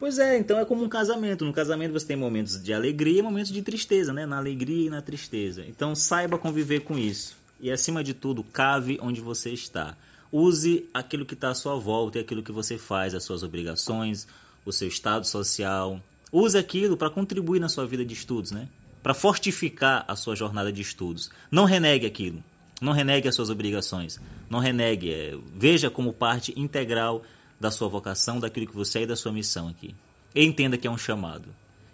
Pois 0.00 0.18
é, 0.18 0.36
então 0.36 0.58
é 0.58 0.64
como 0.64 0.82
um 0.82 0.88
casamento. 0.88 1.44
No 1.44 1.52
casamento 1.52 1.92
você 1.92 2.04
tem 2.04 2.16
momentos 2.16 2.60
de 2.60 2.74
alegria 2.74 3.20
e 3.20 3.22
momentos 3.22 3.52
de 3.52 3.62
tristeza, 3.62 4.12
né? 4.12 4.26
Na 4.26 4.38
alegria 4.38 4.88
e 4.88 4.90
na 4.90 5.00
tristeza. 5.00 5.64
Então 5.68 5.94
saiba 5.94 6.36
conviver 6.36 6.80
com 6.80 6.98
isso. 6.98 7.36
E 7.60 7.70
acima 7.70 8.02
de 8.02 8.14
tudo, 8.14 8.42
cave 8.42 8.98
onde 9.00 9.20
você 9.20 9.50
está. 9.50 9.96
Use 10.32 10.88
aquilo 10.92 11.24
que 11.24 11.34
está 11.34 11.50
à 11.50 11.54
sua 11.54 11.76
volta 11.76 12.18
e 12.18 12.20
aquilo 12.22 12.42
que 12.42 12.50
você 12.50 12.76
faz, 12.76 13.14
as 13.14 13.22
suas 13.22 13.44
obrigações, 13.44 14.26
o 14.66 14.72
seu 14.72 14.88
estado 14.88 15.24
social. 15.24 16.00
Use 16.32 16.58
aquilo 16.58 16.96
para 16.96 17.10
contribuir 17.10 17.60
na 17.60 17.68
sua 17.68 17.86
vida 17.86 18.04
de 18.04 18.12
estudos, 18.12 18.50
né? 18.50 18.68
Para 19.04 19.14
fortificar 19.14 20.04
a 20.08 20.16
sua 20.16 20.34
jornada 20.34 20.72
de 20.72 20.82
estudos. 20.82 21.30
Não 21.48 21.64
renegue 21.64 22.04
aquilo. 22.04 22.42
Não 22.80 22.92
renegue 22.92 23.28
as 23.28 23.34
suas 23.34 23.50
obrigações. 23.50 24.20
Não 24.48 24.58
renegue. 24.60 25.12
É, 25.12 25.34
veja 25.54 25.90
como 25.90 26.12
parte 26.12 26.52
integral 26.56 27.22
da 27.60 27.70
sua 27.70 27.88
vocação, 27.88 28.38
daquilo 28.38 28.66
que 28.66 28.74
você 28.74 29.00
é 29.00 29.02
e 29.02 29.06
da 29.06 29.16
sua 29.16 29.32
missão 29.32 29.68
aqui. 29.68 29.94
E 30.34 30.44
entenda 30.44 30.78
que 30.78 30.86
é 30.86 30.90
um 30.90 30.98
chamado. 30.98 31.48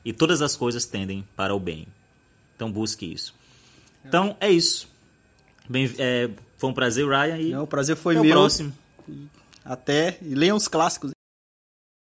E 0.05 0.13
todas 0.13 0.43
as 0.43 0.55
coisas 0.55 0.85
tendem 0.85 1.25
para 1.35 1.55
o 1.55 1.61
bem. 1.61 1.87
Então 2.55 2.71
busque 2.71 3.11
isso. 3.11 3.35
Então 4.05 4.37
é 4.39 4.51
isso. 4.51 4.89
Bem, 5.69 5.91
é, 5.99 6.29
foi 6.59 6.69
um 6.71 6.75
prazer, 6.75 7.07
Ryan. 7.09 7.39
E 7.39 7.51
Não, 7.51 7.63
o 7.65 7.67
prazer 7.67 7.97
foi 7.97 8.15
até 8.15 8.23
meu. 8.23 8.33
o 8.33 8.41
próximo. 8.41 8.73
Até. 9.65 10.19
E 10.21 10.35
leiam 10.35 10.57
os 10.57 10.69
clássicos. 10.69 11.14